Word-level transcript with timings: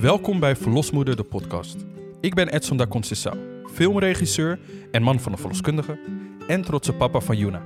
Welkom 0.00 0.40
bij 0.40 0.56
Verlosmoeder, 0.56 1.16
de 1.16 1.22
podcast. 1.22 1.76
Ik 2.20 2.34
ben 2.34 2.48
Edson 2.48 2.76
da 2.76 2.86
Conceição, 2.86 3.36
filmregisseur 3.72 4.58
en 4.90 5.02
man 5.02 5.20
van 5.20 5.32
een 5.32 5.38
verloskundige 5.38 5.98
en 6.46 6.62
trotse 6.62 6.92
papa 6.92 7.20
van 7.20 7.36
Yuna. 7.36 7.62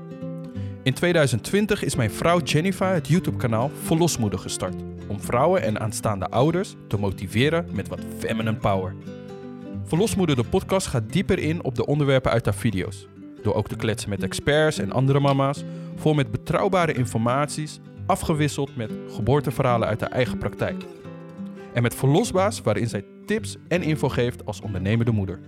In 0.83 0.95
2020 0.95 1.83
is 1.83 1.96
mijn 1.96 2.11
vrouw 2.11 2.41
Jennifer 2.41 2.93
het 2.93 3.09
YouTube-kanaal 3.09 3.71
Verlosmoeder 3.83 4.38
gestart 4.38 4.83
om 5.09 5.21
vrouwen 5.21 5.62
en 5.62 5.80
aanstaande 5.80 6.29
ouders 6.29 6.75
te 6.89 6.99
motiveren 6.99 7.69
met 7.73 7.89
wat 7.89 8.01
feminine 8.19 8.57
power. 8.57 8.95
Verlosmoeder, 9.85 10.37
de 10.37 10.45
podcast 10.45 10.87
gaat 10.87 11.13
dieper 11.13 11.39
in 11.39 11.65
op 11.65 11.75
de 11.75 11.87
onderwerpen 11.87 12.31
uit 12.31 12.45
haar 12.45 12.55
video's. 12.55 13.07
Door 13.43 13.55
ook 13.55 13.69
te 13.69 13.77
kletsen 13.77 14.11
met 14.11 14.23
experts 14.23 14.79
en 14.79 14.93
andere 14.93 15.21
mama's, 15.21 15.65
vol 15.97 16.15
met 16.15 16.30
betrouwbare 16.30 16.93
informaties, 16.93 17.80
afgewisseld 18.07 18.77
met 18.77 18.93
geboorteverhalen 19.09 19.89
uit 19.89 20.01
haar 20.01 20.11
eigen 20.11 20.39
praktijk. 20.39 20.84
En 21.73 21.83
met 21.83 21.95
Verlosbaas, 21.95 22.61
waarin 22.61 22.89
zij 22.89 23.05
tips 23.27 23.57
en 23.69 23.83
info 23.83 24.09
geeft 24.09 24.47
als 24.47 24.61
ondernemende 24.61 25.13
moeder. 25.13 25.41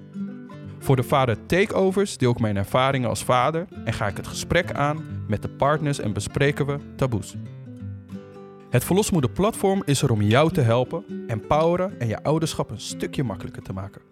Voor 0.79 0.96
de 0.96 1.02
vader 1.02 1.46
takeovers 1.46 2.16
deel 2.16 2.30
ik 2.30 2.41
mijn 2.41 2.56
ervaringen 2.56 3.09
als 3.09 3.24
vader 3.24 3.66
en 3.84 3.92
ga 3.92 4.06
ik 4.06 4.16
het 4.16 4.27
gesprek 4.27 4.73
aan 4.73 5.24
met 5.29 5.42
de 5.42 5.48
partners 5.48 5.98
en 5.98 6.12
bespreken 6.12 6.66
we 6.66 6.79
taboes. 6.96 7.34
Het 8.70 8.84
Verlosmoeder 8.84 9.30
platform 9.30 9.82
is 9.84 10.02
er 10.02 10.10
om 10.10 10.23
jou 10.23 10.52
te 10.52 10.60
helpen, 10.60 11.04
empoweren 11.27 12.01
en 12.01 12.09
je 12.09 12.23
ouderschap 12.23 12.70
een 12.70 12.80
stukje 12.80 13.24
makkelijker 13.24 13.62
te 13.62 13.73
maken. 13.73 14.02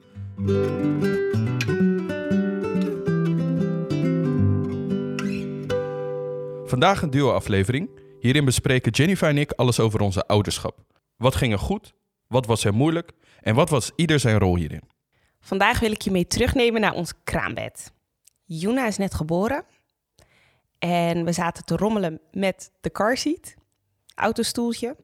Vandaag 6.67 7.03
een 7.03 7.11
duo-aflevering. 7.11 7.89
Hierin 8.27 8.45
bespreken 8.45 8.93
Jennifer 8.93 9.29
en 9.29 9.39
ik 9.39 9.53
alles 9.53 9.81
over 9.81 10.01
onze 10.01 10.27
ouderschap. 10.27 10.79
Wat 11.17 11.35
ging 11.35 11.53
er 11.53 11.59
goed? 11.59 11.95
Wat 12.29 12.47
was 12.47 12.65
er 12.65 12.75
moeilijk? 12.75 13.13
En 13.41 13.55
wat 13.55 13.71
was 13.71 13.91
ieder 13.97 14.21
zijn 14.21 14.39
rol 14.39 14.57
hierin? 14.57 14.83
Vandaag 15.41 15.81
wil 15.81 15.91
ik 15.91 16.03
je 16.03 16.11
mee 16.11 16.27
terugnemen 16.27 16.81
naar 16.81 16.93
ons 16.93 17.13
kraambed. 17.25 17.93
Juna 18.45 18.87
is 18.87 18.97
net 18.97 19.15
geboren 19.15 19.65
en 20.79 21.25
we 21.25 21.33
zaten 21.33 21.65
te 21.65 21.77
rommelen 21.77 22.21
met 22.33 22.71
de 22.81 22.91
carseat, 22.91 23.55
autostoeltje. 24.15 24.97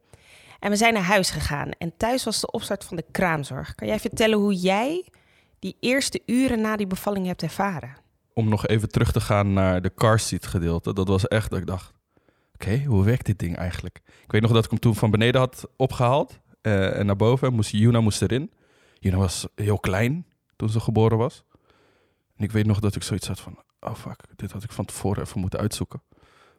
En 0.59 0.71
we 0.71 0.77
zijn 0.77 0.95
naar 0.95 1.03
huis 1.03 1.31
gegaan 1.31 1.71
en 1.71 1.97
thuis 1.97 2.25
was 2.25 2.41
de 2.41 2.51
opstart 2.51 2.85
van 2.85 2.97
de 2.97 3.05
kraamzorg. 3.11 3.75
Kan 3.75 3.89
jij 3.89 4.01
vertellen 4.01 4.39
hoe 4.39 4.55
jij 4.55 5.09
die 5.59 5.77
eerste 5.81 6.23
uren 6.27 6.61
na 6.61 6.77
die 6.77 6.87
bevalling 6.87 7.27
hebt 7.27 7.43
ervaren? 7.43 7.97
Om 8.35 8.49
nog 8.49 8.67
even 8.67 8.89
terug 8.89 9.13
te 9.13 9.21
gaan 9.21 9.53
naar 9.53 9.83
de 9.83 9.95
car 9.95 10.19
seat 10.19 10.47
gedeelte. 10.47 10.93
Dat 10.93 11.09
was 11.09 11.29
echt 11.29 11.51
dat 11.51 11.59
ik 11.59 11.67
dacht, 11.67 11.93
oké, 12.63 12.83
hoe 12.85 13.05
werkt 13.05 13.27
dit 13.27 13.39
ding 13.39 13.57
eigenlijk? 13.57 14.01
Ik 14.25 14.33
weet 14.33 14.41
nog 14.41 14.53
dat 14.53 14.65
ik 14.65 14.71
hem 14.71 14.79
toen 14.79 14.95
van 14.95 15.11
beneden 15.11 15.41
had 15.41 15.69
opgehaald 15.77 16.41
eh, 16.61 16.99
en 16.99 17.07
naar 17.07 17.17
boven. 17.17 17.53
Moest, 17.53 17.71
Juna 17.71 18.01
moest 18.01 18.23
erin. 18.23 18.51
Juna 18.99 19.17
was 19.17 19.47
heel 19.55 19.79
klein 19.79 20.27
toen 20.57 20.69
ze 20.69 20.81
geboren 20.81 21.19
was. 21.19 21.45
En 22.37 22.45
ik 22.45 22.53
weet 22.53 22.67
nog 22.67 22.81
dat 22.81 22.97
ik 22.97 23.03
zoiets 23.03 23.29
had 23.29 23.41
van, 23.41 23.59
oh 23.81 23.95
fuck, 23.95 24.21
dit 24.37 24.53
had 24.53 24.63
ik 24.63 24.73
van 24.73 24.85
tevoren 24.85 25.23
even 25.23 25.41
moeten 25.41 25.61
uitzoeken. 25.61 26.03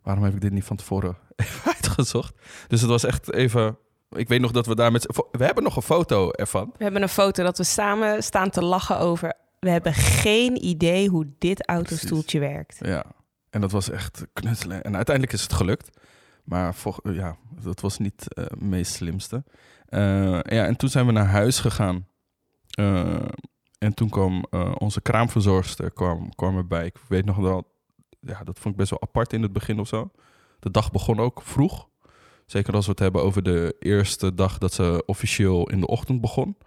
Waarom 0.01 0.23
heb 0.23 0.33
ik 0.33 0.41
dit 0.41 0.51
niet 0.51 0.63
van 0.63 0.75
tevoren 0.75 1.17
uitgezocht? 1.75 2.35
Dus 2.67 2.81
het 2.81 2.89
was 2.89 3.03
echt 3.03 3.33
even... 3.33 3.77
Ik 4.09 4.27
weet 4.27 4.41
nog 4.41 4.51
dat 4.51 4.65
we 4.65 4.75
daar 4.75 4.91
met... 4.91 5.21
We 5.31 5.45
hebben 5.45 5.63
nog 5.63 5.75
een 5.75 5.81
foto 5.81 6.31
ervan. 6.31 6.73
We 6.77 6.83
hebben 6.83 7.01
een 7.01 7.09
foto 7.09 7.43
dat 7.43 7.57
we 7.57 7.63
samen 7.63 8.23
staan 8.23 8.49
te 8.49 8.63
lachen 8.63 8.99
over... 8.99 9.33
We 9.59 9.69
hebben 9.69 9.93
geen 9.93 10.65
idee 10.65 11.09
hoe 11.09 11.27
dit 11.37 11.67
autostoeltje 11.67 12.39
werkt. 12.39 12.77
Ja, 12.79 13.05
en 13.53 13.61
dat 13.61 13.71
was 13.71 13.89
echt 13.89 14.25
knutselen. 14.33 14.83
En 14.83 14.95
uiteindelijk 14.95 15.35
is 15.35 15.41
het 15.41 15.53
gelukt. 15.53 15.99
Maar 16.43 16.75
voor, 16.75 16.99
ja, 17.03 17.37
dat 17.61 17.81
was 17.81 17.97
niet 17.97 18.25
uh, 18.27 18.43
het 18.43 18.61
meest 18.61 18.93
slimste. 18.93 19.43
Uh, 19.89 19.99
ja, 20.29 20.65
en 20.65 20.75
toen 20.75 20.89
zijn 20.89 21.05
we 21.05 21.11
naar 21.11 21.27
huis 21.27 21.59
gegaan. 21.59 22.07
En 23.77 23.93
toen 23.93 24.09
kwam 24.09 24.45
onze 24.77 25.01
kraamverzorgster 25.01 25.91
kwam, 25.91 26.35
kwam 26.35 26.57
erbij. 26.57 26.85
Ik 26.85 26.97
weet 27.07 27.25
nog 27.25 27.35
wel, 27.35 27.71
ja, 28.19 28.43
dat 28.43 28.59
vond 28.59 28.73
ik 28.73 28.79
best 28.79 28.89
wel 28.89 29.01
apart 29.01 29.33
in 29.33 29.41
het 29.41 29.53
begin 29.53 29.79
of 29.79 29.87
zo. 29.87 30.11
De 30.59 30.71
dag 30.71 30.91
begon 30.91 31.19
ook 31.19 31.41
vroeg. 31.41 31.87
Zeker 32.45 32.73
als 32.73 32.85
we 32.85 32.91
het 32.91 32.99
hebben 32.99 33.23
over 33.23 33.43
de 33.43 33.75
eerste 33.79 34.33
dag 34.33 34.57
dat 34.57 34.73
ze 34.73 35.03
officieel 35.05 35.69
in 35.69 35.79
de 35.79 35.87
ochtend 35.87 36.21
begon. 36.21 36.57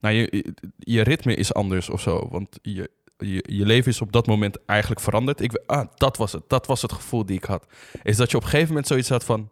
Nou, 0.00 0.14
je, 0.14 0.54
je 0.78 1.02
ritme 1.02 1.34
is 1.34 1.54
anders 1.54 1.90
of 1.90 2.00
zo. 2.00 2.28
Want 2.30 2.58
je, 2.62 2.90
je, 3.16 3.44
je 3.48 3.66
leven 3.66 3.90
is 3.90 4.00
op 4.00 4.12
dat 4.12 4.26
moment 4.26 4.64
eigenlijk 4.64 5.00
veranderd. 5.00 5.40
Ik, 5.40 5.62
ah, 5.66 5.86
dat 5.94 6.16
was 6.16 6.32
het. 6.32 6.42
Dat 6.48 6.66
was 6.66 6.82
het 6.82 6.92
gevoel 6.92 7.26
die 7.26 7.36
ik 7.36 7.44
had. 7.44 7.66
Is 8.02 8.16
dat 8.16 8.30
je 8.30 8.36
op 8.36 8.42
een 8.42 8.48
gegeven 8.48 8.68
moment 8.68 8.86
zoiets 8.86 9.08
had 9.08 9.24
van... 9.24 9.50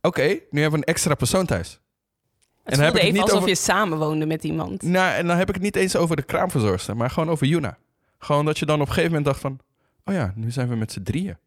Oké, 0.00 0.26
nu 0.50 0.60
hebben 0.60 0.80
we 0.80 0.86
een 0.86 0.94
extra 0.94 1.14
persoon 1.14 1.46
thuis. 1.46 1.68
Het 1.70 2.72
en 2.72 2.76
dan 2.76 2.84
heb 2.84 2.96
ik 2.96 3.02
het 3.02 3.12
niet 3.12 3.22
alsof 3.22 3.36
over... 3.36 3.48
je 3.48 3.54
samenwoonde 3.54 4.26
met 4.26 4.44
iemand. 4.44 4.82
Nou, 4.82 5.14
en 5.14 5.26
dan 5.26 5.36
heb 5.36 5.48
ik 5.48 5.54
het 5.54 5.64
niet 5.64 5.76
eens 5.76 5.96
over 5.96 6.16
de 6.16 6.22
kraamverzorgster, 6.22 6.96
maar 6.96 7.10
gewoon 7.10 7.30
over 7.30 7.46
Juna. 7.46 7.78
Gewoon 8.18 8.44
dat 8.44 8.58
je 8.58 8.66
dan 8.66 8.80
op 8.80 8.86
een 8.86 8.92
gegeven 8.92 9.10
moment 9.10 9.26
dacht 9.26 9.40
van... 9.40 9.58
Oh 10.04 10.14
ja, 10.14 10.32
nu 10.36 10.50
zijn 10.50 10.68
we 10.68 10.76
met 10.76 10.92
z'n 10.92 11.02
drieën. 11.02 11.38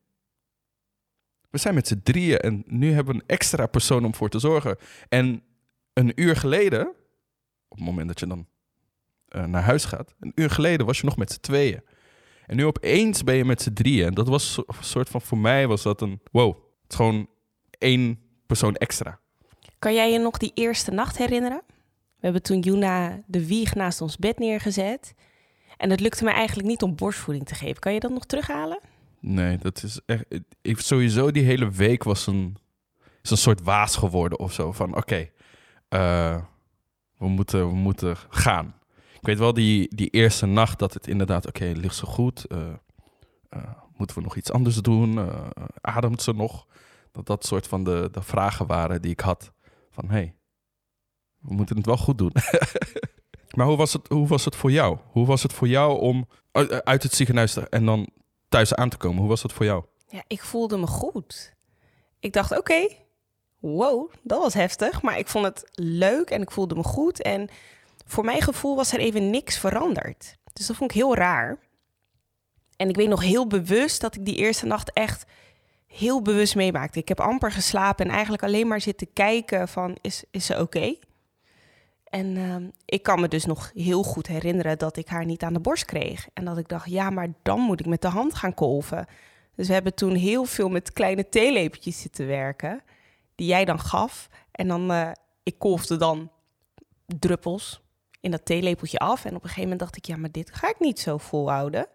We 1.49 1.57
zijn 1.57 1.73
met 1.73 1.87
z'n 1.87 2.01
drieën 2.03 2.39
en 2.39 2.63
nu 2.67 2.93
hebben 2.93 3.15
we 3.15 3.21
een 3.21 3.27
extra 3.27 3.65
persoon 3.65 4.05
om 4.05 4.15
voor 4.15 4.29
te 4.29 4.39
zorgen. 4.39 4.77
En 5.09 5.43
een 5.93 6.11
uur 6.15 6.35
geleden, 6.35 6.87
op 7.67 7.77
het 7.77 7.85
moment 7.85 8.07
dat 8.07 8.19
je 8.19 8.27
dan 8.27 8.47
uh, 9.35 9.45
naar 9.45 9.63
huis 9.63 9.85
gaat, 9.85 10.15
een 10.19 10.31
uur 10.35 10.49
geleden 10.49 10.85
was 10.85 10.99
je 10.99 11.05
nog 11.05 11.17
met 11.17 11.31
z'n 11.31 11.39
tweeën. 11.39 11.81
En 12.45 12.55
nu 12.55 12.65
opeens 12.65 13.23
ben 13.23 13.35
je 13.35 13.45
met 13.45 13.61
z'n 13.61 13.73
drieën. 13.73 14.07
En 14.07 14.13
dat 14.13 14.27
was 14.27 14.57
een 14.57 14.75
soort 14.79 15.09
van, 15.09 15.21
voor 15.21 15.37
mij 15.37 15.67
was 15.67 15.81
dat 15.81 16.01
een, 16.01 16.19
wow, 16.31 16.55
het 16.83 16.91
is 16.91 16.95
gewoon 16.95 17.27
één 17.69 18.19
persoon 18.47 18.75
extra. 18.75 19.19
Kan 19.79 19.93
jij 19.93 20.11
je 20.11 20.19
nog 20.19 20.37
die 20.37 20.51
eerste 20.53 20.91
nacht 20.91 21.17
herinneren? 21.17 21.61
We 22.21 22.27
hebben 22.27 22.41
toen 22.41 22.59
Juna 22.59 23.23
de 23.27 23.47
wieg 23.47 23.75
naast 23.75 24.01
ons 24.01 24.17
bed 24.17 24.39
neergezet. 24.39 25.13
En 25.77 25.89
het 25.89 25.99
lukte 25.99 26.23
me 26.23 26.31
eigenlijk 26.31 26.67
niet 26.67 26.81
om 26.81 26.95
borstvoeding 26.95 27.45
te 27.45 27.55
geven. 27.55 27.79
Kan 27.79 27.93
je 27.93 27.99
dat 27.99 28.11
nog 28.11 28.25
terughalen? 28.25 28.79
Nee, 29.19 29.57
dat 29.57 29.83
is 29.83 29.99
echt. 30.05 30.25
Ik, 30.61 30.79
sowieso 30.79 31.31
die 31.31 31.43
hele 31.43 31.69
week 31.69 32.03
was 32.03 32.27
een, 32.27 32.57
is 33.21 33.29
een 33.29 33.37
soort 33.37 33.61
waas 33.61 33.95
geworden 33.95 34.39
of 34.39 34.53
zo. 34.53 34.71
Van 34.71 34.95
oké, 34.95 35.29
uh, 35.89 36.41
we, 37.17 37.27
moeten, 37.27 37.67
we 37.67 37.73
moeten 37.73 38.15
gaan. 38.29 38.75
Ik 39.21 39.27
weet 39.27 39.39
wel 39.39 39.53
die, 39.53 39.95
die 39.95 40.09
eerste 40.09 40.45
nacht 40.45 40.79
dat 40.79 40.93
het 40.93 41.07
inderdaad, 41.07 41.47
oké, 41.47 41.71
ligt 41.75 41.95
ze 41.95 42.05
goed. 42.05 42.45
Uh, 42.47 42.57
uh, 43.49 43.63
moeten 43.97 44.15
we 44.15 44.21
nog 44.21 44.35
iets 44.35 44.51
anders 44.51 44.75
doen? 44.75 45.29
ademt 45.81 46.21
ze 46.21 46.33
nog? 46.33 46.65
Dat 47.11 47.25
dat 47.25 47.45
soort 47.45 47.67
van 47.67 47.83
de, 47.83 48.09
de 48.11 48.21
vragen 48.21 48.67
waren 48.67 49.01
die 49.01 49.11
ik 49.11 49.19
had. 49.19 49.51
Van 49.91 50.05
hé, 50.05 50.11
hey, 50.13 50.35
we 51.39 51.53
moeten 51.53 51.77
het 51.77 51.85
wel 51.85 51.97
goed 51.97 52.17
doen. 52.17 52.31
maar 53.55 53.65
hoe 53.65 53.77
was, 53.77 53.93
het, 53.93 54.07
hoe 54.07 54.27
was 54.27 54.45
het 54.45 54.55
voor 54.55 54.71
jou? 54.71 54.97
Hoe 55.11 55.25
was 55.25 55.43
het 55.43 55.53
voor 55.53 55.67
jou 55.67 55.99
om 55.99 56.27
uit 56.83 57.03
het 57.03 57.13
ziekenhuis 57.13 57.53
te, 57.53 57.69
en 57.69 57.85
dan 57.85 58.09
thuis 58.49 58.73
aan 58.73 58.89
te 58.89 58.97
komen. 58.97 59.19
Hoe 59.19 59.29
was 59.29 59.41
dat 59.41 59.53
voor 59.53 59.65
jou? 59.65 59.83
Ja, 60.07 60.23
ik 60.27 60.41
voelde 60.43 60.77
me 60.77 60.87
goed. 60.87 61.53
Ik 62.19 62.33
dacht, 62.33 62.57
oké, 62.57 62.87
wow, 63.59 64.11
dat 64.21 64.41
was 64.41 64.53
heftig. 64.53 65.01
Maar 65.01 65.17
ik 65.17 65.27
vond 65.27 65.45
het 65.45 65.69
leuk 65.73 66.29
en 66.29 66.41
ik 66.41 66.51
voelde 66.51 66.75
me 66.75 66.83
goed. 66.83 67.21
En 67.21 67.49
voor 68.11 68.25
mijn 68.25 68.41
gevoel 68.41 68.75
was 68.75 68.93
er 68.93 68.99
even 68.99 69.29
niks 69.29 69.57
veranderd. 69.57 70.37
Dus 70.53 70.67
dat 70.67 70.75
vond 70.75 70.91
ik 70.91 70.97
heel 70.97 71.15
raar. 71.15 71.57
En 72.75 72.89
ik 72.89 72.95
weet 72.95 73.07
nog 73.07 73.21
heel 73.21 73.47
bewust 73.47 74.01
dat 74.01 74.15
ik 74.15 74.25
die 74.25 74.35
eerste 74.35 74.65
nacht 74.65 74.93
echt 74.93 75.25
heel 75.87 76.21
bewust 76.21 76.55
meemaakte. 76.55 76.99
Ik 76.99 77.07
heb 77.07 77.19
amper 77.19 77.51
geslapen 77.51 78.05
en 78.05 78.11
eigenlijk 78.11 78.43
alleen 78.43 78.67
maar 78.67 78.81
zitten 78.81 79.13
kijken 79.13 79.67
van, 79.67 79.97
is, 80.01 80.23
is 80.31 80.45
ze 80.45 80.59
oké? 80.59 80.95
En 82.03 82.35
uh, 82.35 82.55
ik 82.85 83.03
kan 83.03 83.19
me 83.19 83.27
dus 83.27 83.45
nog 83.45 83.71
heel 83.73 84.03
goed 84.03 84.27
herinneren 84.27 84.77
dat 84.77 84.97
ik 84.97 85.07
haar 85.07 85.25
niet 85.25 85.43
aan 85.43 85.53
de 85.53 85.59
borst 85.59 85.85
kreeg. 85.85 86.27
En 86.33 86.45
dat 86.45 86.57
ik 86.57 86.67
dacht, 86.67 86.89
ja, 86.89 87.09
maar 87.09 87.33
dan 87.41 87.59
moet 87.59 87.79
ik 87.79 87.85
met 87.85 88.01
de 88.01 88.07
hand 88.07 88.35
gaan 88.35 88.53
kolven. 88.53 89.05
Dus 89.55 89.67
we 89.67 89.73
hebben 89.73 89.93
toen 89.93 90.15
heel 90.15 90.45
veel 90.45 90.69
met 90.69 90.93
kleine 90.93 91.29
theelepeltjes 91.29 92.01
zitten 92.01 92.27
werken. 92.27 92.81
Die 93.35 93.47
jij 93.47 93.65
dan 93.65 93.79
gaf. 93.79 94.29
En 94.51 94.67
dan, 94.67 94.91
uh, 94.91 95.11
ik 95.43 95.59
kolfde 95.59 95.97
dan 95.97 96.31
druppels 97.19 97.80
in 98.21 98.31
dat 98.31 98.45
theelepeltje 98.45 98.99
af. 98.99 99.25
En 99.25 99.29
op 99.29 99.35
een 99.35 99.41
gegeven 99.41 99.61
moment 99.61 99.79
dacht 99.79 99.97
ik, 99.97 100.05
ja, 100.05 100.17
maar 100.17 100.31
dit 100.31 100.55
ga 100.55 100.69
ik 100.69 100.79
niet 100.79 100.99
zo 100.99 101.17
volhouden. 101.17 101.87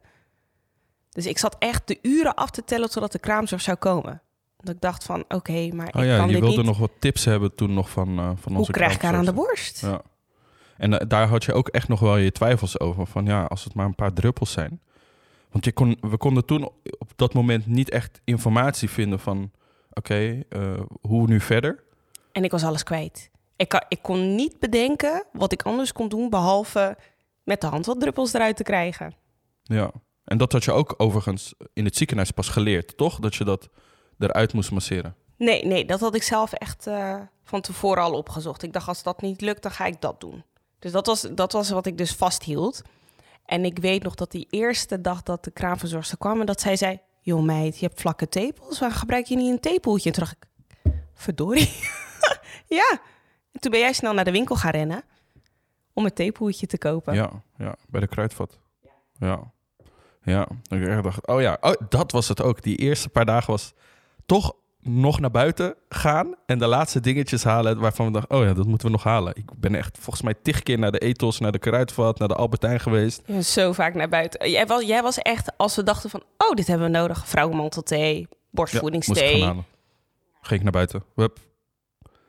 Dus 1.11 1.27
ik 1.27 1.39
zat 1.39 1.57
echt 1.59 1.87
de 1.87 1.99
uren 2.03 2.35
af 2.35 2.51
te 2.51 2.65
tellen 2.65 2.91
totdat 2.91 3.13
de 3.13 3.19
kraamzorg 3.19 3.63
zou 3.63 3.77
komen. 3.77 4.23
Dat 4.61 4.75
ik 4.75 4.81
dacht 4.81 5.05
van, 5.05 5.25
oké, 5.29 5.69
maar 5.73 5.89
oh, 5.93 6.03
ik 6.03 6.09
ja, 6.09 6.17
kan 6.17 6.29
je 6.29 6.41
wilde 6.41 6.57
niet... 6.57 6.67
nog 6.67 6.79
wat 6.79 6.91
tips 6.99 7.25
hebben 7.25 7.55
toen 7.55 7.75
nog 7.75 7.91
van, 7.91 8.09
uh, 8.09 8.25
van 8.25 8.37
Hoe 8.45 8.57
onze 8.57 8.73
krijg 8.73 8.95
ik 8.95 9.03
haar 9.03 9.15
aan 9.15 9.25
de 9.25 9.33
borst? 9.33 9.81
Ja. 9.81 10.03
En 10.77 10.93
uh, 10.93 10.99
daar 11.09 11.29
had 11.29 11.45
je 11.45 11.53
ook 11.53 11.69
echt 11.69 11.89
nog 11.89 12.01
wel 12.01 12.17
je 12.17 12.33
twijfels 12.33 12.81
over. 12.81 13.07
Van 13.07 13.27
ja, 13.27 13.45
als 13.45 13.65
het 13.65 13.75
maar 13.75 13.87
een 13.87 13.95
paar 13.95 14.13
druppels 14.13 14.53
zijn. 14.53 14.81
Want 15.51 15.65
je 15.65 15.73
kon, 15.73 15.99
we 16.01 16.17
konden 16.17 16.45
toen 16.45 16.65
op 16.99 17.13
dat 17.17 17.35
moment 17.35 17.67
niet 17.67 17.91
echt 17.91 18.21
informatie 18.25 18.91
vinden 18.91 19.19
van... 19.19 19.51
Oké, 19.93 20.43
uh, 20.51 20.81
hoe 21.01 21.27
nu 21.27 21.41
verder? 21.41 21.83
En 22.33 22.45
ik 22.45 22.51
was 22.51 22.65
alles 22.65 22.83
kwijt. 22.83 23.31
Ik, 23.57 23.85
ik 23.89 24.03
kon 24.03 24.35
niet 24.35 24.59
bedenken 24.59 25.25
wat 25.33 25.53
ik 25.53 25.63
anders 25.63 25.93
kon 25.93 26.09
doen... 26.09 26.31
behalve 26.31 26.97
met 27.43 27.61
de 27.61 27.67
hand 27.67 27.87
wat 27.87 28.01
druppels 28.01 28.33
eruit 28.33 28.57
te 28.57 28.63
krijgen. 28.63 29.15
Ja, 29.63 29.91
en 30.25 30.39
dat 30.39 30.53
had 30.53 30.65
je 30.65 30.73
ook 30.73 30.95
overigens 30.97 31.55
in 31.73 31.85
het 31.85 31.97
ziekenhuis 31.97 32.31
pas 32.31 32.49
geleerd, 32.49 32.97
toch? 32.97 33.19
Dat 33.19 33.35
je 33.35 33.45
dat 33.45 33.69
eruit 34.19 34.53
moest 34.53 34.71
masseren. 34.71 35.17
Nee, 35.37 35.65
nee, 35.65 35.85
dat 35.85 36.01
had 36.01 36.15
ik 36.15 36.23
zelf 36.23 36.53
echt 36.53 36.87
uh, 36.87 37.21
van 37.45 37.61
tevoren 37.61 38.03
al 38.03 38.13
opgezocht. 38.13 38.63
Ik 38.63 38.73
dacht, 38.73 38.89
als 38.89 39.03
dat 39.03 39.21
niet 39.21 39.41
lukt, 39.41 39.63
dan 39.63 39.73
ga 39.73 39.85
ik 39.87 40.01
dat 40.01 40.21
doen. 40.21 40.45
Dus 40.79 40.93
dat 40.93 41.07
was, 41.07 41.21
dat 41.21 41.53
was 41.53 41.71
wat 41.71 41.87
ik 41.87 41.99
dus 41.99 42.13
vasthield. 42.13 42.83
En 43.45 43.65
ik 43.65 43.79
weet 43.79 44.03
nog 44.03 44.15
dat 44.15 44.31
die 44.31 44.47
eerste 44.51 45.01
dag 45.01 45.23
dat 45.23 45.45
de 45.45 45.51
kraamverzorgster 45.51 46.19
kwam... 46.19 46.41
en 46.41 46.47
dat 46.47 46.61
zij 46.61 46.77
zei, 46.77 47.01
joh 47.21 47.43
meid, 47.43 47.79
je 47.79 47.87
hebt 47.87 48.01
vlakke 48.01 48.29
tepels. 48.29 48.79
Waarom 48.79 48.99
gebruik 48.99 49.27
je 49.27 49.37
niet 49.37 49.51
een 49.51 49.61
tepeltje? 49.61 50.11
En 50.11 50.15
toen 50.15 50.25
dacht 50.25 50.37
ik, 50.41 50.49
verdorie. 51.15 51.73
ja. 52.79 53.01
En 53.57 53.63
toen 53.63 53.71
ben 53.71 53.81
jij 53.81 53.93
snel 53.93 54.13
naar 54.13 54.25
de 54.25 54.31
winkel 54.31 54.57
gaan 54.57 54.71
rennen... 54.71 55.03
om 55.93 56.05
een 56.05 56.13
tepeltje 56.13 56.67
te 56.67 56.79
kopen. 56.79 57.15
Ja, 57.15 57.31
ja, 57.59 57.75
bij 57.89 58.01
de 58.01 58.07
kruidvat. 58.07 58.59
Ja. 59.19 59.53
Ja, 60.23 60.49
ik 60.69 61.03
dacht, 61.03 61.27
oh 61.27 61.41
ja, 61.41 61.57
oh, 61.61 61.73
dat 61.89 62.13
was 62.13 62.29
het 62.29 62.43
ook. 62.43 62.63
Die 62.63 62.77
eerste 62.77 63.09
paar 63.09 63.25
dagen 63.25 63.51
was 63.51 63.73
toch 64.27 64.53
nog 64.81 65.21
naar 65.21 65.31
buiten 65.31 65.75
gaan 65.89 66.35
en 66.47 66.59
de 66.59 66.67
laatste 66.67 67.01
dingetjes 67.01 67.45
halen 67.45 67.79
waarvan 67.79 68.07
we 68.07 68.13
dachten, 68.13 68.37
oh 68.37 68.45
ja, 68.45 68.53
dat 68.53 68.67
moeten 68.67 68.87
we 68.87 68.93
nog 68.93 69.05
halen. 69.05 69.37
Ik 69.37 69.51
ben 69.57 69.75
echt 69.75 69.99
volgens 69.99 70.25
mij 70.25 70.35
tig 70.43 70.63
keer 70.63 70.79
naar 70.79 70.93
de 70.93 70.99
Ethos, 70.99 71.39
naar 71.39 71.53
de 71.53 71.59
Kruidvat, 71.59 72.19
naar 72.19 72.29
de 72.29 72.35
Albertijn 72.35 72.81
geweest. 72.81 73.23
Ja, 73.27 73.41
zo 73.41 73.73
vaak 73.73 73.95
naar 73.95 74.09
buiten. 74.09 74.51
Jij 74.51 74.67
was, 74.67 74.83
jij 74.83 75.03
was 75.03 75.19
echt, 75.19 75.57
als 75.57 75.77
we 75.77 75.83
dachten 75.83 76.11
van, 76.11 76.23
oh, 76.39 76.51
dit 76.55 76.67
hebben 76.67 76.93
we 76.93 76.99
nodig, 76.99 77.29
vrouwenmantelthee, 77.29 78.29
borstvoedingsthee. 78.51 79.39
Ja, 79.39 79.55
Ging 80.41 80.59
ik 80.59 80.63
naar 80.63 80.73
buiten. 80.73 81.05
Hup. 81.15 81.46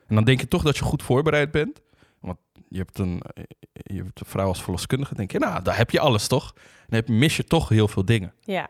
En 0.08 0.16
dan 0.16 0.24
denk 0.24 0.40
je 0.40 0.48
toch 0.48 0.64
dat 0.64 0.78
je 0.78 0.84
goed 0.84 1.04
voorbereid 1.04 1.52
bent. 1.52 1.82
Want 2.20 2.38
je 2.70 2.78
hebt 2.78 3.00
een, 3.00 3.22
je 3.74 4.04
hebt 4.04 4.20
een 4.20 4.26
vrouw 4.26 4.48
als 4.48 4.64
verloskundige, 4.64 5.16
denk 5.16 5.32
je, 5.32 5.40
nou, 5.40 5.64
daar 5.64 5.78
heb 5.78 5.92
je 5.92 6.00
alles 6.00 6.28
toch? 6.28 6.54
En 6.90 7.04
dan 7.06 7.18
mis 7.18 7.38
je 7.38 7.44
toch 7.44 7.70
heel 7.70 7.88
veel 7.88 8.06
dingen. 8.06 8.34
Ja. 8.42 8.70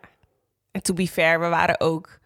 En 0.72 0.82
to 0.82 0.94
be 0.94 1.08
fair, 1.08 1.40
we 1.40 1.48
waren 1.48 1.80
ook 1.80 2.20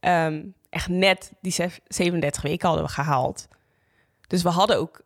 ehm, 0.00 0.42
echt 0.68 0.88
net 0.88 1.32
die 1.40 1.54
37 1.86 2.42
weken 2.42 2.66
hadden 2.66 2.86
we 2.86 2.92
gehaald. 2.92 3.48
Dus 4.26 4.42
we 4.42 4.48
hadden 4.48 4.78
ook 4.78 5.02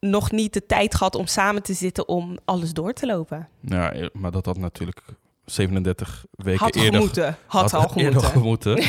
nog 0.00 0.30
niet 0.30 0.52
de 0.52 0.66
tijd 0.66 0.94
gehad 0.94 1.14
om 1.14 1.26
samen 1.26 1.62
te 1.62 1.74
zitten 1.74 2.08
om 2.08 2.38
alles 2.44 2.72
door 2.72 2.92
te 2.92 3.06
lopen. 3.06 3.48
Ja, 3.60 3.94
e, 3.94 4.08
maar 4.12 4.30
dat 4.30 4.46
had 4.46 4.58
natuurlijk 4.58 5.02
37 5.44 6.24
weken 6.30 6.64
had 6.64 6.74
eerder... 6.74 6.92
Gemoeten. 6.92 7.36
Had, 7.46 7.70
had 7.70 7.82
al 7.82 7.88
gemoeten. 7.88 8.22
gemoeten. 8.22 8.76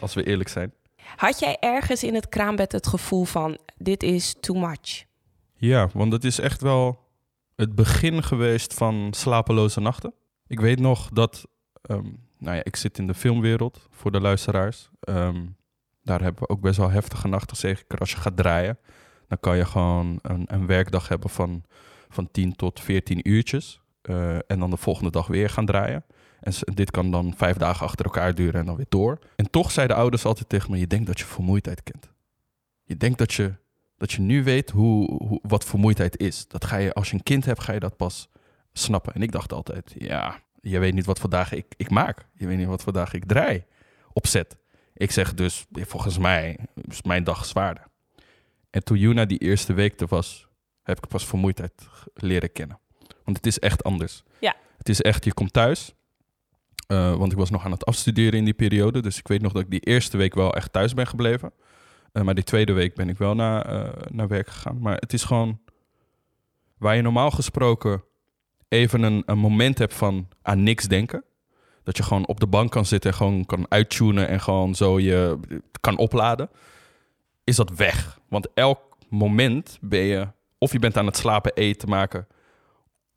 Als 0.00 0.14
we 0.14 0.24
eerlijk 0.24 0.48
zijn. 0.48 0.72
Had 1.16 1.38
jij 1.38 1.56
ergens 1.60 2.02
in 2.02 2.14
het 2.14 2.28
kraambed 2.28 2.72
het 2.72 2.86
gevoel 2.86 3.24
van... 3.24 3.58
dit 3.76 4.02
is 4.02 4.34
too 4.40 4.56
much? 4.56 5.04
Ja, 5.54 5.88
want 5.92 6.12
het 6.12 6.24
is 6.24 6.38
echt 6.38 6.60
wel 6.60 6.98
het 7.56 7.74
begin 7.74 8.22
geweest 8.22 8.74
van 8.74 9.08
slapeloze 9.16 9.80
nachten. 9.80 10.14
Ik 10.46 10.60
weet 10.60 10.80
nog 10.80 11.08
dat 11.08 11.46
ehm, 11.82 12.08
nou 12.38 12.56
ja, 12.56 12.64
ik 12.64 12.76
zit 12.76 12.98
in 12.98 13.06
de 13.06 13.14
filmwereld 13.14 13.86
voor 13.90 14.10
de 14.10 14.20
luisteraars. 14.20 14.88
Ehm, 15.00 15.46
daar 16.02 16.22
hebben 16.22 16.42
we 16.42 16.48
ook 16.48 16.60
best 16.60 16.76
wel 16.76 16.90
heftige 16.90 17.28
nachten. 17.28 17.56
Zeker 17.56 17.98
als 17.98 18.10
je 18.10 18.16
gaat 18.16 18.36
draaien. 18.36 18.78
Dan 19.28 19.38
kan 19.40 19.56
je 19.56 19.64
gewoon 19.64 20.18
een, 20.22 20.44
een 20.46 20.66
werkdag 20.66 21.08
hebben 21.08 21.30
van, 21.30 21.64
van 22.08 22.30
10 22.30 22.56
tot 22.56 22.80
14 22.80 23.28
uurtjes. 23.28 23.80
Uh, 24.02 24.34
en 24.34 24.58
dan 24.58 24.70
de 24.70 24.76
volgende 24.76 25.10
dag 25.10 25.26
weer 25.26 25.50
gaan 25.50 25.66
draaien. 25.66 26.04
En 26.44 26.74
dit 26.74 26.90
kan 26.90 27.10
dan 27.10 27.34
vijf 27.36 27.56
dagen 27.56 27.86
achter 27.86 28.04
elkaar 28.04 28.34
duren 28.34 28.60
en 28.60 28.66
dan 28.66 28.76
weer 28.76 28.86
door. 28.88 29.18
En 29.36 29.50
toch 29.50 29.70
zeiden 29.70 29.96
ouders 29.96 30.24
altijd 30.24 30.48
tegen 30.48 30.70
me: 30.70 30.78
Je 30.78 30.86
denkt 30.86 31.06
dat 31.06 31.18
je 31.18 31.24
vermoeidheid 31.24 31.82
kent. 31.82 32.12
Je 32.82 32.96
denkt 32.96 33.18
dat 33.18 33.32
je, 33.32 33.54
dat 33.96 34.12
je 34.12 34.20
nu 34.20 34.44
weet 34.44 34.70
hoe, 34.70 35.24
hoe, 35.24 35.38
wat 35.42 35.64
vermoeidheid 35.64 36.18
is. 36.18 36.48
Dat 36.48 36.64
ga 36.64 36.76
je, 36.76 36.92
als 36.94 37.10
je 37.10 37.14
een 37.14 37.22
kind 37.22 37.44
hebt, 37.44 37.60
ga 37.60 37.72
je 37.72 37.80
dat 37.80 37.96
pas 37.96 38.28
snappen. 38.72 39.14
En 39.14 39.22
ik 39.22 39.32
dacht 39.32 39.52
altijd: 39.52 39.94
Ja, 39.98 40.42
je 40.60 40.78
weet 40.78 40.94
niet 40.94 41.06
wat 41.06 41.18
voor 41.18 41.30
dagen 41.30 41.56
ik, 41.56 41.74
ik 41.76 41.90
maak. 41.90 42.26
Je 42.34 42.46
weet 42.46 42.58
niet 42.58 42.66
wat 42.66 42.82
voor 42.82 42.92
dagen 42.92 43.18
ik 43.18 43.24
draai 43.26 43.64
opzet. 44.12 44.56
Ik 44.94 45.10
zeg 45.10 45.34
dus, 45.34 45.66
volgens 45.72 46.18
mij 46.18 46.58
is 46.88 47.02
mijn 47.02 47.24
dag 47.24 47.44
zwaarder. 47.44 47.86
En 48.70 48.84
toen 48.84 48.98
Juna 48.98 49.24
die 49.24 49.38
eerste 49.38 49.72
week 49.72 50.00
er 50.00 50.06
was, 50.06 50.48
heb 50.82 50.96
ik 50.96 51.08
pas 51.08 51.26
vermoeidheid 51.26 51.72
leren 52.14 52.52
kennen. 52.52 52.78
Want 53.24 53.36
het 53.36 53.46
is 53.46 53.58
echt 53.58 53.84
anders. 53.84 54.22
Ja. 54.40 54.56
Het 54.76 54.88
is 54.88 55.00
echt, 55.00 55.24
je 55.24 55.34
komt 55.34 55.52
thuis. 55.52 55.94
Uh, 56.88 57.16
want 57.16 57.32
ik 57.32 57.38
was 57.38 57.50
nog 57.50 57.64
aan 57.64 57.70
het 57.70 57.84
afstuderen 57.84 58.38
in 58.38 58.44
die 58.44 58.54
periode. 58.54 59.02
Dus 59.02 59.18
ik 59.18 59.28
weet 59.28 59.42
nog 59.42 59.52
dat 59.52 59.62
ik 59.62 59.70
die 59.70 59.80
eerste 59.80 60.16
week 60.16 60.34
wel 60.34 60.54
echt 60.54 60.72
thuis 60.72 60.94
ben 60.94 61.06
gebleven. 61.06 61.52
Uh, 62.12 62.22
maar 62.22 62.34
die 62.34 62.44
tweede 62.44 62.72
week 62.72 62.94
ben 62.94 63.08
ik 63.08 63.18
wel 63.18 63.34
naar, 63.34 63.72
uh, 63.72 63.88
naar 64.10 64.28
werk 64.28 64.48
gegaan. 64.48 64.78
Maar 64.80 64.96
het 64.96 65.12
is 65.12 65.24
gewoon 65.24 65.58
waar 66.78 66.96
je 66.96 67.02
normaal 67.02 67.30
gesproken 67.30 68.02
even 68.68 69.02
een, 69.02 69.22
een 69.26 69.38
moment 69.38 69.78
hebt 69.78 69.94
van 69.94 70.28
aan 70.42 70.62
niks 70.62 70.88
denken. 70.88 71.24
Dat 71.82 71.96
je 71.96 72.02
gewoon 72.02 72.26
op 72.26 72.40
de 72.40 72.46
bank 72.46 72.70
kan 72.70 72.86
zitten 72.86 73.10
en 73.10 73.16
gewoon 73.16 73.44
kan 73.44 73.66
uittunen 73.68 74.28
en 74.28 74.40
gewoon 74.40 74.74
zo 74.74 74.98
je 74.98 75.38
kan 75.80 75.96
opladen. 75.96 76.50
Is 77.44 77.56
dat 77.56 77.70
weg? 77.76 78.18
Want 78.28 78.48
elk 78.54 78.80
moment 79.08 79.78
ben 79.80 80.02
je, 80.02 80.28
of 80.58 80.72
je 80.72 80.78
bent 80.78 80.96
aan 80.96 81.06
het 81.06 81.16
slapen, 81.16 81.52
eten 81.54 81.88
maken. 81.88 82.26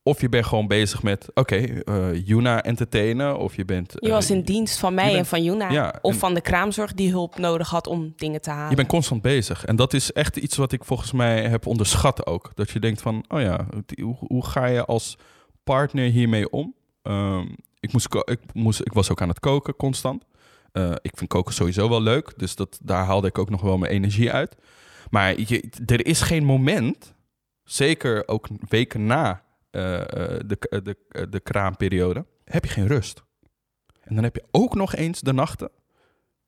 Of 0.07 0.21
je 0.21 0.29
bent 0.29 0.45
gewoon 0.45 0.67
bezig 0.67 1.03
met, 1.03 1.27
oké, 1.33 1.39
okay, 1.39 1.81
uh, 2.13 2.27
Juna 2.27 2.63
entertainen. 2.63 3.37
Of 3.37 3.55
je 3.55 3.65
bent... 3.65 3.93
je 3.95 4.09
was 4.09 4.29
in 4.29 4.39
eh, 4.39 4.45
dienst 4.45 4.79
van 4.79 4.93
mij 4.93 5.17
en 5.17 5.25
van 5.25 5.43
Juna. 5.43 5.69
Ja, 5.69 5.95
of 6.01 6.17
van 6.17 6.33
de 6.33 6.41
kraamzorg 6.41 6.93
die 6.93 7.09
hulp 7.09 7.37
nodig 7.37 7.69
had 7.69 7.87
om 7.87 8.13
dingen 8.15 8.41
te 8.41 8.49
halen. 8.49 8.69
Je 8.69 8.75
bent 8.75 8.87
constant 8.87 9.21
bezig. 9.21 9.65
En 9.65 9.75
dat 9.75 9.93
is 9.93 10.11
echt 10.11 10.37
iets 10.37 10.57
wat 10.57 10.71
ik 10.71 10.83
volgens 10.83 11.11
mij 11.11 11.47
heb 11.47 11.65
onderschat 11.65 12.25
ook. 12.25 12.51
Dat 12.55 12.69
je 12.69 12.79
denkt 12.79 13.01
van, 13.01 13.25
oh 13.27 13.41
ja, 13.41 13.67
hoe, 14.01 14.15
hoe 14.19 14.45
ga 14.45 14.65
je 14.65 14.85
als 14.85 15.17
partner 15.63 16.09
hiermee 16.09 16.49
om? 16.49 16.73
Um, 17.03 17.55
ik, 17.79 17.93
moest, 17.93 18.07
ik, 18.25 18.39
moest, 18.53 18.79
ik 18.79 18.93
was 18.93 19.11
ook 19.11 19.21
aan 19.21 19.29
het 19.29 19.39
koken 19.39 19.75
constant. 19.75 20.23
Uh, 20.73 20.91
ik 21.01 21.11
vind 21.17 21.29
koken 21.29 21.53
sowieso 21.53 21.89
wel 21.89 22.01
leuk, 22.01 22.33
dus 22.37 22.55
dat, 22.55 22.79
daar 22.83 23.05
haalde 23.05 23.27
ik 23.27 23.37
ook 23.37 23.49
nog 23.49 23.61
wel 23.61 23.77
mijn 23.77 23.91
energie 23.91 24.31
uit. 24.31 24.55
Maar 25.09 25.39
je, 25.39 25.69
er 25.85 26.05
is 26.05 26.21
geen 26.21 26.43
moment, 26.43 27.13
zeker 27.63 28.27
ook 28.27 28.47
weken 28.69 29.05
na 29.05 29.45
de, 29.77 30.57
de, 30.83 31.27
de 31.29 31.39
kraamperiode, 31.39 32.25
heb 32.43 32.65
je 32.65 32.71
geen 32.71 32.87
rust. 32.87 33.23
En 34.01 34.15
dan 34.15 34.23
heb 34.23 34.35
je 34.35 34.43
ook 34.51 34.75
nog 34.75 34.95
eens 34.95 35.21
de 35.21 35.33
nachten 35.33 35.69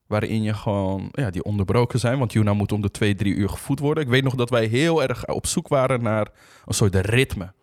waarin 0.07 0.43
je 0.43 0.53
gewoon, 0.53 1.09
ja, 1.11 1.29
die 1.29 1.43
onderbroken 1.43 1.99
zijn. 1.99 2.19
Want 2.19 2.33
Juna 2.33 2.53
moet 2.53 2.71
om 2.71 2.81
de 2.81 2.91
twee, 2.91 3.15
drie 3.15 3.33
uur 3.33 3.49
gevoed 3.49 3.79
worden. 3.79 4.03
Ik 4.03 4.09
weet 4.09 4.23
nog 4.23 4.35
dat 4.35 4.49
wij 4.49 4.65
heel 4.65 5.03
erg 5.03 5.27
op 5.27 5.47
zoek 5.47 5.67
waren 5.67 6.03
naar 6.03 6.27
een 6.65 6.73
soort 6.73 6.95
ritme. 6.95 7.53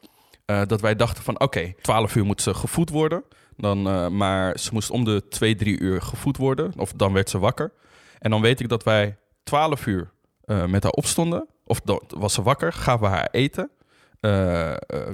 Uh, 0.46 0.62
dat 0.66 0.80
wij 0.80 0.96
dachten 0.96 1.22
van 1.22 1.34
oké, 1.34 1.44
okay, 1.44 1.74
12 1.80 2.16
uur 2.16 2.24
moet 2.24 2.42
ze 2.42 2.54
gevoed 2.54 2.90
worden. 2.90 3.24
Dan, 3.56 3.82
maar 4.16 4.58
ze 4.58 4.70
moest 4.72 4.90
om 4.90 5.04
de 5.04 5.28
2, 5.28 5.54
3 5.54 5.80
uur 5.80 6.02
gevoed 6.02 6.36
worden. 6.36 6.72
Of 6.76 6.92
dan 6.92 7.12
werd 7.12 7.30
ze 7.30 7.38
wakker. 7.38 7.72
En 8.19 8.30
dan 8.30 8.40
weet 8.40 8.60
ik 8.60 8.69
dat 8.69 8.82
wij 8.82 9.16
12 9.42 9.86
uur 9.86 10.10
met 10.46 10.82
haar 10.82 10.92
opstonden. 10.92 11.48
Of 11.64 11.80
dan 11.80 12.02
was 12.08 12.32
ze 12.32 12.43
wakker, 12.43 12.72
gaven 12.72 13.08
we 13.08 13.14
haar 13.14 13.29
eten. 13.31 13.70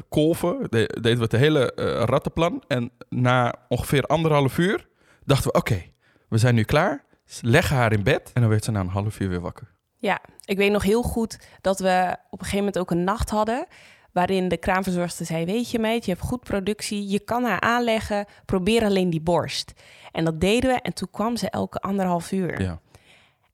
Kolven, 0.09 0.67
de, 0.71 0.99
deden 1.01 1.17
we 1.17 1.23
het 1.23 1.33
hele 1.33 1.73
rattenplan. 2.07 2.63
En 2.69 2.91
na 3.09 3.55
ongeveer 3.69 4.03
anderhalf 4.03 4.59
uur 4.59 4.87
dachten 5.25 5.51
we 5.51 5.59
oké, 5.59 5.73
okay, 5.73 5.93
we 6.29 6.39
zijn 6.39 6.55
nu 6.55 6.63
klaar. 6.63 7.05
Leggen 7.41 7.77
haar 7.77 7.93
in 7.93 8.03
bed. 8.03 8.31
En 8.35 8.41
dan 8.41 8.51
werd 8.51 8.65
ze 8.65 8.71
na 8.71 8.81
een 8.81 8.89
half 8.89 9.21
uur 9.21 9.29
weer 9.29 9.41
wakker. 9.41 9.71
Ja, 9.97 10.21
ik 10.45 10.57
weet 10.57 10.73
nog 10.73 10.83
heel 10.83 11.03
goed 11.03 11.39
dat 11.61 11.79
we 11.79 12.17
op 12.31 12.39
een 12.39 12.45
gegeven 12.45 12.59
moment 12.59 12.79
ook 12.79 12.91
een 12.91 13.05
nacht 13.05 13.31
hadden 13.31 13.67
waarin 14.13 14.49
de 14.49 14.57
kraamverzorgster 14.57 15.27
zei: 15.27 15.45
Weet 15.45 15.71
je, 15.71 15.79
meid, 15.79 16.05
je 16.05 16.11
hebt 16.11 16.25
goed 16.25 16.41
productie, 16.41 17.09
je 17.09 17.21
kan 17.21 17.45
haar 17.45 17.61
aanleggen, 17.61 18.27
probeer 18.45 18.85
alleen 18.85 19.11
die 19.11 19.21
borst. 19.21 19.73
En 20.13 20.25
dat 20.25 20.41
deden 20.41 20.71
we 20.71 20.81
en 20.81 20.95
toen 20.95 21.11
kwam 21.11 21.37
ze 21.37 21.51
elke 21.51 21.79
anderhalf 21.79 22.33
uur. 22.33 22.63
Ja. 22.63 22.81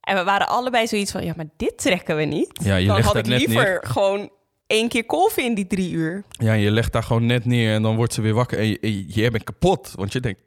En 0.01 0.17
we 0.17 0.25
waren 0.25 0.49
allebei 0.49 0.87
zoiets 0.87 1.13
van: 1.13 1.25
Ja, 1.25 1.33
maar 1.37 1.49
dit 1.57 1.79
trekken 1.79 2.17
we 2.17 2.25
niet. 2.25 2.61
Ja, 2.63 2.77
je 2.77 2.87
dan 2.87 3.01
had 3.01 3.17
ik 3.17 3.27
liever 3.27 3.85
gewoon 3.87 4.31
één 4.69 4.89
keer 4.89 5.05
kolven 5.05 5.45
in 5.45 5.55
die 5.55 5.67
drie 5.67 5.91
uur. 5.91 6.25
Ja, 6.31 6.53
je 6.53 6.71
legt 6.71 6.93
daar 6.93 7.03
gewoon 7.03 7.27
net 7.27 7.45
neer 7.45 7.75
en 7.75 7.83
dan 7.83 7.97
wordt 7.97 8.13
ze 8.13 8.21
weer 8.21 8.35
wakker 8.35 8.59
en 8.59 8.79
je, 9.15 9.31
bent 9.31 9.45
kapot. 9.45 9.93
Want 9.95 10.13
je 10.13 10.21
denkt, 10.21 10.41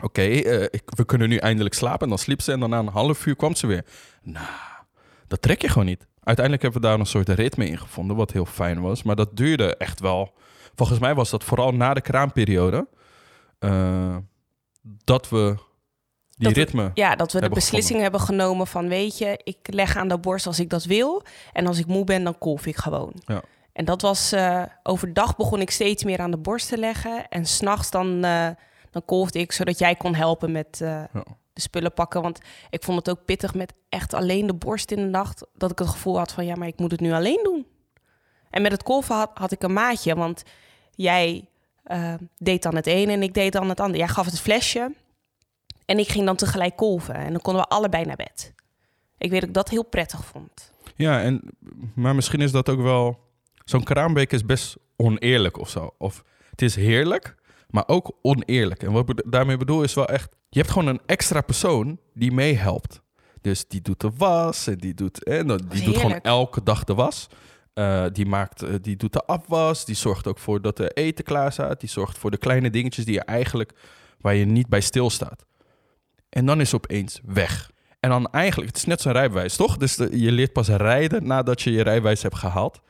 oké, 0.00 0.22
uh, 0.22 0.66
we 0.84 1.04
kunnen 1.06 1.28
nu 1.28 1.36
eindelijk 1.36 1.74
slapen. 1.74 2.00
En 2.00 2.08
dan 2.08 2.18
sliep 2.18 2.40
ze 2.40 2.52
en 2.52 2.60
dan 2.60 2.70
na 2.70 2.78
een 2.78 2.88
half 2.88 3.26
uur 3.26 3.36
kwam 3.36 3.54
ze 3.54 3.66
weer. 3.66 3.84
Nou, 4.22 4.46
dat 5.26 5.42
trek 5.42 5.62
je 5.62 5.68
gewoon 5.68 5.86
niet. 5.86 6.06
Uiteindelijk 6.22 6.62
hebben 6.62 6.82
we 6.82 6.88
daar 6.88 6.98
een 6.98 7.06
soort 7.06 7.28
ritme 7.28 7.66
in 7.66 7.78
gevonden, 7.78 8.16
wat 8.16 8.32
heel 8.32 8.46
fijn 8.46 8.80
was. 8.80 9.02
Maar 9.02 9.16
dat 9.16 9.36
duurde 9.36 9.76
echt 9.76 10.00
wel. 10.00 10.34
Volgens 10.74 10.98
mij 10.98 11.14
was 11.14 11.30
dat 11.30 11.44
vooral 11.44 11.72
na 11.72 11.94
de 11.94 12.00
kraamperiode. 12.00 12.88
Uh, 13.60 14.16
dat 15.04 15.28
we 15.28 15.56
die 16.44 16.54
ritme. 16.54 16.90
ja, 16.94 17.16
dat 17.16 17.32
we 17.32 17.40
de 17.40 17.48
beslissing 17.48 18.00
hebben 18.00 18.20
genomen 18.20 18.66
van: 18.66 18.88
weet 18.88 19.18
je, 19.18 19.40
ik 19.44 19.58
leg 19.62 19.96
aan 19.96 20.08
de 20.08 20.18
borst 20.18 20.46
als 20.46 20.60
ik 20.60 20.70
dat 20.70 20.84
wil. 20.84 21.22
En 21.52 21.66
als 21.66 21.78
ik 21.78 21.86
moe 21.86 22.04
ben, 22.04 22.24
dan 22.24 22.38
kolf 22.38 22.66
ik 22.66 22.76
gewoon. 22.76 23.12
Ja. 23.24 23.42
En 23.72 23.84
dat 23.84 24.02
was 24.02 24.32
uh, 24.32 24.62
overdag 24.82 25.36
begon 25.36 25.60
ik 25.60 25.70
steeds 25.70 26.04
meer 26.04 26.18
aan 26.18 26.30
de 26.30 26.38
borst 26.38 26.68
te 26.68 26.78
leggen. 26.78 27.28
En 27.28 27.46
s'nachts 27.46 27.90
dan, 27.90 28.24
uh, 28.24 28.48
dan 28.90 29.04
kolfde 29.04 29.38
ik 29.38 29.52
zodat 29.52 29.78
jij 29.78 29.94
kon 29.94 30.14
helpen 30.14 30.52
met, 30.52 30.78
ja 30.80 31.08
de 31.52 31.60
spullen 31.60 31.92
pakken. 31.92 32.22
Want 32.22 32.38
ik 32.70 32.82
vond 32.82 32.98
het 32.98 33.10
ook 33.10 33.24
pittig 33.24 33.54
met 33.54 33.72
echt 33.88 34.14
alleen 34.14 34.46
de 34.46 34.54
borst 34.54 34.90
in 34.90 34.96
de 34.96 35.08
nacht. 35.08 35.46
Dat 35.54 35.70
ik 35.70 35.78
het 35.78 35.88
gevoel 35.88 36.18
had 36.18 36.32
van 36.32 36.46
ja, 36.46 36.54
maar 36.54 36.68
ik 36.68 36.78
moet 36.78 36.90
het 36.90 37.00
nu 37.00 37.12
alleen 37.12 37.40
doen. 37.42 37.66
En 38.50 38.62
met 38.62 38.72
het 38.72 38.82
kolven 38.82 39.14
had, 39.14 39.30
had 39.34 39.52
ik 39.52 39.62
een 39.62 39.72
maatje. 39.72 40.14
Want 40.14 40.42
jij 40.90 41.48
deed 42.36 42.62
dan 42.62 42.74
het 42.76 42.86
een 42.86 43.08
en 43.08 43.22
ik 43.22 43.34
deed 43.34 43.52
dan 43.52 43.68
het 43.68 43.80
ander. 43.80 43.98
Jij 43.98 44.08
gaf 44.08 44.26
het 44.26 44.40
flesje. 44.40 44.94
En 45.90 45.98
ik 45.98 46.08
ging 46.08 46.26
dan 46.26 46.36
tegelijk 46.36 46.76
kolven 46.76 47.14
en 47.14 47.32
dan 47.32 47.40
konden 47.40 47.62
we 47.62 47.68
allebei 47.68 48.04
naar 48.04 48.16
bed. 48.16 48.54
Ik 49.18 49.30
weet 49.30 49.40
dat 49.40 49.48
ik 49.48 49.54
dat 49.54 49.68
heel 49.68 49.84
prettig 49.84 50.24
vond. 50.24 50.72
Ja, 50.96 51.22
en, 51.22 51.42
maar 51.94 52.14
misschien 52.14 52.40
is 52.40 52.52
dat 52.52 52.68
ook 52.68 52.80
wel... 52.80 53.18
Zo'n 53.64 53.84
kraambeek 53.84 54.32
is 54.32 54.44
best 54.44 54.76
oneerlijk 54.96 55.58
of 55.58 55.68
zo. 55.68 55.94
Of 55.98 56.24
het 56.50 56.62
is 56.62 56.74
heerlijk, 56.74 57.34
maar 57.70 57.84
ook 57.86 58.16
oneerlijk. 58.22 58.82
En 58.82 58.92
wat 58.92 59.08
ik 59.08 59.22
daarmee 59.30 59.56
bedoel 59.56 59.82
is 59.82 59.94
wel 59.94 60.08
echt... 60.08 60.36
Je 60.48 60.58
hebt 60.58 60.70
gewoon 60.70 60.88
een 60.88 61.00
extra 61.06 61.40
persoon 61.40 61.98
die 62.14 62.32
meehelpt. 62.32 63.02
Dus 63.40 63.68
die 63.68 63.82
doet 63.82 64.00
de 64.00 64.10
was 64.16 64.66
en 64.66 64.78
die 64.78 64.94
doet, 64.94 65.24
en 65.24 65.46
die 65.46 65.82
doet 65.84 65.96
gewoon 65.96 66.20
elke 66.20 66.62
dag 66.62 66.84
de 66.84 66.94
was. 66.94 67.26
Eh, 67.74 68.04
die, 68.12 68.26
maakt, 68.26 68.62
eh, 68.62 68.74
die 68.80 68.96
doet 68.96 69.12
de 69.12 69.24
afwas. 69.24 69.84
Die 69.84 69.94
zorgt 69.94 70.26
ook 70.26 70.38
voor 70.38 70.62
dat 70.62 70.76
de 70.76 70.90
eten 70.90 71.24
klaar 71.24 71.52
staat. 71.52 71.80
Die 71.80 71.88
zorgt 71.88 72.18
voor 72.18 72.30
de 72.30 72.38
kleine 72.38 72.70
dingetjes 72.70 73.04
die 73.04 73.14
je 73.14 73.24
eigenlijk... 73.24 73.72
waar 74.20 74.34
je 74.34 74.44
niet 74.44 74.68
bij 74.68 74.80
stilstaat. 74.80 75.48
En 76.30 76.46
dan 76.46 76.60
is 76.60 76.68
ze 76.70 76.76
opeens 76.76 77.20
weg. 77.24 77.70
En 78.00 78.10
dan 78.10 78.30
eigenlijk, 78.30 78.68
het 78.68 78.76
is 78.78 78.84
net 78.84 79.00
zo'n 79.00 79.12
rijbewijs, 79.12 79.56
toch? 79.56 79.76
Dus 79.76 79.96
de- 79.96 80.20
je 80.20 80.32
leert 80.32 80.52
pas 80.52 80.68
rijden 80.68 81.26
nadat 81.26 81.62
je 81.62 81.70
je 81.72 81.82
rijbewijs 81.82 82.22
hebt 82.22 82.36
gehaald. 82.36 82.80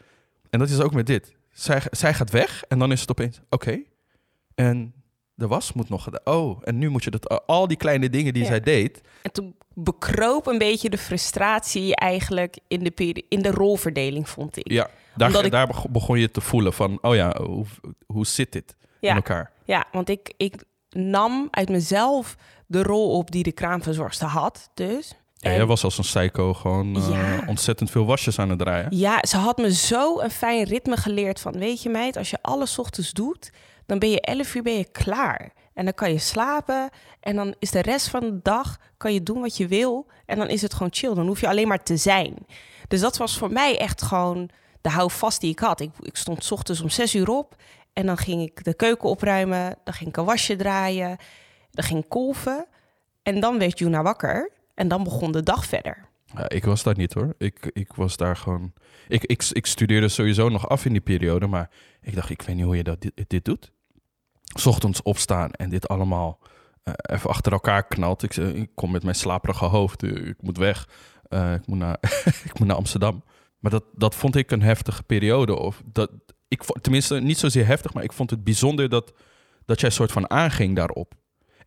En 0.51 0.59
dat 0.59 0.69
is 0.69 0.81
ook 0.81 0.95
met 0.95 1.07
dit. 1.07 1.33
Zij, 1.51 1.83
zij 1.91 2.15
gaat 2.15 2.31
weg 2.31 2.63
en 2.69 2.79
dan 2.79 2.93
is 2.93 3.01
het 3.01 3.11
opeens, 3.11 3.41
oké. 3.49 3.83
En 4.55 4.95
de 5.35 5.47
was 5.47 5.73
moet 5.73 5.89
nog 5.89 6.03
gedaan. 6.03 6.21
Oh, 6.37 6.59
en 6.65 6.79
nu 6.79 6.89
moet 6.89 7.05
je 7.05 7.11
dat, 7.11 7.47
al 7.47 7.67
die 7.69 7.77
kleine 7.77 8.11
dingen 8.11 8.33
die 8.33 8.43
Ja. 8.43 8.49
zij 8.49 8.61
deed. 8.61 9.01
En 9.23 9.33
toen 9.33 9.55
bekroop 9.75 10.47
een 10.47 10.59
beetje 10.59 10.91
de 10.91 10.99
frustratie 10.99 11.97
eigenlijk 11.97 12.59
in 12.69 12.85
de, 12.85 13.25
in 13.29 13.43
de 13.43 13.51
rolverdeling, 13.51 14.29
vond 14.29 14.57
ik. 14.57 14.71
Ja, 14.73 14.89
daar, 15.17 15.45
ik- 15.45 15.51
daar 15.51 15.67
beg- 15.67 15.89
begon 15.89 16.19
je 16.19 16.31
te 16.31 16.41
voelen 16.41 16.73
van, 16.73 16.99
oh 17.03 17.15
ja, 17.15 17.37
hoe, 17.43 17.65
hoe 18.07 18.27
zit 18.27 18.53
dit 18.53 18.77
in 19.01 19.09
Ja. 19.09 19.15
elkaar? 19.15 19.53
Ja, 19.65 19.85
want 19.93 20.09
ik, 20.09 20.33
ik 20.37 20.65
nam 20.91 21.49
uit 21.51 21.69
mezelf 21.69 22.37
de 22.71 22.83
rol 22.83 23.11
op 23.17 23.31
die 23.31 23.43
de 23.43 23.53
kraamverzorgster 23.53 24.27
had. 24.29 24.71
Dus. 24.75 25.09
Ja, 25.35 25.51
En- 25.51 25.57
jij 25.57 25.67
was 25.67 25.85
als 25.85 25.99
een 25.99 26.05
psycho 26.05 26.55
gewoon 26.55 26.97
eh, 26.97 27.09
Ja. 27.11 27.45
ontzettend 27.47 27.91
veel 27.91 28.05
wasjes 28.07 28.39
aan 28.39 28.49
het 28.51 28.59
draaien. 28.59 28.97
Ja, 28.97 29.19
ze 29.29 29.37
had 29.37 29.57
me 29.59 29.75
zo 29.75 30.21
een 30.21 30.31
fijn 30.31 30.65
ritme 30.65 30.97
geleerd 30.97 31.41
van... 31.41 31.53
weet 31.59 31.83
je 31.83 31.89
meid, 31.89 32.17
als 32.17 32.31
je 32.31 32.39
alles 32.43 32.79
ochtends 32.79 33.13
doet... 33.13 33.51
dan 33.87 33.99
ben 33.99 34.11
je 34.11 34.21
11 34.21 34.55
uur 34.55 34.63
ben 34.63 34.77
je 34.77 34.85
klaar. 34.91 35.53
En 35.75 35.85
dan 35.85 35.95
kan 35.95 36.13
je 36.13 36.19
slapen 36.19 36.91
en 37.21 37.37
dan 37.37 37.55
is 37.59 37.71
de 37.71 37.83
rest 37.83 38.09
van 38.09 38.21
de 38.21 38.39
dag... 38.43 38.77
kan 38.97 39.13
je 39.13 39.23
doen 39.23 39.41
wat 39.41 39.57
je 39.57 39.67
wil 39.67 40.07
en 40.27 40.39
dan 40.39 40.49
is 40.49 40.63
het 40.63 40.73
gewoon 40.73 40.93
chill. 40.93 41.15
Dan 41.15 41.27
hoef 41.27 41.41
je 41.41 41.49
alleen 41.49 41.69
maar 41.69 41.83
te 41.83 41.97
zijn. 41.97 42.35
Dus 42.89 43.01
dat 43.01 43.17
was 43.17 43.39
voor 43.39 43.53
mij 43.53 43.79
echt 43.79 44.03
gewoon 44.03 44.51
de 44.81 44.89
houvast 44.91 45.41
die 45.41 45.51
ik 45.51 45.59
had. 45.59 45.81
Ik, 45.81 45.91
ik 46.01 46.17
stond 46.17 46.53
ochtends 46.53 46.81
om 46.81 46.89
6 46.91 47.15
uur 47.15 47.29
op... 47.29 47.55
en 47.93 48.07
dan 48.07 48.17
ging 48.17 48.43
ik 48.43 48.65
de 48.65 48.75
keuken 48.75 49.09
opruimen... 49.09 49.77
dan 49.85 49.95
ging 49.95 50.09
ik 50.11 50.17
een 50.17 50.25
wasje 50.25 50.57
draaien... 50.57 51.17
ging 51.83 52.09
kolven... 52.09 52.67
en 53.23 53.41
dan 53.41 53.59
werd 53.59 53.79
Juna 53.79 54.03
wakker... 54.03 54.51
en 54.75 54.89
dan 54.89 55.05
begon 55.05 55.33
de 55.33 55.43
dag 55.43 55.67
verder. 55.67 56.09
Ja, 56.35 56.49
ik 56.49 56.65
was 56.65 56.83
daar 56.83 56.97
niet 56.97 57.13
hoor. 57.13 57.35
Ik, 57.39 57.71
ik 57.73 57.93
was 57.93 58.17
daar 58.17 58.37
gewoon. 58.37 58.73
Ik, 59.09 59.25
ik, 59.25 59.49
ik 59.53 59.67
studeerde 59.67 60.09
sowieso 60.09 60.49
nog 60.49 60.69
af 60.69 60.85
in 60.85 60.93
die 60.93 61.01
periode, 61.01 61.47
maar 61.47 61.71
ik 62.01 62.15
dacht, 62.15 62.31
ik 62.31 62.43
weet 62.43 62.57
niet 62.57 62.65
hoe 62.65 62.77
je 62.77 62.83
dat, 62.83 63.01
dit, 63.01 63.25
dit 63.27 63.45
doet. 63.45 63.73
Ochtends 64.65 65.03
opstaan 65.03 65.51
en 65.51 65.71
dit 65.71 65.89
allemaal 65.89 66.39
eh, 66.83 66.93
even 67.17 67.31
achter 67.31 67.53
elkaar 67.53 67.87
knalt. 67.87 68.23
Ik, 68.23 68.33
zei, 68.33 68.53
ik 68.53 68.71
kom 68.75 68.91
met 68.91 69.03
mijn 69.03 69.15
slaperige 69.15 69.65
hoofd, 69.65 70.03
eh, 70.03 70.27
ik 70.27 70.43
moet 70.43 70.57
weg. 70.57 70.89
Eh, 71.29 71.55
ik, 71.55 71.67
moet 71.67 71.79
naar, 71.79 71.99
ik 72.45 72.59
moet 72.59 72.69
naar 72.69 72.77
Amsterdam. 72.77 73.23
Maar 73.59 73.71
dat, 73.71 73.85
dat 73.95 74.15
vond 74.15 74.37
ik 74.37 74.51
een 74.51 74.63
heftige 74.63 75.03
periode. 75.03 75.57
Of 75.57 75.83
dat, 75.85 76.11
ik, 76.49 76.63
tenminste, 76.63 77.21
niet 77.21 77.39
zozeer 77.39 77.67
heftig, 77.67 77.95
maar 77.95 78.05
ik 78.05 78.13
vond 78.13 78.31
het 78.31 78.45
bijzonder 78.45 78.89
dat, 78.89 79.13
dat 79.65 79.81
jij 79.81 79.91
soort 79.91 80.13
van 80.13 80.31
aanging 80.31 80.77
daarop. 80.77 81.15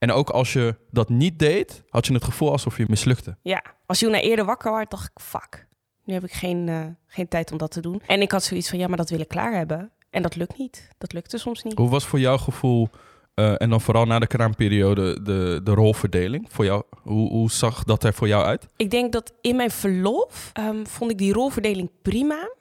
En 0.04 0.12
ook 0.12 0.30
als 0.30 0.54
je 0.54 0.76
dat 0.92 1.10
niet 1.10 1.40
deed, 1.40 1.84
had 1.90 2.06
je 2.06 2.14
het 2.14 2.24
gevoel 2.24 2.52
alsof 2.52 2.78
je 2.78 2.86
mislukte. 2.88 3.38
Ja, 3.42 3.64
als 3.86 4.00
Juna 4.00 4.20
eerder 4.20 4.46
wakker 4.46 4.74
werd, 4.74 4.92
dacht 4.92 5.12
ik, 5.14 5.22
fuck. 5.22 5.68
Nu 6.04 6.14
heb 6.14 6.24
ik 6.24 6.32
geen, 6.32 6.70
eh, 6.70 6.86
geen 7.08 7.28
tijd 7.28 7.52
om 7.52 7.58
dat 7.58 7.72
te 7.72 7.82
doen. 7.82 8.02
En 8.06 8.22
ik 8.22 8.32
had 8.32 8.44
zoiets 8.44 8.70
van, 8.70 8.80
ja, 8.80 8.88
maar 8.88 8.98
dat 8.98 9.10
wil 9.10 9.20
ik 9.20 9.28
klaar 9.28 9.54
hebben. 9.54 9.92
En 10.10 10.22
dat 10.22 10.36
lukt 10.36 10.58
niet. 10.58 10.90
Dat 10.98 11.14
lukte 11.14 11.38
soms 11.38 11.64
niet. 11.64 11.78
Hoe 11.78 11.90
was 11.90 12.06
voor 12.06 12.20
jouw 12.20 12.38
gevoel, 12.38 12.90
eh, 13.34 13.62
en 13.62 13.70
dan 13.70 13.82
vooral 13.82 14.06
na 14.06 14.20
de 14.20 14.28
kraamperiode, 14.28 15.22
de, 15.22 15.62
de 15.64 15.74
rolverdeling? 15.74 16.48
Voor 16.52 16.66
jou, 16.66 16.84
hoe, 17.02 17.30
hoe 17.30 17.52
zag 17.52 17.84
dat 17.84 18.04
er 18.04 18.14
voor 18.14 18.28
jou 18.28 18.46
uit? 18.46 18.66
Ik 18.76 18.92
denk 18.92 19.12
dat 19.12 19.34
in 19.42 19.56
mijn 19.56 19.72
verlof 19.72 20.50
ehm, 20.54 20.86
vond 20.86 21.12
ik 21.12 21.18
die 21.18 21.34
rolverdeling 21.34 21.90
prima. 22.02 22.54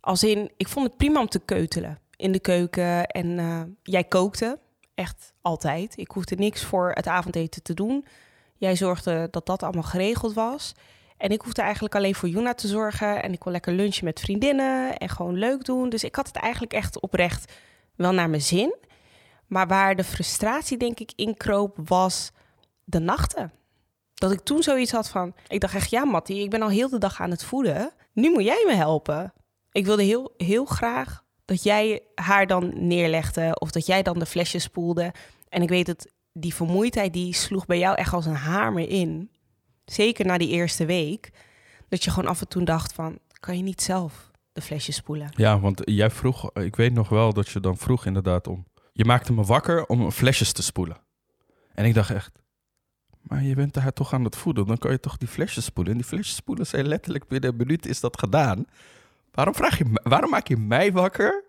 Als 0.00 0.22
in, 0.22 0.50
ik 0.56 0.68
vond 0.68 0.86
het 0.86 0.96
prima 0.96 1.20
om 1.20 1.28
te 1.28 1.40
keutelen 1.44 1.98
in 2.16 2.32
de 2.32 2.40
keuken. 2.40 3.06
En 3.06 3.38
eh, 3.38 3.62
jij 3.82 4.04
kookte, 4.04 4.58
echt 4.98 5.32
altijd. 5.42 5.96
Ik 5.96 6.10
hoefde 6.10 6.34
niks 6.34 6.64
voor 6.64 6.90
het 6.94 7.06
avondeten 7.06 7.62
te 7.62 7.74
doen. 7.74 8.06
Jij 8.56 8.76
zorgde 8.76 9.28
dat 9.30 9.46
dat 9.46 9.62
allemaal 9.62 9.82
geregeld 9.82 10.34
was. 10.34 10.74
En 11.16 11.30
ik 11.30 11.40
hoefde 11.40 11.62
eigenlijk 11.62 11.94
alleen 11.94 12.14
voor 12.14 12.28
Juna 12.28 12.54
te 12.54 12.68
zorgen. 12.68 13.22
En 13.22 13.32
ik 13.32 13.38
kon 13.38 13.52
lekker 13.52 13.72
lunchen 13.72 14.04
met 14.04 14.20
vriendinnen 14.20 14.96
en 14.96 15.08
gewoon 15.08 15.34
leuk 15.34 15.64
doen. 15.64 15.88
Dus 15.88 16.04
ik 16.04 16.14
had 16.14 16.26
het 16.26 16.36
eigenlijk 16.36 16.72
echt 16.72 17.00
oprecht 17.00 17.52
wel 17.96 18.12
naar 18.12 18.30
mijn 18.30 18.42
zin. 18.42 18.74
Maar 19.46 19.66
waar 19.66 19.96
de 19.96 20.04
frustratie 20.04 20.76
denk 20.76 21.00
ik 21.00 21.12
inkroop 21.16 21.76
was 21.84 22.30
de 22.84 22.98
nachten. 22.98 23.52
Dat 24.14 24.32
ik 24.32 24.40
toen 24.40 24.62
zoiets 24.62 24.92
had 24.92 25.08
van... 25.08 25.34
Ik 25.48 25.60
dacht 25.60 25.74
echt, 25.74 25.90
ja 25.90 26.04
Mattie, 26.04 26.42
ik 26.42 26.50
ben 26.50 26.62
al 26.62 26.68
heel 26.68 26.88
de 26.88 26.98
dag 26.98 27.20
aan 27.20 27.30
het 27.30 27.44
voeden. 27.44 27.92
Nu 28.12 28.30
moet 28.30 28.44
jij 28.44 28.64
me 28.66 28.74
helpen. 28.74 29.32
Ik 29.72 29.86
wilde 29.86 30.02
heel, 30.02 30.34
heel 30.36 30.64
graag 30.64 31.24
dat 31.48 31.62
jij 31.62 32.02
haar 32.14 32.46
dan 32.46 32.72
neerlegde... 32.74 33.58
of 33.58 33.70
dat 33.70 33.86
jij 33.86 34.02
dan 34.02 34.18
de 34.18 34.26
flesjes 34.26 34.62
spoelde. 34.62 35.12
En 35.48 35.62
ik 35.62 35.68
weet 35.68 35.86
dat 35.86 36.06
die 36.32 36.54
vermoeidheid, 36.54 37.12
die 37.12 37.34
sloeg 37.34 37.66
bij 37.66 37.78
jou 37.78 37.96
echt 37.96 38.12
als 38.12 38.26
een 38.26 38.34
hamer 38.34 38.88
in. 38.88 39.30
Zeker 39.84 40.26
na 40.26 40.38
die 40.38 40.48
eerste 40.48 40.84
week. 40.84 41.30
Dat 41.88 42.04
je 42.04 42.10
gewoon 42.10 42.30
af 42.30 42.40
en 42.40 42.48
toe 42.48 42.64
dacht 42.64 42.92
van... 42.92 43.18
kan 43.40 43.56
je 43.56 43.62
niet 43.62 43.82
zelf 43.82 44.30
de 44.52 44.60
flesjes 44.60 44.96
spoelen? 44.96 45.30
Ja, 45.36 45.60
want 45.60 45.80
jij 45.84 46.10
vroeg, 46.10 46.52
ik 46.52 46.76
weet 46.76 46.92
nog 46.92 47.08
wel 47.08 47.32
dat 47.32 47.48
je 47.48 47.60
dan 47.60 47.76
vroeg 47.76 48.06
inderdaad 48.06 48.46
om... 48.46 48.66
Je 48.92 49.04
maakte 49.04 49.32
me 49.32 49.42
wakker 49.42 49.86
om 49.86 50.10
flesjes 50.10 50.52
te 50.52 50.62
spoelen. 50.62 51.00
En 51.74 51.84
ik 51.84 51.94
dacht 51.94 52.10
echt, 52.10 52.38
maar 53.20 53.42
je 53.42 53.54
bent 53.54 53.74
haar 53.74 53.92
toch 53.92 54.12
aan 54.12 54.24
het 54.24 54.36
voeden, 54.36 54.66
dan 54.66 54.78
kan 54.78 54.90
je 54.90 55.00
toch 55.00 55.16
die 55.16 55.28
flesjes 55.28 55.64
spoelen. 55.64 55.92
En 55.92 55.98
die 55.98 56.08
flesjes 56.08 56.34
spoelen 56.34 56.66
zijn 56.66 56.88
letterlijk 56.88 57.28
binnen 57.28 57.50
een 57.50 57.56
minuut 57.56 57.86
is 57.86 58.00
dat 58.00 58.18
gedaan. 58.18 58.66
Waarom, 59.38 59.54
vraag 59.54 59.78
je, 59.78 59.84
waarom 60.02 60.30
maak 60.30 60.48
je 60.48 60.56
mij 60.56 60.92
wakker 60.92 61.44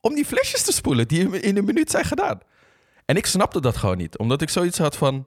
om 0.00 0.14
die 0.14 0.24
flesjes 0.24 0.62
te 0.62 0.72
spoelen 0.72 1.08
die 1.08 1.40
in 1.40 1.56
een 1.56 1.64
minuut 1.64 1.90
zijn 1.90 2.04
gedaan? 2.04 2.40
En 3.04 3.16
ik 3.16 3.26
snapte 3.26 3.60
dat 3.60 3.76
gewoon 3.76 3.96
niet, 3.96 4.18
omdat 4.18 4.42
ik 4.42 4.48
zoiets 4.48 4.78
had 4.78 4.96
van, 4.96 5.26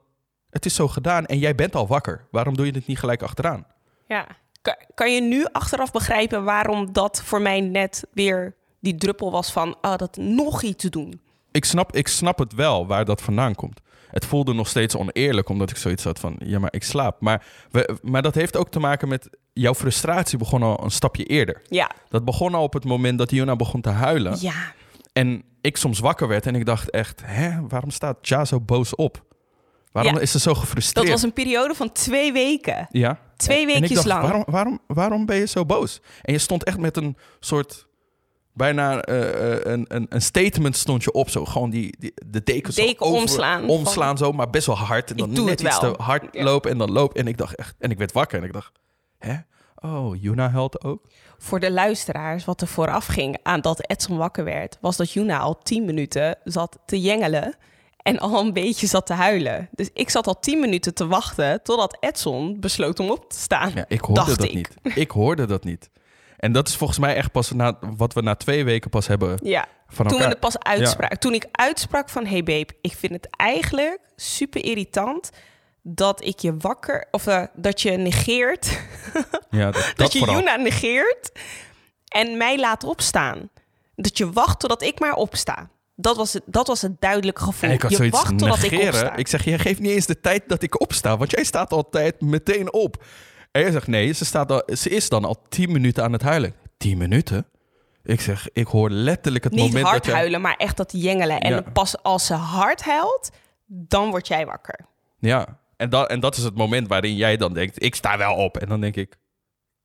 het 0.50 0.66
is 0.66 0.76
zo 0.76 0.88
gedaan 0.88 1.26
en 1.26 1.40
jij 1.40 1.56
bent 1.56 1.76
al 1.76 1.88
wakker. 1.88 2.28
Waarom 2.32 2.56
doe 2.56 2.66
je 2.66 2.72
het 2.72 2.88
niet 2.88 3.00
gelijk 3.00 3.22
achteraan? 3.22 3.68
Ja. 4.08 4.28
Kan, 4.62 4.76
kan 4.94 5.14
je 5.14 5.22
nu 5.22 5.46
achteraf 5.52 5.92
begrijpen 5.92 6.44
waarom 6.44 6.94
dat 6.94 7.22
voor 7.24 7.42
mij 7.42 7.62
net 7.62 8.08
weer 8.14 8.56
die 8.80 8.96
druppel 8.96 9.32
was 9.32 9.52
van... 9.52 9.78
ah, 9.82 9.98
dat 9.98 10.18
nog 10.18 10.62
iets 10.62 10.84
te 10.84 10.90
doen? 10.90 11.22
ik 11.56 11.66
snap, 11.66 11.96
ik 11.96 12.08
snap 12.08 12.40
het 12.40 12.54
wel 12.54 12.88
waar 12.88 13.06
dat 13.06 13.22
vandaan 13.22 13.56
komt. 13.56 13.82
Het 14.10 14.26
voelde 14.26 14.54
nog 14.54 14.68
steeds 14.68 14.96
oneerlijk, 14.96 15.50
omdat 15.50 15.70
ik 15.70 15.78
zoiets 15.78 16.04
had 16.04 16.20
van, 16.20 16.36
ja, 16.44 16.60
maar 16.60 16.74
ik 16.74 16.84
slaap. 16.84 17.22
Maar, 17.22 17.46
we, 17.72 17.98
maar 18.02 18.22
dat 18.22 18.36
heeft 18.36 18.58
ook 18.58 18.70
te 18.70 18.80
maken 18.80 19.08
met, 19.08 19.30
jouw 19.54 19.74
frustratie 19.74 20.38
begon 20.38 20.64
al 20.64 20.84
een 20.84 20.92
stapje 20.92 21.24
eerder. 21.24 21.62
Ja. 21.70 21.92
Dat 22.10 22.26
begon 22.26 22.54
al 22.54 22.64
op 22.64 22.74
het 22.74 22.86
moment 22.86 23.18
dat 23.18 23.32
Jona 23.32 23.56
begon 23.56 23.82
te 23.82 23.90
huilen. 23.90 24.38
Ja. 24.40 24.74
En 25.14 25.44
ik 25.62 25.78
soms 25.78 26.00
wakker 26.00 26.28
werd 26.28 26.46
en 26.46 26.56
ik 26.56 26.66
dacht 26.66 26.90
echt, 26.90 27.22
hè, 27.26 27.68
waarom 27.68 27.90
staat 27.90 28.18
Ja 28.22 28.46
zo 28.46 28.62
boos 28.62 28.96
op? 28.96 29.24
Waarom 29.92 30.14
Ja. 30.16 30.20
is 30.20 30.32
ze 30.32 30.40
zo 30.40 30.54
gefrustreerd? 30.54 31.08
Dat 31.08 31.16
was 31.16 31.24
een 31.24 31.34
periode 31.34 31.76
van 31.76 31.92
twee 31.92 32.34
weken. 32.34 32.88
Ja. 32.92 33.20
Twee 33.38 33.62
ik 33.62 33.68
weekjes 33.68 33.94
dacht, 33.94 34.06
lang. 34.06 34.22
Waarom, 34.22 34.44
waarom, 34.48 34.80
waarom 34.88 35.26
ben 35.26 35.38
je 35.38 35.48
zo 35.48 35.66
boos? 35.66 36.02
En 36.22 36.34
je 36.34 36.40
stond 36.40 36.64
echt 36.64 36.78
met 36.78 36.98
een 36.98 37.18
soort... 37.40 37.85
Bijna 38.56 39.02
eh, 39.02 39.54
eh, 39.54 39.60
een, 39.74 39.86
een, 39.88 40.06
een 40.10 40.22
statement 40.22 40.76
stond 40.76 41.04
je 41.04 41.12
op. 41.12 41.30
Zo 41.30 41.46
gewoon 41.46 41.70
die, 41.70 41.96
die, 42.00 42.14
de 42.26 42.44
deken, 42.44 42.74
zo 42.74 42.82
Deken 42.86 43.06
over- 43.06 43.22
omslaan. 43.22 43.70
Omslaan 43.70 44.18
zo, 44.18 44.32
maar 44.32 44.50
best 44.50 44.66
wel 44.68 44.78
hard. 44.78 45.12
En 45.12 45.18
dan 45.18 45.46
net 45.46 45.62
iets 45.62 45.80
te 45.80 45.94
hard 45.98 46.24
Ja. 46.32 46.44
lopen 46.44 46.72
en 46.72 46.78
dan 46.78 46.92
loop. 46.92 47.14
En 47.14 47.28
ik 47.28 47.38
dacht 47.38 47.56
echt... 47.56 47.76
En 47.80 47.92
ik 47.92 47.98
werd 47.98 48.12
wakker 48.12 48.38
en 48.40 48.44
ik 48.46 48.54
dacht... 48.54 48.72
Hè? 49.18 49.36
Oh, 49.76 50.22
Juna 50.22 50.50
huilt 50.50 50.84
ook? 50.84 51.08
Voor 51.38 51.60
de 51.60 51.72
luisteraars, 51.72 52.46
wat 52.46 52.62
er 52.62 52.68
vooraf 52.68 53.06
ging 53.06 53.38
aan 53.44 53.62
dat 53.62 53.90
Edson 53.90 54.18
wakker 54.18 54.44
werd... 54.44 54.78
was 54.82 54.98
dat 54.98 55.12
Juna 55.12 55.38
al 55.40 55.58
tien 55.64 55.86
minuten 55.86 56.38
zat 56.44 56.80
te 56.86 57.02
jengelen 57.02 57.56
en 57.98 58.20
al 58.20 58.40
een 58.40 58.54
beetje 58.54 58.88
zat 58.88 59.06
te 59.06 59.14
huilen. 59.14 59.70
Dus 59.72 59.90
ik 59.94 60.10
zat 60.10 60.28
al 60.28 60.40
tien 60.40 60.60
minuten 60.60 60.94
te 60.94 61.08
wachten 61.08 61.64
totdat 61.64 61.98
Edson 62.00 62.60
besloot 62.60 63.00
om 63.00 63.10
op 63.10 63.30
te 63.30 63.40
staan. 63.40 63.72
Ja, 63.76 63.86
ik 63.88 64.02
hoorde 64.02 64.26
dat 64.36 64.44
ik. 64.44 64.54
niet. 64.54 64.70
Ik 64.98 65.12
hoorde 65.12 65.46
dat 65.46 65.64
niet. 65.64 65.90
En 66.46 66.52
dat 66.52 66.68
is 66.68 66.76
volgens 66.76 67.00
mij 67.00 67.16
echt 67.16 67.32
pas 67.32 67.52
na, 67.52 67.78
wat 67.98 68.14
we 68.14 68.22
na 68.22 68.36
twee 68.36 68.64
weken 68.64 68.90
pas 68.90 69.08
hebben 69.08 69.40
Ja, 69.44 69.68
van 69.88 69.96
toen 69.96 70.06
we 70.06 70.12
elkaar. 70.12 70.30
het 70.30 70.40
pas 70.40 70.60
uitspraken. 70.60 71.20
Toen 71.20 71.34
ik 71.34 71.46
uitsprak 71.52 72.10
van... 72.10 72.26
hey 72.26 72.44
babe, 72.44 72.68
ik 72.82 72.94
vind 72.94 73.14
het 73.14 73.28
eigenlijk 73.30 74.00
super 74.16 74.64
irritant... 74.66 75.30
dat 75.82 76.24
ik 76.24 76.40
je 76.40 76.58
wakker... 76.58 77.08
of 77.12 77.28
eh, 77.28 77.44
dat 77.54 77.82
je 77.82 77.92
negeert... 77.92 78.80
Ja, 79.50 79.72
dat, 79.72 79.74
dat, 79.84 79.94
dat 79.96 80.14
je 80.14 80.20
vooral. 80.20 80.38
Juna 80.38 80.56
negeert... 80.56 81.32
en 82.08 82.38
mij 82.38 82.60
laat 82.60 82.84
opstaan. 82.84 83.50
Dat 83.96 84.18
je 84.18 84.32
wacht 84.32 84.60
totdat 84.60 84.82
ik 84.82 85.00
maar 85.00 85.14
opsta. 85.14 85.70
Dat 85.96 86.16
was 86.18 86.34
het, 86.34 86.44
dat 86.46 86.68
was 86.68 86.82
het 86.82 87.02
duidelijke 87.02 87.42
gevoel. 87.42 87.70
Je 87.70 88.10
wacht 88.10 88.38
totdat 88.38 88.64
ik 88.64 88.82
opsta. 88.82 89.16
Ik 89.16 89.28
zeg, 89.28 89.46
jij 89.46 89.60
geeft 89.60 89.80
niet 89.80 89.92
eens 89.92 90.06
de 90.06 90.20
tijd 90.20 90.44
dat 90.48 90.62
ik 90.62 90.82
opsta, 90.82 91.18
want 91.18 91.32
jij 91.32 91.44
staat 91.44 91.72
altijd 91.72 92.22
meteen 92.22 92.74
op. 92.74 93.04
En 93.56 93.62
jij 93.62 93.72
zegt, 93.72 93.88
nee, 93.88 94.12
ze, 94.12 94.26
staat 94.26 94.52
al, 94.52 94.64
ze 94.66 94.90
is 94.90 95.10
dan 95.10 95.26
al 95.26 95.42
tien 95.50 95.72
minuten 95.72 96.04
aan 96.04 96.12
het 96.12 96.22
huilen. 96.22 96.54
Tien 96.78 96.98
minuten? 96.98 97.46
Ik 98.04 98.22
zeg, 98.22 98.48
ik 98.54 98.68
hoor 98.68 98.90
letterlijk 98.90 99.44
het 99.44 99.54
Niet 99.54 99.64
moment 99.64 99.84
hard 99.86 99.98
dat 99.98 100.06
jij... 100.06 100.16
huilen, 100.16 100.42
maar 100.42 100.56
echt 100.56 100.78
dat 100.78 100.92
jengelen. 100.96 101.40
En 101.40 101.54
Ja. 101.54 101.62
pas 101.62 102.04
als 102.04 102.26
ze 102.26 102.34
hard 102.34 102.84
huilt, 102.84 103.30
dan 103.66 104.10
word 104.10 104.28
jij 104.28 104.46
wakker. 104.46 104.86
Ja, 105.20 105.60
en 105.78 105.90
dat, 105.90 106.10
en 106.10 106.20
dat 106.20 106.38
is 106.38 106.44
het 106.44 106.56
moment 106.56 106.88
waarin 106.88 107.16
jij 107.16 107.38
dan 107.38 107.54
denkt, 107.54 107.84
ik 107.84 107.96
sta 107.96 108.18
wel 108.18 108.36
op. 108.36 108.58
En 108.58 108.70
dan 108.70 108.82
denk 108.82 108.96
ik, 108.96 109.16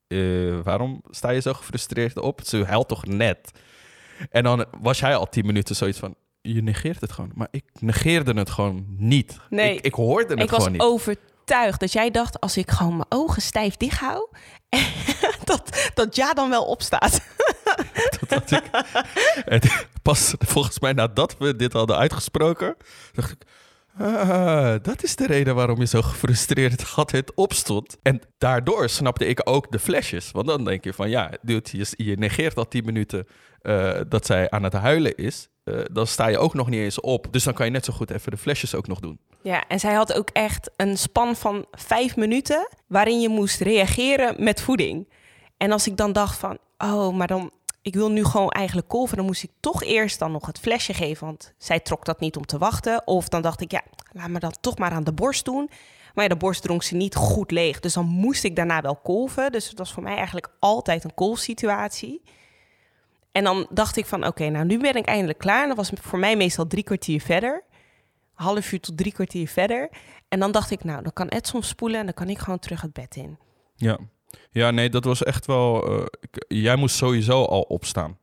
eh, 0.06 0.18
waarom 0.62 1.02
sta 1.10 1.30
je 1.30 1.40
zo 1.40 1.52
gefrustreerd 1.52 2.18
op? 2.18 2.40
Ze 2.44 2.64
huilt 2.64 2.88
toch 2.88 3.06
net? 3.06 3.50
En 4.30 4.42
dan 4.42 4.64
was 4.80 4.98
jij 4.98 5.16
al 5.16 5.28
tien 5.28 5.46
minuten 5.46 5.76
zoiets 5.76 5.98
van, 5.98 6.14
je 6.40 6.62
negeert 6.62 7.00
het 7.00 7.12
gewoon. 7.12 7.32
Maar 7.34 7.48
ik 7.50 7.64
negeerde 7.80 8.32
het 8.32 8.50
gewoon 8.50 8.86
niet. 8.96 9.38
Nee, 9.50 9.74
ik, 9.76 9.84
ik 9.84 9.94
hoorde 9.94 10.32
het 10.34 10.42
ik 10.42 10.50
was 10.50 10.58
gewoon 10.64 10.72
niet. 10.72 10.82
Dat 11.78 11.92
jij 11.92 12.10
dacht, 12.10 12.40
als 12.40 12.56
ik 12.56 12.70
gewoon 12.70 12.96
mijn 12.96 13.06
ogen 13.08 13.42
stijf 13.42 13.76
dicht 13.76 13.98
hou, 13.98 14.28
dat, 15.44 15.90
dat 15.94 16.16
ja 16.16 16.32
dan 16.32 16.50
wel 16.50 16.64
opstaat. 16.64 17.20
Dat 18.28 18.50
ik, 18.50 19.86
pas 20.02 20.34
volgens 20.38 20.80
mij 20.80 20.92
nadat 20.92 21.36
we 21.38 21.56
dit 21.56 21.72
hadden 21.72 21.96
uitgesproken, 21.96 22.76
dacht 23.12 23.30
ik... 23.30 23.42
Ah, 23.98 24.74
dat 24.82 25.02
is 25.02 25.16
de 25.16 25.26
reden 25.26 25.54
waarom 25.54 25.78
je 25.78 25.86
zo 25.86 26.02
gefrustreerd 26.02 26.92
altijd 26.96 27.34
opstond. 27.34 27.96
En 28.02 28.20
daardoor 28.38 28.88
snapte 28.88 29.26
ik 29.26 29.40
ook 29.44 29.72
de 29.72 29.78
flesjes. 29.78 30.30
Want 30.30 30.46
dan 30.46 30.64
denk 30.64 30.84
je 30.84 30.92
van 30.92 31.10
ja, 31.10 31.32
dude, 31.42 31.78
je, 31.78 32.04
je 32.04 32.16
negeert 32.16 32.56
al 32.56 32.68
10 32.68 32.84
minuten 32.84 33.26
eh, 33.62 34.00
dat 34.08 34.26
zij 34.26 34.50
aan 34.50 34.62
het 34.62 34.72
huilen 34.72 35.16
is. 35.16 35.48
Eh, 35.70 35.84
dan 35.92 36.06
sta 36.06 36.26
je 36.26 36.38
ook 36.38 36.54
nog 36.54 36.68
niet 36.68 36.80
eens 36.80 37.00
op. 37.00 37.26
Dus 37.30 37.44
dan 37.44 37.54
kan 37.54 37.66
je 37.66 37.72
net 37.72 37.84
zo 37.84 37.92
goed 37.92 38.10
even 38.10 38.30
de 38.30 38.36
flesjes 38.36 38.74
ook 38.74 38.86
nog 38.86 39.00
doen. 39.00 39.18
Ja, 39.42 39.64
en 39.68 39.80
zij 39.80 39.94
had 39.94 40.12
ook 40.12 40.30
echt 40.32 40.70
een 40.76 40.98
span 40.98 41.36
van 41.36 41.66
vijf 41.72 42.16
minuten 42.16 42.68
waarin 42.86 43.20
je 43.20 43.28
moest 43.28 43.60
reageren 43.60 44.44
met 44.44 44.60
voeding. 44.60 45.08
En 45.56 45.72
als 45.72 45.86
ik 45.86 45.96
dan 45.96 46.12
dacht 46.12 46.38
van, 46.38 46.58
oh, 46.78 47.14
maar 47.16 47.26
dan, 47.26 47.50
ik 47.82 47.94
wil 47.94 48.10
nu 48.10 48.24
gewoon 48.24 48.50
eigenlijk 48.50 48.88
kolven, 48.88 49.16
dan 49.16 49.26
moest 49.26 49.42
ik 49.42 49.50
toch 49.60 49.82
eerst 49.82 50.18
dan 50.18 50.32
nog 50.32 50.46
het 50.46 50.58
flesje 50.58 50.94
geven, 50.94 51.26
want 51.26 51.52
zij 51.58 51.80
trok 51.80 52.04
dat 52.04 52.20
niet 52.20 52.36
om 52.36 52.46
te 52.46 52.58
wachten. 52.58 53.06
Of 53.06 53.28
dan 53.28 53.42
dacht 53.42 53.60
ik, 53.60 53.70
ja, 53.70 53.82
laat 54.12 54.28
me 54.28 54.38
dan 54.38 54.54
toch 54.60 54.78
maar 54.78 54.90
aan 54.90 55.04
de 55.04 55.12
borst 55.12 55.44
doen. 55.44 55.70
Maar 56.14 56.24
ja, 56.24 56.30
de 56.30 56.36
borst 56.36 56.62
dronk 56.62 56.82
ze 56.82 56.94
niet 56.94 57.14
goed 57.14 57.50
leeg, 57.50 57.80
dus 57.80 57.92
dan 57.92 58.06
moest 58.06 58.44
ik 58.44 58.56
daarna 58.56 58.80
wel 58.80 58.96
kolven. 58.96 59.52
Dus 59.52 59.68
het 59.68 59.78
was 59.78 59.92
voor 59.92 60.02
mij 60.02 60.14
eigenlijk 60.14 60.48
altijd 60.58 61.04
een 61.04 61.14
kolfsituatie. 61.14 62.22
En 63.32 63.44
dan 63.44 63.66
dacht 63.70 63.96
ik 63.96 64.06
van, 64.06 64.26
oké, 64.26 64.48
nou 64.48 64.64
nu 64.64 64.78
ben 64.78 64.94
ik 64.94 65.06
eindelijk 65.06 65.38
klaar. 65.38 65.62
En 65.62 65.68
dat 65.68 65.76
was 65.76 65.90
voor 66.00 66.18
mij 66.18 66.36
meestal 66.36 66.66
drie 66.66 66.84
kwartier 66.84 67.20
verder 67.20 67.68
half 68.40 68.72
uur 68.72 68.80
tot 68.80 68.96
drie 68.96 69.12
kwartier 69.12 69.48
verder. 69.48 69.90
En 70.28 70.40
dan 70.40 70.52
dacht 70.52 70.70
ik, 70.70 70.84
nou, 70.84 71.02
dan 71.02 71.12
kan 71.12 71.28
Edson 71.28 71.62
spoelen 71.62 71.98
en 71.98 72.04
dan 72.04 72.14
kan 72.14 72.28
ik 72.28 72.38
gewoon 72.38 72.58
terug 72.58 72.80
het 72.80 72.92
bed 72.92 73.16
in. 73.16 73.38
Ja, 73.76 73.98
ja 74.50 74.70
nee, 74.70 74.90
dat 74.90 75.04
was 75.04 75.22
echt 75.22 75.46
wel... 75.46 75.86
eh, 75.86 76.06
jij 76.48 76.76
moest 76.76 76.96
sowieso 76.96 77.44
al 77.44 77.62
opstaan 77.62 78.18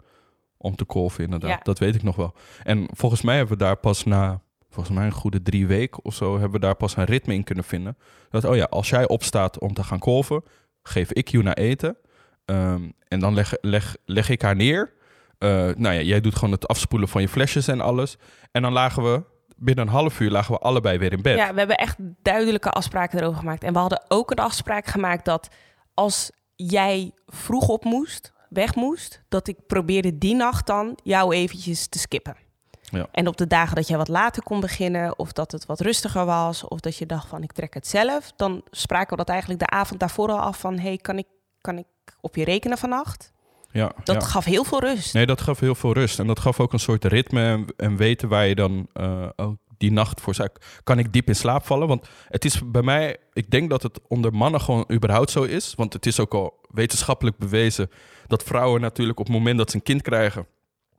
om 0.58 0.76
te 0.76 0.86
kolven, 0.86 1.24
inderdaad. 1.24 1.50
Ja. 1.50 1.60
Dat 1.64 1.80
weet 1.80 1.96
ik 1.96 2.04
nog 2.04 2.16
wel. 2.16 2.34
En 2.64 2.88
volgens 2.92 3.22
mij 3.22 3.38
hebben 3.38 3.58
we 3.58 3.64
daar 3.64 3.78
pas 3.78 4.04
na... 4.04 4.42
Volgens 4.70 4.98
mij 4.98 5.06
een 5.06 5.12
goede 5.12 5.42
drie 5.42 5.68
weken 5.68 6.06
of 6.06 6.14
zo... 6.14 6.34
hebben 6.34 6.52
we 6.52 6.60
daar 6.60 6.76
pas 6.76 6.96
een 6.96 7.06
ritme 7.06 7.34
in 7.34 7.44
kunnen 7.44 7.64
vinden. 7.64 7.98
Dat, 8.30 8.46
oh 8.46 8.56
ja, 8.56 8.64
als 8.64 8.90
jij 8.90 9.08
opstaat 9.08 9.60
om 9.60 9.74
te 9.74 9.84
gaan 9.84 10.00
kolven... 10.00 10.44
geef 10.84 11.12
ik 11.12 11.28
Juna 11.28 11.56
eten. 11.56 11.98
Ehm, 12.46 12.90
en 13.08 13.20
dan 13.20 13.34
leg, 13.34 13.54
leg, 13.62 13.96
leg 14.06 14.30
ik 14.30 14.42
haar 14.42 14.56
neer. 14.56 14.94
Eh, 15.38 15.50
nou 15.76 15.96
ja, 15.96 16.02
jij 16.02 16.22
doet 16.22 16.36
gewoon 16.36 16.52
het 16.52 16.68
afspoelen 16.68 17.08
van 17.08 17.22
je 17.22 17.30
flesjes 17.30 17.68
en 17.68 17.82
alles. 17.82 18.18
En 18.52 18.62
dan 18.62 18.74
lagen 18.74 19.04
we... 19.04 19.24
Binnen 19.60 19.88
een 19.88 19.94
half 19.94 20.20
uur 20.20 20.32
lagen 20.32 20.54
we 20.54 20.60
allebei 20.60 20.98
weer 20.98 21.12
in 21.12 21.22
bed. 21.22 21.38
Ja, 21.38 21.52
we 21.54 21.60
hebben 21.60 21.78
echt 21.78 21.96
duidelijke 22.22 22.70
afspraken 22.70 23.20
erover 23.20 23.40
gemaakt. 23.40 23.64
En 23.64 23.74
we 23.74 23.80
hadden 23.80 24.04
ook 24.08 24.32
een 24.32 24.38
afspraak 24.38 24.86
gemaakt 24.86 25.26
dat 25.26 25.50
als 25.94 26.32
jij 26.56 27.12
vroeg 27.26 27.68
op 27.68 27.84
moest, 27.84 28.34
weg 28.50 28.76
moest, 28.76 29.22
dat 29.30 29.48
ik 29.48 29.58
probeerde 29.68 30.18
die 30.18 30.36
nacht 30.36 30.68
dan 30.68 30.98
jou 31.04 31.36
eventjes 31.36 31.88
te 31.88 32.00
skippen. 32.00 32.36
Ja. 32.82 33.08
En 33.12 33.28
op 33.28 33.38
de 33.38 33.48
dagen 33.48 33.76
dat 33.76 33.88
jij 33.88 33.98
wat 33.98 34.08
later 34.08 34.44
kon 34.44 34.60
beginnen, 34.60 35.20
of 35.20 35.32
dat 35.32 35.52
het 35.52 35.66
wat 35.66 35.80
rustiger 35.80 36.26
was, 36.26 36.64
of 36.64 36.80
dat 36.80 36.98
je 36.98 37.06
dacht 37.06 37.28
van 37.28 37.44
ik 37.44 37.52
trek 37.52 37.74
het 37.74 37.88
zelf, 37.88 38.32
dan 38.36 38.62
spraken 38.70 39.10
we 39.10 39.16
dat 39.16 39.30
eigenlijk 39.30 39.60
de 39.60 39.70
avond 39.70 40.00
daarvoor 40.00 40.30
al 40.30 40.40
af 40.40 40.60
van 40.60 40.80
hey, 40.80 40.98
kan 40.98 41.18
ik, 41.18 41.28
kan 41.62 41.78
ik 41.78 41.88
op 42.22 42.36
je 42.36 42.44
rekenen 42.44 42.78
vannacht? 42.78 43.32
Ja, 43.72 43.92
Dat 44.04 44.22
ja. 44.22 44.28
gaf 44.28 44.46
heel 44.46 44.64
veel 44.64 44.80
rust. 44.80 45.14
Nee, 45.14 45.26
dat 45.26 45.42
gaf 45.42 45.60
heel 45.60 45.76
veel 45.76 45.94
rust. 45.94 46.20
En 46.20 46.28
dat 46.28 46.40
gaf 46.40 46.60
ook 46.60 46.74
een 46.74 46.80
soort 46.80 47.06
ritme 47.06 47.42
en, 47.42 47.66
en 47.78 47.98
weten 47.98 48.30
waar 48.30 48.48
je 48.48 48.56
dan 48.56 48.88
eh, 48.94 49.28
ook 49.36 49.58
die 49.78 49.92
nacht 49.92 50.22
voor 50.22 50.36
zou... 50.36 50.50
Kan 50.84 51.00
ik 51.00 51.14
diep 51.14 51.28
in 51.28 51.36
slaap 51.36 51.66
vallen? 51.66 51.88
Want 51.88 52.08
het 52.28 52.46
is 52.46 52.62
bij 52.72 52.82
mij... 52.82 53.18
Ik 53.34 53.50
denk 53.50 53.70
dat 53.70 53.84
het 53.84 54.00
onder 54.08 54.34
mannen 54.34 54.62
gewoon 54.62 54.86
überhaupt 54.92 55.30
zo 55.30 55.44
is. 55.44 55.74
Want 55.76 55.94
het 55.94 56.06
is 56.06 56.20
ook 56.20 56.34
al 56.34 56.60
wetenschappelijk 56.70 57.38
bewezen... 57.38 57.90
dat 58.28 58.44
vrouwen 58.44 58.82
natuurlijk 58.82 59.20
op 59.20 59.26
het 59.26 59.36
moment 59.36 59.58
dat 59.58 59.70
ze 59.70 59.76
een 59.76 59.84
kind 59.84 60.02
krijgen... 60.02 60.48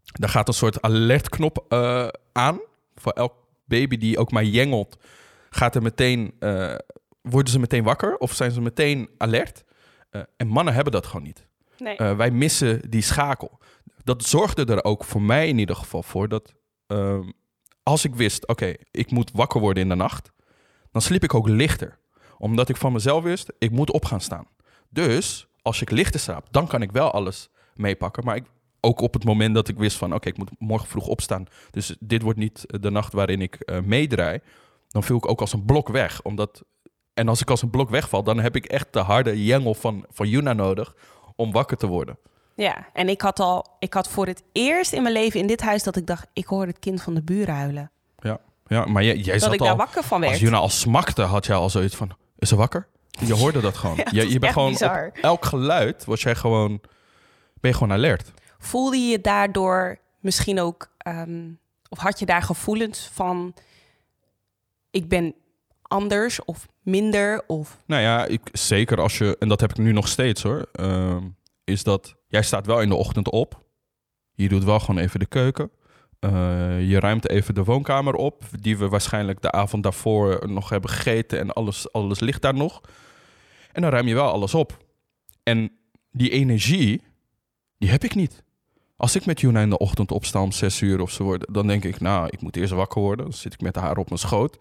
daar 0.04 0.28
gaat 0.28 0.48
een 0.48 0.54
soort 0.54 0.83
alertknop 0.83 1.64
eh, 1.68 2.09
aan. 2.33 2.61
Voor 2.94 3.12
elk 3.12 3.35
baby 3.64 3.96
die 3.96 4.18
ook 4.18 4.31
maar 4.33 4.44
jengelt... 4.44 4.96
gaat 5.50 5.74
er 5.74 5.83
meteen... 5.83 6.35
eh, 6.38 6.74
worden 7.22 7.52
ze 7.52 7.59
meteen 7.59 7.85
wakker 7.85 8.16
of 8.16 8.33
zijn 8.33 8.50
ze 8.50 8.61
meteen 8.61 9.09
alert? 9.18 9.64
En 10.37 10.46
mannen 10.46 10.74
hebben 10.74 10.92
dat 10.92 11.07
gewoon 11.07 11.22
niet. 11.22 11.47
Nee. 11.78 11.96
Eh, 11.96 12.16
wij 12.16 12.30
missen 12.30 12.90
die 12.90 13.02
schakel. 13.02 13.58
Dat 14.04 14.24
zorgde 14.24 14.64
er 14.64 14.84
ook 14.84 15.04
voor 15.04 15.22
mij 15.22 15.48
in 15.48 15.58
ieder 15.58 15.76
geval 15.76 16.02
voor 16.02 16.28
dat 16.28 16.54
ehm, 16.86 17.30
als 17.82 18.04
ik 18.04 18.14
wist, 18.14 18.46
oké, 18.46 18.74
ik 18.90 19.10
moet 19.10 19.30
wakker 19.32 19.60
worden 19.60 19.82
in 19.82 19.88
de 19.88 19.94
nacht, 19.94 20.32
dan 20.90 21.02
sliep 21.02 21.22
ik 21.22 21.34
ook 21.34 21.48
lichter. 21.48 21.98
Omdat 22.38 22.68
ik 22.68 22.76
van 22.76 22.92
mezelf 22.92 23.22
wist, 23.22 23.52
ik 23.58 23.70
moet 23.70 23.92
op 23.92 24.04
gaan 24.04 24.20
staan. 24.20 24.46
Dus 24.88 25.48
als 25.62 25.80
ik 25.80 25.90
lichter 25.90 26.20
slaap, 26.20 26.46
dan 26.50 26.66
kan 26.66 26.82
ik 26.82 26.92
wel 26.92 27.10
alles 27.10 27.48
meepakken. 27.74 28.24
Maar 28.24 28.36
ik, 28.36 28.44
ook 28.80 29.00
op 29.00 29.14
het 29.14 29.24
moment 29.24 29.54
dat 29.54 29.68
ik 29.68 29.78
wist 29.78 29.96
van, 29.96 30.14
oké, 30.14 30.28
ik 30.28 30.36
moet 30.36 30.50
morgen 30.58 30.88
vroeg 30.88 31.06
opstaan. 31.06 31.46
Dus 31.70 31.96
dit 32.00 32.22
wordt 32.22 32.38
niet 32.38 32.64
de 32.80 32.90
nacht 32.90 33.12
waarin 33.12 33.40
ik 33.40 33.54
eh, 33.54 33.80
meedraai. 33.80 34.40
Dan 34.88 35.02
viel 35.02 35.16
ik 35.16 35.28
ook 35.28 35.40
als 35.40 35.52
een 35.52 35.64
blok 35.64 35.88
weg. 35.88 36.22
Omdat, 36.22 36.64
en 37.14 37.28
als 37.28 37.40
ik 37.40 37.50
als 37.50 37.62
een 37.62 37.70
blok 37.70 37.90
wegval, 37.90 38.22
dan 38.22 38.38
heb 38.38 38.56
ik 38.56 38.66
echt 38.66 38.92
de 38.92 38.98
harde 38.98 39.44
jengel 39.44 39.74
van, 39.74 40.04
van 40.10 40.28
Yuna 40.28 40.52
nodig 40.52 40.94
om 41.38 41.53
wakker 41.53 41.77
te 41.77 41.87
worden. 41.87 42.18
Ja, 42.55 42.87
en 42.92 43.09
ik 43.09 43.20
had 43.20 43.40
al, 43.40 43.66
ik 43.79 43.94
had 43.94 44.09
voor 44.09 44.27
het 44.27 44.42
eerst 44.53 44.92
in 44.92 45.03
mijn 45.03 45.14
leven 45.14 45.40
in 45.40 45.46
dit 45.46 45.61
huis 45.61 45.83
dat 45.83 45.96
ik 45.96 46.07
dacht, 46.07 46.27
ik 46.33 46.46
hoor 46.46 46.66
het 46.66 46.79
kind 46.79 47.03
van 47.03 47.14
de 47.14 47.22
buren 47.22 47.55
huilen. 47.55 47.90
Ja, 48.18 48.38
ja 48.66 48.85
maar 48.85 49.05
jij, 49.05 49.16
jij 49.16 49.33
Dat 49.33 49.42
zat 49.42 49.53
ik 49.53 49.59
daar 49.59 49.70
al, 49.70 49.77
wakker 49.77 50.03
van 50.03 50.20
als 50.20 50.31
werd. 50.31 50.40
Juna 50.40 50.57
al 50.57 50.68
smakte, 50.68 51.22
had 51.22 51.46
jij 51.46 51.57
al 51.57 51.70
zoiets 51.70 51.96
van, 51.96 52.11
is 52.38 52.48
ze 52.48 52.57
wakker? 52.57 52.88
Je 53.11 53.35
hoorde 53.35 53.61
dat 53.61 53.77
gewoon. 53.77 53.96
Ja, 53.96 54.03
dat 54.05 54.12
je, 54.12 54.33
je 54.33 54.38
bent 54.38 54.53
gewoon 54.53 54.70
bizar. 54.70 55.07
op 55.07 55.16
elk 55.16 55.44
geluid 55.44 56.05
was 56.05 56.22
jij 56.22 56.35
gewoon, 56.35 56.81
ben 57.61 57.70
je 57.70 57.77
gewoon 57.77 57.92
alert. 57.92 58.33
Voelde 58.59 58.96
je 58.96 59.11
je 59.11 59.20
daardoor 59.20 59.98
misschien 60.20 60.61
ook, 60.61 60.90
ehm, 60.98 61.51
of 61.88 61.98
had 61.98 62.18
je 62.18 62.27
daar 62.27 62.42
gevoelens 62.42 63.11
van, 63.12 63.55
ik 64.90 65.09
ben 65.09 65.35
anders 65.83 66.44
of 66.44 66.66
minder 66.88 67.42
of 67.46 67.79
Nou 67.87 68.03
ja, 68.03 68.29
zeker 68.53 69.01
als 69.01 69.18
je, 69.18 69.37
en 69.38 69.48
dat 69.48 69.61
heb 69.61 69.70
ik 69.70 69.79
nu 69.79 69.92
nog 69.92 70.09
steeds 70.09 70.42
hoor, 70.42 70.68
ehm, 70.72 71.22
is 71.64 71.83
dat 71.83 72.16
jij 72.27 72.42
staat 72.42 72.66
wel 72.66 72.81
in 72.81 72.88
de 72.88 72.94
ochtend 72.94 73.31
op. 73.31 73.66
Je 74.33 74.48
doet 74.48 74.64
wel 74.64 74.81
gewoon 74.81 75.01
even 75.01 75.20
de 75.20 75.27
keuken. 75.27 75.70
Eh, 76.20 76.88
je 76.88 77.01
ruimt 77.01 77.29
even 77.29 77.55
de 77.55 77.64
woonkamer 77.64 78.14
op, 78.14 78.42
die 78.61 78.79
we 78.79 78.88
waarschijnlijk 78.88 79.42
de 79.42 79.53
avond 79.53 79.83
daarvoor 79.83 80.48
nog 80.48 80.68
hebben 80.68 80.90
gegeten 80.90 81.38
en 81.38 81.53
alles, 81.53 81.92
alles 81.92 82.20
ligt 82.20 82.42
daar 82.42 82.55
nog. 82.55 82.81
En 83.72 83.83
dan 83.83 83.90
ruim 83.90 84.07
je 84.07 84.14
wel 84.14 84.31
alles 84.31 84.55
op. 84.55 84.85
En 85.42 85.70
die 86.11 86.31
energie, 86.31 87.03
die 87.79 87.90
heb 87.90 88.05
ik 88.05 88.14
niet. 88.14 88.44
Als 88.96 89.16
ik 89.16 89.27
met 89.27 89.40
Juna 89.40 89.61
in 89.61 89.70
de 89.70 89.79
ochtend 89.79 90.12
opsta 90.12 90.42
om 90.42 90.53
zes 90.53 90.81
uur 90.81 91.01
of 91.01 91.11
zo 91.11 91.37
dan 91.38 91.66
denk 91.66 91.85
ik, 91.85 92.01
nou, 92.01 92.29
ik 92.31 92.40
moet 92.40 92.57
eerst 92.57 92.72
wakker 92.72 93.03
worden. 93.03 93.24
Dan 93.24 93.35
zit 93.35 93.55
ik 93.55 93.61
met 93.61 93.77
haar 93.77 93.96
op 93.96 94.09
mijn 94.09 94.20
schoot. 94.20 94.59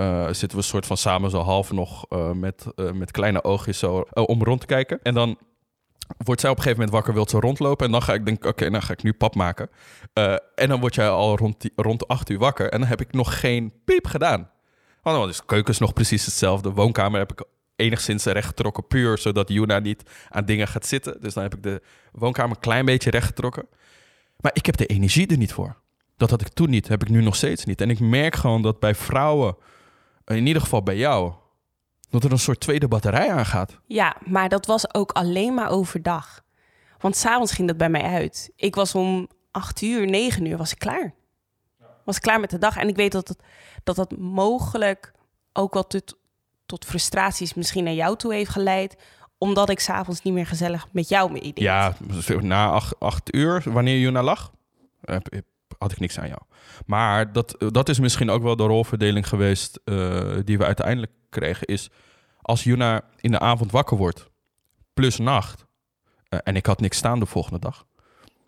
Eh, 0.00 0.26
zitten 0.26 0.50
we 0.50 0.56
een 0.56 0.62
soort 0.62 0.86
van 0.86 0.96
samen 0.96 1.30
zo 1.30 1.40
half 1.40 1.72
nog 1.72 2.06
eh, 2.08 2.30
met, 2.30 2.66
eh, 2.76 2.90
met 2.90 3.10
kleine 3.10 3.44
oogjes 3.44 3.78
zo 3.78 4.00
om 4.12 4.42
rond 4.42 4.60
te 4.60 4.66
kijken. 4.66 5.02
En 5.02 5.14
dan 5.14 5.38
wordt 6.16 6.40
zij 6.40 6.50
op 6.50 6.56
een 6.56 6.62
gegeven 6.62 6.84
moment 6.84 6.90
wakker, 6.90 7.14
wil 7.14 7.28
ze 7.28 7.40
rondlopen. 7.40 7.86
En 7.86 7.92
dan 7.92 8.02
ga 8.02 8.14
ik 8.14 8.24
denken, 8.24 8.48
oké, 8.48 8.70
dan 8.70 8.82
ga 8.82 8.92
ik 8.92 9.02
nu 9.02 9.12
pap 9.12 9.34
maken. 9.34 9.70
En 10.54 10.68
dan 10.68 10.80
word 10.80 10.94
jij 10.94 11.08
al 11.08 11.36
rond, 11.36 11.70
rond 11.76 12.08
acht 12.08 12.30
uur 12.30 12.38
wakker. 12.38 12.70
En 12.70 12.80
dan 12.80 12.88
heb 12.88 13.00
ik 13.00 13.12
nog 13.12 13.40
geen 13.40 13.72
piep 13.84 14.06
gedaan. 14.06 14.50
Want 15.02 15.16
dan 15.16 15.28
is 15.28 15.36
de 15.36 15.42
keuken 15.46 15.72
is 15.72 15.78
nog 15.78 15.92
precies 15.92 16.24
hetzelfde. 16.24 16.72
Woonkamer 16.72 17.18
heb 17.18 17.32
ik 17.32 17.44
enigszins 17.76 18.24
rechtgetrokken, 18.24 18.86
puur 18.86 19.18
zodat 19.18 19.48
Juna 19.48 19.78
niet 19.78 20.02
aan 20.28 20.44
dingen 20.44 20.68
gaat 20.68 20.86
zitten. 20.86 21.20
Dus 21.20 21.34
dan 21.34 21.42
heb 21.42 21.54
ik 21.54 21.62
de 21.62 21.82
woonkamer 22.12 22.56
een 22.56 22.62
klein 22.62 22.84
beetje 22.84 23.10
rechtgetrokken. 23.10 23.68
Maar 24.36 24.52
ik 24.54 24.66
heb 24.66 24.76
de 24.76 24.86
energie 24.86 25.26
er 25.26 25.36
niet 25.36 25.52
voor. 25.52 25.76
Dat 26.16 26.30
had 26.30 26.40
ik 26.40 26.48
toen 26.48 26.70
niet, 26.70 26.88
heb 26.88 27.02
ik 27.02 27.08
nu 27.08 27.22
nog 27.22 27.36
steeds 27.36 27.64
niet. 27.64 27.80
En 27.80 27.90
ik 27.90 28.00
merk 28.00 28.34
gewoon 28.34 28.62
dat 28.62 28.80
bij 28.80 28.94
vrouwen, 28.94 29.56
in 30.36 30.46
ieder 30.46 30.62
geval 30.62 30.82
bij 30.82 30.96
jou, 30.96 31.32
dat 32.10 32.24
er 32.24 32.32
een 32.32 32.38
soort 32.38 32.60
tweede 32.60 32.88
batterij 32.88 33.32
aangaat. 33.32 33.78
Ja, 33.86 34.16
maar 34.24 34.48
dat 34.48 34.66
was 34.66 34.94
ook 34.94 35.12
alleen 35.12 35.54
maar 35.54 35.70
overdag. 35.70 36.42
Want 36.98 37.16
s'avonds 37.16 37.52
ging 37.52 37.68
dat 37.68 37.76
bij 37.76 37.90
mij 37.90 38.02
uit. 38.02 38.50
Ik 38.56 38.74
was 38.74 38.94
om 38.94 39.28
acht 39.50 39.82
uur, 39.82 40.06
negen 40.06 40.44
uur 40.44 40.56
was 40.56 40.72
ik 40.72 40.78
klaar. 40.78 41.14
was 42.04 42.20
klaar 42.20 42.40
met 42.40 42.50
de 42.50 42.58
dag. 42.58 42.76
En 42.76 42.88
ik 42.88 42.96
weet 42.96 43.12
dat 43.12 43.28
het, 43.28 43.42
dat, 43.84 43.96
dat 43.96 44.16
mogelijk 44.18 45.12
ook 45.52 45.74
wel 45.74 45.86
tot, 45.86 46.16
tot 46.66 46.84
frustraties 46.84 47.54
misschien 47.54 47.84
naar 47.84 47.92
jou 47.92 48.16
toe 48.16 48.34
heeft 48.34 48.50
geleid 48.50 48.96
omdat 49.38 49.70
ik 49.70 49.80
s'avonds 49.80 50.22
niet 50.22 50.34
meer 50.34 50.46
gezellig 50.46 50.86
met 50.90 51.08
jou 51.08 51.32
mee 51.32 51.42
deed. 51.42 51.58
Ja, 51.58 51.94
na 52.40 52.70
acht, 52.70 53.00
acht 53.00 53.34
uur, 53.34 53.62
wanneer 53.64 53.98
Juna 53.98 54.22
lag, 54.22 54.52
had 55.80 55.92
ik 55.92 56.00
niks 56.00 56.18
aan 56.18 56.28
jou. 56.28 56.40
Maar 56.86 57.32
dat, 57.32 57.64
dat 57.68 57.88
is 57.88 58.00
misschien 58.00 58.30
ook 58.30 58.42
wel 58.42 58.56
de 58.56 58.62
rolverdeling 58.62 59.28
geweest 59.28 59.80
uh, 59.84 60.36
die 60.44 60.58
we 60.58 60.64
uiteindelijk 60.64 61.12
kregen. 61.28 61.66
Is 61.66 61.90
als 62.42 62.64
Juna 62.64 63.02
in 63.20 63.30
de 63.30 63.38
avond 63.38 63.70
wakker 63.70 63.96
wordt, 63.96 64.26
plus 64.94 65.18
nacht, 65.18 65.66
uh, 66.28 66.40
en 66.42 66.56
ik 66.56 66.66
had 66.66 66.80
niks 66.80 66.96
staan 66.96 67.20
de 67.20 67.26
volgende 67.26 67.58
dag, 67.58 67.86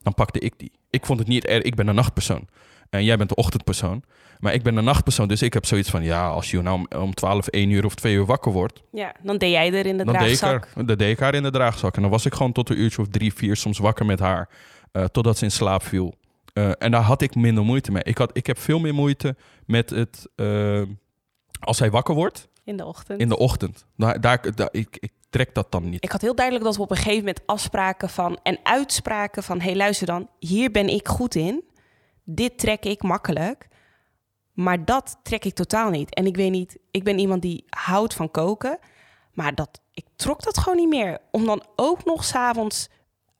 dan 0.02 0.14
pakte 0.14 0.38
ik 0.38 0.54
die. 0.56 0.72
Ik 0.90 1.06
vond 1.06 1.18
het 1.18 1.28
niet 1.28 1.44
erg, 1.44 1.62
ik 1.62 1.74
ben 1.74 1.88
een 1.88 1.94
nachtpersoon. 1.94 2.48
En 2.90 3.04
jij 3.04 3.16
bent 3.16 3.28
de 3.28 3.34
ochtendpersoon. 3.34 4.02
Maar 4.38 4.54
ik 4.54 4.62
ben 4.62 4.76
een 4.76 4.84
nachtpersoon, 4.84 5.28
dus 5.28 5.42
ik 5.42 5.52
heb 5.52 5.66
zoiets 5.66 5.90
van... 5.90 6.02
ja, 6.02 6.28
als 6.28 6.50
je 6.50 6.62
nou 6.62 6.76
om, 6.76 7.00
om 7.00 7.14
12, 7.14 7.46
1 7.46 7.70
uur 7.70 7.84
of 7.84 7.94
2 7.94 8.14
uur 8.14 8.26
wakker 8.26 8.52
wordt... 8.52 8.82
Ja, 8.92 9.14
dan 9.22 9.38
deed 9.38 9.50
jij 9.50 9.72
er 9.72 9.86
in 9.86 9.96
de 9.96 10.04
dan 10.04 10.14
draagzak. 10.14 10.62
Deed 10.62 10.82
ik 10.82 10.90
er, 10.90 10.96
deed 10.96 11.10
ik 11.10 11.18
haar 11.18 11.34
in 11.34 11.42
de 11.42 11.50
draagzak. 11.50 11.96
En 11.96 12.02
dan 12.02 12.10
was 12.10 12.26
ik 12.26 12.34
gewoon 12.34 12.52
tot 12.52 12.70
een 12.70 12.80
uurtje 12.80 13.02
of 13.02 13.08
drie, 13.08 13.34
vier 13.34 13.56
soms 13.56 13.78
wakker 13.78 14.06
met 14.06 14.18
haar... 14.18 14.48
Uh, 14.92 15.04
totdat 15.04 15.38
ze 15.38 15.44
in 15.44 15.50
slaap 15.50 15.82
viel. 15.82 16.14
Uh, 16.52 16.72
en 16.78 16.90
daar 16.90 17.02
had 17.02 17.22
ik 17.22 17.34
minder 17.34 17.64
moeite 17.64 17.92
mee. 17.92 18.02
Ik, 18.02 18.18
had, 18.18 18.36
ik 18.36 18.46
heb 18.46 18.58
veel 18.58 18.78
meer 18.78 18.94
moeite 18.94 19.36
met 19.66 19.90
het... 19.90 20.28
Uh, 20.36 20.82
als 21.60 21.78
hij 21.78 21.90
wakker 21.90 22.14
wordt... 22.14 22.48
In 22.64 22.76
de 22.76 22.84
ochtend. 22.84 23.20
In 23.20 23.28
de 23.28 23.38
ochtend. 23.38 23.86
Daar, 23.96 24.20
daar, 24.20 24.54
daar 24.54 24.68
ik, 24.70 24.96
ik 25.00 25.12
trek 25.30 25.54
dat 25.54 25.72
dan 25.72 25.88
niet. 25.88 26.04
Ik 26.04 26.12
had 26.12 26.20
heel 26.20 26.34
duidelijk 26.34 26.64
dat 26.64 26.76
we 26.76 26.82
op 26.82 26.90
een 26.90 26.96
gegeven 26.96 27.18
moment 27.18 27.46
afspraken 27.46 28.08
van... 28.08 28.38
en 28.42 28.58
uitspraken 28.62 29.42
van... 29.42 29.58
hé, 29.58 29.64
hey, 29.64 29.76
luister 29.76 30.06
dan, 30.06 30.28
hier 30.38 30.70
ben 30.70 30.88
ik 30.88 31.08
goed 31.08 31.34
in 31.34 31.64
dit 32.24 32.58
trek 32.58 32.84
ik 32.84 33.02
makkelijk. 33.02 33.68
Maar 34.52 34.84
dat 34.84 35.18
trek 35.22 35.44
ik 35.44 35.54
totaal 35.54 35.90
niet. 35.90 36.14
En 36.14 36.26
ik 36.26 36.36
weet 36.36 36.50
niet, 36.50 36.78
ik 36.90 37.04
ben 37.04 37.18
iemand 37.18 37.42
die 37.42 37.64
houdt 37.68 38.14
van 38.14 38.30
koken. 38.30 38.78
Maar 39.32 39.54
dat, 39.54 39.80
ik 39.94 40.06
trok 40.16 40.42
dat 40.42 40.58
gewoon 40.58 40.78
niet 40.78 40.88
meer. 40.88 41.18
Om 41.30 41.46
dan 41.46 41.64
ook 41.76 42.04
nog 42.04 42.24
s'avonds 42.24 42.88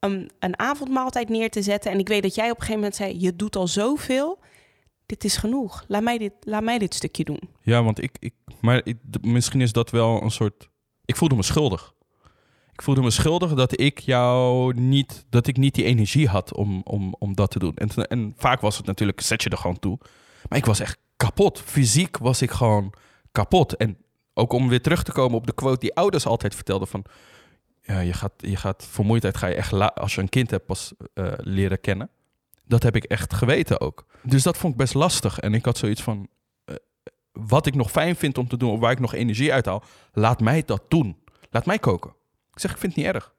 een, 0.05 0.31
een 0.39 0.59
avondmaaltijd 0.59 1.29
neer 1.29 1.51
te 1.51 1.63
zetten. 1.63 1.91
En 1.91 1.99
ik 1.99 2.09
weet 2.09 2.23
dat 2.23 2.35
jij 2.35 2.51
op 2.51 2.57
een 2.57 2.67
gegeven 2.67 2.81
moment 2.81 2.97
zei: 2.97 3.21
Je 3.21 3.37
doet 3.37 3.57
al 3.57 3.69
zoveel. 3.69 4.39
Dit 5.07 5.25
is 5.25 5.37
genoeg. 5.37 5.85
Laat 5.89 6.03
mij 6.03 6.19
dit, 6.19 6.33
laat 6.41 6.63
mij 6.63 6.79
dit 6.79 6.95
stukje 6.95 7.25
doen. 7.25 7.41
Ja, 7.63 7.83
want 7.83 8.03
ik. 8.03 8.17
ik 8.19 8.35
maar 8.61 8.81
ik, 8.85 8.97
misschien 9.21 9.61
is 9.61 9.73
dat 9.73 9.91
wel 9.91 10.23
een 10.23 10.31
soort. 10.31 10.69
Ik 11.05 11.17
voelde 11.17 11.35
me 11.35 11.43
schuldig 11.43 11.95
ik 12.73 12.83
voelde 12.83 13.01
me 13.03 13.11
schuldig 13.11 13.55
dat 13.55 13.81
ik 13.81 13.99
jou 13.99 14.75
niet, 14.75 15.25
dat 15.31 15.47
ik 15.47 15.57
niet 15.57 15.75
die 15.75 15.85
energie 15.85 16.29
had 16.29 16.55
om, 16.55 16.81
om, 16.85 17.15
om 17.19 17.35
dat 17.35 17.51
te 17.51 17.59
doen. 17.59 17.75
En, 17.75 17.89
en 17.89 18.33
vaak 18.37 18.61
was 18.61 18.77
het 18.77 18.87
natuurlijk, 18.87 19.21
zet 19.21 19.43
je 19.43 19.51
er 19.51 19.59
gewoon 19.59 19.79
toe. 19.79 19.99
Maar 20.49 20.59
ik 20.59 20.65
was 20.65 20.81
echt 20.81 20.99
kapot. 21.17 21.61
Fysiek 21.61 22.19
was 22.19 22.43
ik 22.43 22.51
gewoon 22.51 22.93
kapot. 23.33 23.77
En 23.77 23.97
ook 24.35 24.53
om 24.53 24.69
weer 24.69 24.83
terug 24.83 25.03
te 25.03 25.13
komen 25.13 25.37
op 25.37 25.47
de 25.47 25.55
quote 25.55 25.79
die 25.79 25.95
ouders 25.95 26.27
altijd 26.27 26.55
vertelden 26.55 26.89
van... 26.89 27.05
Ja, 27.83 28.01
je, 28.01 28.13
gaat, 28.13 28.33
je 28.37 28.57
gaat 28.57 28.87
vermoeidheid 28.91 29.37
ga 29.37 29.47
je 29.47 29.55
echt 29.55 29.73
als 29.95 30.15
je 30.15 30.21
een 30.21 30.29
kind 30.29 30.51
hebt 30.51 30.67
pas 30.67 30.93
uh, 31.15 31.33
leren 31.37 31.81
kennen. 31.81 32.11
Dat 32.65 32.83
heb 32.83 32.97
ik 32.97 33.05
echt 33.05 33.35
geweten 33.35 33.81
ook. 33.81 34.07
Dus 34.23 34.43
dat 34.43 34.57
vond 34.57 34.73
ik 34.73 34.79
best 34.79 34.95
lastig. 34.95 35.39
En 35.39 35.55
ik 35.55 35.65
had 35.65 35.79
zoiets 35.79 36.03
van, 36.03 36.29
uh, 36.67 36.77
wat 37.33 37.67
ik 37.67 37.75
nog 37.75 37.91
fijn 37.91 38.17
vind 38.17 38.39
om 38.39 38.49
te 38.49 38.57
doen... 38.57 38.71
of 38.71 38.79
waar 38.79 38.93
ik 38.93 39.01
nog 39.01 39.15
energie 39.15 39.53
uit 39.53 39.67
haal, 39.67 39.83
laat 40.13 40.41
mij 40.41 40.63
dat 40.63 40.83
doen. 40.89 41.17
Laat 41.51 41.67
mij 41.67 41.79
koken. 41.79 42.15
Ik 42.53 42.59
zeg, 42.61 42.71
ik 42.71 42.79
vind 42.79 42.95
het 42.95 43.05
niet 43.05 43.15
erg. 43.15 43.35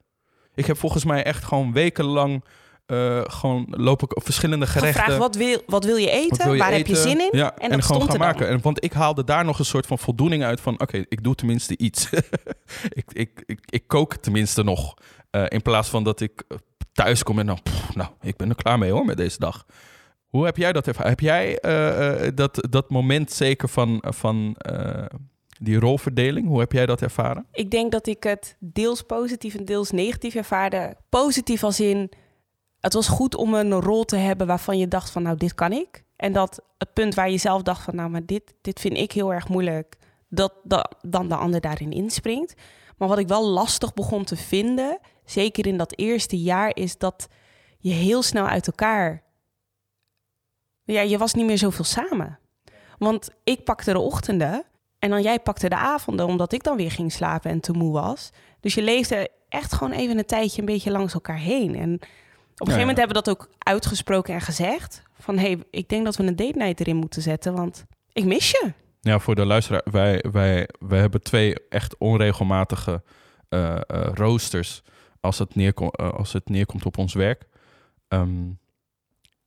Ik 0.55 0.65
heb 0.65 0.77
volgens 0.77 1.05
mij 1.05 1.23
echt 1.23 1.43
gewoon 1.43 1.73
wekenlang 1.73 2.43
uh, 2.87 3.21
gewoon 3.23 3.65
loop 3.69 4.03
ik 4.03 4.15
op 4.15 4.23
verschillende 4.23 4.67
gerechten. 4.67 5.03
Vraag 5.03 5.17
wat 5.17 5.35
wil, 5.35 5.61
wat 5.67 5.85
wil 5.85 5.95
je 5.95 6.09
eten? 6.09 6.43
Wil 6.43 6.53
je 6.53 6.59
Waar 6.59 6.71
heb 6.71 6.87
je 6.87 6.95
zin 6.95 7.19
in? 7.19 7.29
Ja, 7.31 7.55
en, 7.57 7.71
en 7.71 7.83
gewoon 7.83 8.09
gaan 8.09 8.19
maken. 8.19 8.47
En, 8.47 8.61
want 8.61 8.83
ik 8.83 8.93
haalde 8.93 9.23
daar 9.23 9.45
nog 9.45 9.59
een 9.59 9.65
soort 9.65 9.85
van 9.85 9.99
voldoening 9.99 10.43
uit 10.43 10.61
van... 10.61 10.79
oké, 10.79 11.05
ik 11.07 11.23
doe 11.23 11.35
tenminste 11.35 11.77
iets. 11.77 12.09
ik, 12.89 13.05
ik, 13.13 13.43
ik, 13.45 13.59
ik, 13.69 13.87
kook 13.87 14.15
tenminste 14.15 14.63
nog. 14.63 14.93
Uh, 15.31 15.45
in 15.47 15.61
plaats 15.61 15.89
van 15.89 16.03
dat 16.03 16.21
ik 16.21 16.43
thuis 16.93 17.23
kom 17.23 17.39
en 17.39 17.45
dan... 17.45 17.59
Pff, 17.63 17.95
nou, 17.95 18.09
ik 18.21 18.35
ben 18.35 18.49
er 18.49 18.55
klaar 18.55 18.77
mee 18.77 18.91
hoor 18.91 19.05
met 19.05 19.17
deze 19.17 19.39
dag. 19.39 19.65
Hoe 20.27 20.45
heb 20.45 20.57
jij 20.57 20.73
dat 20.73 20.87
ervaren? 20.87 21.09
Heb 21.09 21.19
jij 21.19 21.59
uh, 21.65 22.29
dat, 22.35 22.67
dat 22.69 22.89
moment 22.89 23.31
zeker 23.31 23.69
van... 23.69 24.03
van 24.07 24.57
die 25.63 25.79
rolverdeling, 25.79 26.47
hoe 26.47 26.59
heb 26.59 26.71
jij 26.71 26.85
dat 26.85 27.01
ervaren? 27.01 27.45
Ik 27.51 27.71
denk 27.71 27.91
dat 27.91 28.07
ik 28.07 28.23
het 28.23 28.55
deels 28.59 29.01
positief 29.01 29.55
en 29.55 29.65
deels 29.65 29.91
negatief 29.91 30.35
ervaarde. 30.35 30.95
Positief 31.09 31.63
als 31.63 31.79
in, 31.79 32.11
het 32.83 32.93
was 32.93 33.07
goed 33.07 33.35
om 33.35 33.53
een 33.53 33.71
rol 33.73 34.03
te 34.03 34.15
hebben 34.15 34.47
waarvan 34.47 34.77
je 34.77 34.87
dacht 34.87 35.09
van 35.09 35.23
nou, 35.23 35.37
dit 35.37 35.53
kan 35.53 35.71
ik. 35.71 36.03
En 36.15 36.33
dat 36.33 36.61
het 36.77 36.93
punt 36.93 37.13
waar 37.13 37.29
je 37.29 37.37
zelf 37.37 37.61
dacht 37.61 37.83
van 37.83 37.95
nou, 37.95 38.09
maar 38.09 38.25
dit, 38.25 38.53
dit 38.61 38.79
vind 38.79 38.97
ik 38.97 39.11
heel 39.11 39.33
erg 39.33 39.47
moeilijk, 39.47 39.97
dat, 40.29 40.53
dat 40.63 40.95
dan 41.01 41.29
de 41.29 41.35
ander 41.35 41.61
daarin 41.61 41.91
inspringt. 41.91 42.53
Maar 42.97 43.07
wat 43.07 43.17
ik 43.17 43.27
wel 43.27 43.45
lastig 43.45 43.93
begon 43.93 44.23
te 44.23 44.35
vinden, 44.35 44.99
zeker 45.25 45.67
in 45.67 45.77
dat 45.77 45.97
eerste 45.97 46.41
jaar, 46.41 46.75
is 46.75 46.97
dat 46.97 47.27
je 47.77 47.91
heel 47.91 48.21
snel 48.21 48.47
uit 48.47 48.67
elkaar. 48.67 49.23
Ja, 50.83 51.01
je 51.01 51.17
was 51.17 51.33
niet 51.33 51.45
meer 51.45 51.57
zoveel 51.57 51.85
samen. 51.85 52.39
Want 52.97 53.29
ik 53.43 53.63
pakte 53.63 53.91
de 53.91 53.99
ochtenden 53.99 54.63
en 54.99 55.09
dan 55.09 55.21
jij 55.21 55.39
pakte 55.39 55.69
de 55.69 55.75
avonden, 55.75 56.25
omdat 56.25 56.53
ik 56.53 56.63
dan 56.63 56.77
weer 56.77 56.91
ging 56.91 57.11
slapen 57.11 57.51
en 57.51 57.59
te 57.59 57.73
moe 57.73 57.91
was. 57.91 58.29
Dus 58.59 58.73
je 58.73 58.81
leefde 58.81 59.29
echt 59.49 59.73
gewoon 59.73 59.93
even 59.93 60.17
een 60.17 60.25
tijdje 60.25 60.59
een 60.59 60.65
beetje 60.65 60.91
langs 60.91 61.13
elkaar 61.13 61.39
heen. 61.39 61.75
En 61.75 61.99
op 62.53 62.67
een 62.67 62.73
gegeven 62.73 62.79
moment 62.79 62.97
hebben 62.97 63.15
we 63.15 63.23
dat 63.23 63.29
ook 63.29 63.49
uitgesproken 63.57 64.33
en 64.33 64.41
gezegd. 64.41 65.03
Van 65.19 65.37
hé, 65.37 65.51
hey, 65.51 65.63
ik 65.71 65.89
denk 65.89 66.05
dat 66.05 66.15
we 66.15 66.23
een 66.23 66.35
date 66.35 66.57
night 66.57 66.79
erin 66.79 66.95
moeten 66.95 67.21
zetten, 67.21 67.53
want 67.53 67.85
ik 68.11 68.25
mis 68.25 68.51
je. 68.51 68.73
Ja, 69.01 69.19
voor 69.19 69.35
de 69.35 69.45
luisteraar, 69.45 69.81
wij, 69.91 70.23
wij, 70.31 70.69
wij 70.79 70.99
hebben 70.99 71.21
twee 71.21 71.55
echt 71.69 71.97
onregelmatige 71.97 73.03
uh, 73.49 73.75
uh, 73.87 74.07
roosters 74.13 74.81
als 75.19 75.39
het, 75.39 75.55
neerkomt, 75.55 75.99
uh, 75.99 76.09
als 76.09 76.33
het 76.33 76.49
neerkomt 76.49 76.85
op 76.85 76.97
ons 76.97 77.13
werk. 77.13 77.47
Um, 78.07 78.59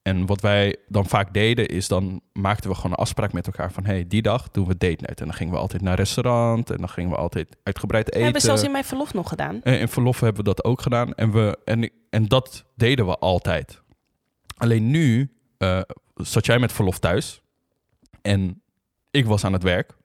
en 0.06 0.26
wat 0.26 0.40
wij 0.40 0.76
dan 0.88 1.06
vaak 1.06 1.34
deden, 1.34 1.68
is 1.68 1.88
dan 1.88 2.20
maakten 2.32 2.70
we 2.70 2.76
gewoon 2.76 2.90
een 2.90 2.98
afspraak 2.98 3.32
met 3.32 3.46
elkaar 3.46 3.72
van... 3.72 3.84
hey, 3.84 4.04
die 4.06 4.22
dag 4.22 4.50
doen 4.50 4.66
we 4.66 4.76
date 4.76 4.96
night. 5.00 5.20
En 5.20 5.26
dan 5.26 5.34
gingen 5.34 5.52
we 5.52 5.58
altijd 5.58 5.82
naar 5.82 5.96
restaurant 5.96 6.70
en 6.70 6.76
dan 6.76 6.88
gingen 6.88 7.10
we 7.10 7.16
altijd 7.16 7.56
uitgebreid 7.62 8.06
eten. 8.06 8.18
We 8.18 8.24
hebben 8.24 8.42
zelfs 8.42 8.62
in 8.62 8.70
mijn 8.70 8.84
verlof 8.84 9.14
nog 9.14 9.28
gedaan. 9.28 9.62
En 9.62 9.78
in 9.78 9.88
verlof 9.88 10.20
hebben 10.20 10.44
we 10.44 10.54
dat 10.54 10.64
ook 10.64 10.82
gedaan. 10.82 11.14
En, 11.14 11.32
we, 11.32 11.58
en, 11.64 11.90
en 12.16 12.26
dat 12.28 12.64
deden 12.74 13.06
we 13.06 13.18
altijd. 13.18 13.82
Alleen 14.56 14.90
nu 14.90 15.32
uh, 15.58 15.80
zat 16.14 16.46
jij 16.46 16.58
met 16.58 16.72
verlof 16.72 16.98
thuis 16.98 17.42
en 18.22 18.62
ik 19.10 19.26
was 19.26 19.44
aan 19.44 19.52
het 19.52 19.62
werk. 19.62 19.96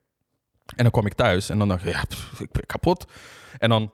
En 0.76 0.84
dan 0.84 0.92
kwam 0.92 1.06
ik 1.06 1.14
thuis 1.14 1.50
en 1.50 1.58
dan 1.58 1.68
dacht 1.68 1.86
ik, 1.86 1.94
ja, 1.94 2.04
ik 2.40 2.52
ben 2.52 2.66
kapot. 2.66 3.12
En 3.58 3.70
dan 3.70 3.92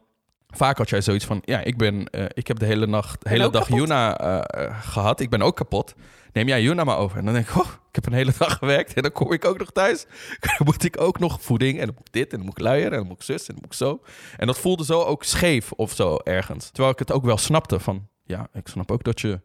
vaak 0.47 0.77
had 0.77 0.89
jij 0.89 1.01
zoiets 1.01 1.25
van, 1.25 1.41
ja, 1.45 1.59
ik, 1.59 1.77
ben, 1.77 2.07
uh, 2.11 2.25
ik 2.33 2.47
heb 2.47 2.59
de 2.59 2.65
hele, 2.65 2.87
nacht, 2.87 3.23
de 3.23 3.29
hele 3.29 3.49
dag 3.49 3.67
Juna 3.67 4.21
uh, 4.21 4.81
gehad. 4.81 5.19
Ik 5.19 5.29
ben 5.29 5.41
ook 5.41 5.55
kapot. 5.55 5.95
Neem 6.33 6.47
jij 6.47 6.61
Juna 6.61 6.83
maar 6.83 6.97
over. 6.97 7.17
En 7.17 7.25
dan 7.25 7.33
denk 7.33 7.49
ik, 7.49 7.55
ik 7.55 7.95
heb 7.95 8.05
een 8.05 8.13
hele 8.13 8.33
dag 8.37 8.57
gewerkt 8.57 8.93
en 8.93 9.01
dan 9.01 9.11
kom 9.11 9.31
ik 9.31 9.45
ook 9.45 9.57
nog 9.57 9.71
thuis. 9.71 10.05
Dan 10.57 10.65
moet 10.65 10.83
ik 10.83 11.01
ook 11.01 11.19
nog 11.19 11.41
voeding 11.41 11.79
en 11.79 11.85
dan 11.85 11.95
moet 11.97 12.07
ik 12.07 12.13
dit 12.13 12.31
en 12.31 12.37
dan 12.37 12.45
moet 12.45 12.57
ik 12.57 12.63
luieren 12.63 12.91
en 12.91 12.97
dan 12.97 13.07
moet 13.07 13.17
ik 13.17 13.23
zus 13.23 13.47
en 13.47 13.53
dan 13.53 13.55
moet 13.55 13.73
ik 13.73 13.77
zo. 13.77 14.01
En 14.37 14.47
dat 14.47 14.59
voelde 14.59 14.85
zo 14.85 15.01
ook 15.01 15.23
scheef 15.23 15.71
of 15.71 15.91
zo 15.91 16.17
ergens. 16.23 16.69
Terwijl 16.69 16.93
ik 16.93 16.99
het 16.99 17.11
ook 17.11 17.25
wel 17.25 17.37
snapte 17.37 17.79
van, 17.79 18.07
ja, 18.23 18.47
ik 18.53 18.67
snap 18.67 18.91
ook 18.91 19.03
dat 19.03 19.21
je, 19.21 19.41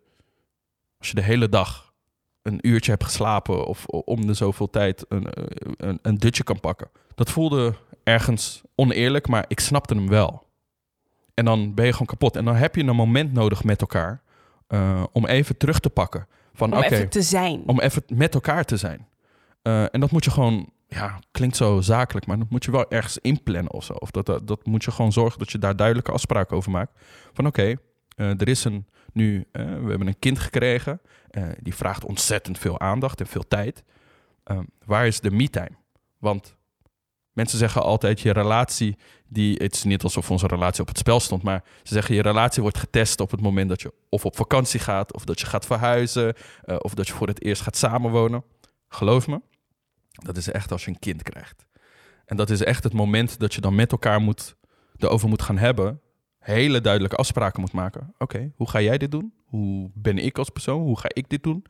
als 0.99 1.09
je 1.09 1.15
de 1.15 1.23
hele 1.23 1.49
dag 1.49 1.93
een 2.43 2.59
uurtje 2.61 2.91
hebt 2.91 3.05
geslapen 3.05 3.67
of 3.67 3.87
om 3.87 4.27
de 4.27 4.35
zoveel 4.35 4.71
tijd 4.71 5.05
een, 5.09 5.27
een, 5.77 5.99
een 6.03 6.19
dutje 6.19 6.45
kan 6.45 6.61
pakken. 6.61 6.91
Dat 7.15 7.31
voelde 7.31 7.75
ergens 8.03 8.63
oneerlijk, 8.75 9.29
maar 9.29 9.45
ik 9.49 9.61
snapte 9.61 9.95
hem 9.95 10.09
wel. 10.09 10.47
En 11.35 11.45
dan 11.45 11.75
ben 11.75 11.87
je 11.87 11.93
gewoon 11.93 12.07
kapot. 12.07 12.37
En 12.37 12.45
dan 12.45 12.55
heb 12.55 12.75
je 12.75 12.85
een 12.85 12.97
moment 12.97 13.33
nodig 13.33 13.65
met 13.65 13.81
elkaar 13.81 14.23
uh, 14.69 15.05
om 15.13 15.27
even 15.27 15.57
terug 15.57 15.79
te 15.79 15.91
pakken. 15.91 16.27
Van, 16.55 16.77
om 16.77 16.83
even 16.83 17.09
te 17.09 17.23
zijn. 17.23 17.63
Om 17.67 17.81
even 17.81 18.03
met 18.15 18.35
elkaar 18.35 18.65
te 18.65 18.77
zijn. 18.77 19.07
Uh, 19.63 19.83
en 19.95 20.01
dat 20.01 20.11
moet 20.11 20.25
je 20.25 20.31
gewoon, 20.31 20.71
ja, 20.89 21.19
klinkt 21.31 21.57
zo 21.57 21.81
zakelijk, 21.81 22.27
maar 22.27 22.39
dat 22.39 22.51
moet 22.51 22.65
je 22.65 22.71
wel 22.71 22.91
ergens 22.91 23.19
inplannen 23.19 23.73
of 23.73 23.85
zo. 23.85 23.93
Of 23.93 24.11
dat, 24.11 24.27
dat, 24.27 24.47
dat 24.47 24.67
moet 24.67 24.85
je 24.85 24.91
gewoon 24.91 25.13
zorgen 25.13 25.39
dat 25.39 25.53
je 25.53 25.59
daar 25.59 25.77
duidelijke 25.77 26.13
afspraken 26.13 26.57
over 26.57 26.71
maakt. 26.71 26.93
Van 27.33 27.47
oké, 27.47 27.61
okay, 27.61 27.79
uh, 28.17 28.41
er 28.41 28.49
is 28.49 28.65
een, 28.65 28.87
nu, 29.13 29.49
we 29.53 29.61
hebben 29.89 30.07
een 30.07 30.19
kind 30.19 30.39
gekregen. 30.39 31.01
die 31.61 31.75
vraagt 31.75 32.05
ontzettend 32.05 32.59
veel 32.59 32.81
aandacht 32.81 33.21
en 33.21 33.27
veel 33.27 33.49
tijd. 33.49 33.83
waar 34.85 35.07
is 35.07 35.21
de 35.21 35.31
me-time? 35.31 35.77
Want 36.19 36.57
Mensen 37.33 37.59
zeggen 37.59 37.83
altijd 37.83 38.21
je 38.21 38.33
relatie, 38.33 38.97
die, 39.29 39.57
het 39.57 39.75
is 39.75 39.85
niet 39.85 40.03
alsof 40.03 40.31
onze 40.31 40.47
relatie 40.47 40.83
op 40.83 40.89
het 40.89 40.99
spel 40.99 41.21
stond, 41.21 41.43
maar 41.43 41.65
ze 41.83 41.95
zeggen 41.95 42.15
je 42.15 42.23
relatie 42.23 42.63
wordt 42.63 42.79
getest 42.79 43.21
op 43.21 43.31
het 43.31 43.41
moment 43.41 43.69
dat 43.69 43.83
je 43.83 43.93
of 44.09 44.25
op 44.25 44.37
vakantie 44.37 44.81
gaat, 44.81 45.15
of 45.15 45.25
dat 45.25 45.41
je 45.41 45.47
gaat 45.47 45.67
verhuizen, 45.67 46.35
uh, 46.65 46.77
of 46.79 46.95
dat 46.95 47.07
je 47.07 47.13
voor 47.13 47.27
het 47.27 47.43
eerst 47.43 47.63
gaat 47.63 47.77
samenwonen. 47.77 48.45
Geloof 48.89 49.27
me, 49.27 49.41
dat 50.11 50.37
is 50.37 50.51
echt 50.51 50.73
als 50.73 50.85
je 50.85 50.91
een 50.91 50.99
kind 50.99 51.23
krijgt. 51.23 51.65
En 52.25 52.37
dat 52.37 52.51
is 52.51 52.63
echt 52.63 52.85
het 52.85 52.93
moment 52.93 53.39
dat 53.39 53.55
je 53.55 53.61
dan 53.61 53.75
met 53.75 53.93
elkaar 53.93 54.21
moet, 54.21 54.57
erover 54.99 55.29
moet 55.29 55.43
gaan 55.43 55.59
hebben, 55.59 56.01
hele 56.39 56.81
duidelijke 56.81 57.17
afspraken 57.17 57.61
moet 57.61 57.73
maken. 57.73 58.15
Oké, 58.19 58.53
hoe 58.57 58.69
ga 58.69 58.81
jij 58.81 58.99
dit 58.99 59.11
doen? 59.11 59.33
Hoe 59.45 59.91
ben 59.95 60.19
ik 60.19 60.39
als 60.39 60.49
persoon? 60.49 60.83
Hoe 60.83 60.99
ga 60.99 61.09
ik 61.13 61.29
dit 61.29 61.43
doen? 61.43 61.65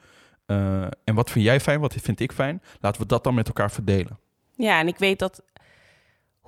Eh, 0.47 0.83
en 0.83 1.15
wat 1.15 1.31
vind 1.31 1.45
jij 1.45 1.61
fijn, 1.61 1.81
wat 1.81 1.95
vind 1.95 2.21
ik 2.21 2.33
fijn? 2.33 2.63
Laten 2.81 3.01
we 3.01 3.07
dat 3.07 3.25
dan 3.25 3.35
met 3.35 3.47
elkaar 3.47 3.71
verdelen. 3.71 4.19
Ja, 4.57 4.81
en 4.81 4.89
ik 4.89 4.99
weet 4.99 5.19
dat 5.19 5.43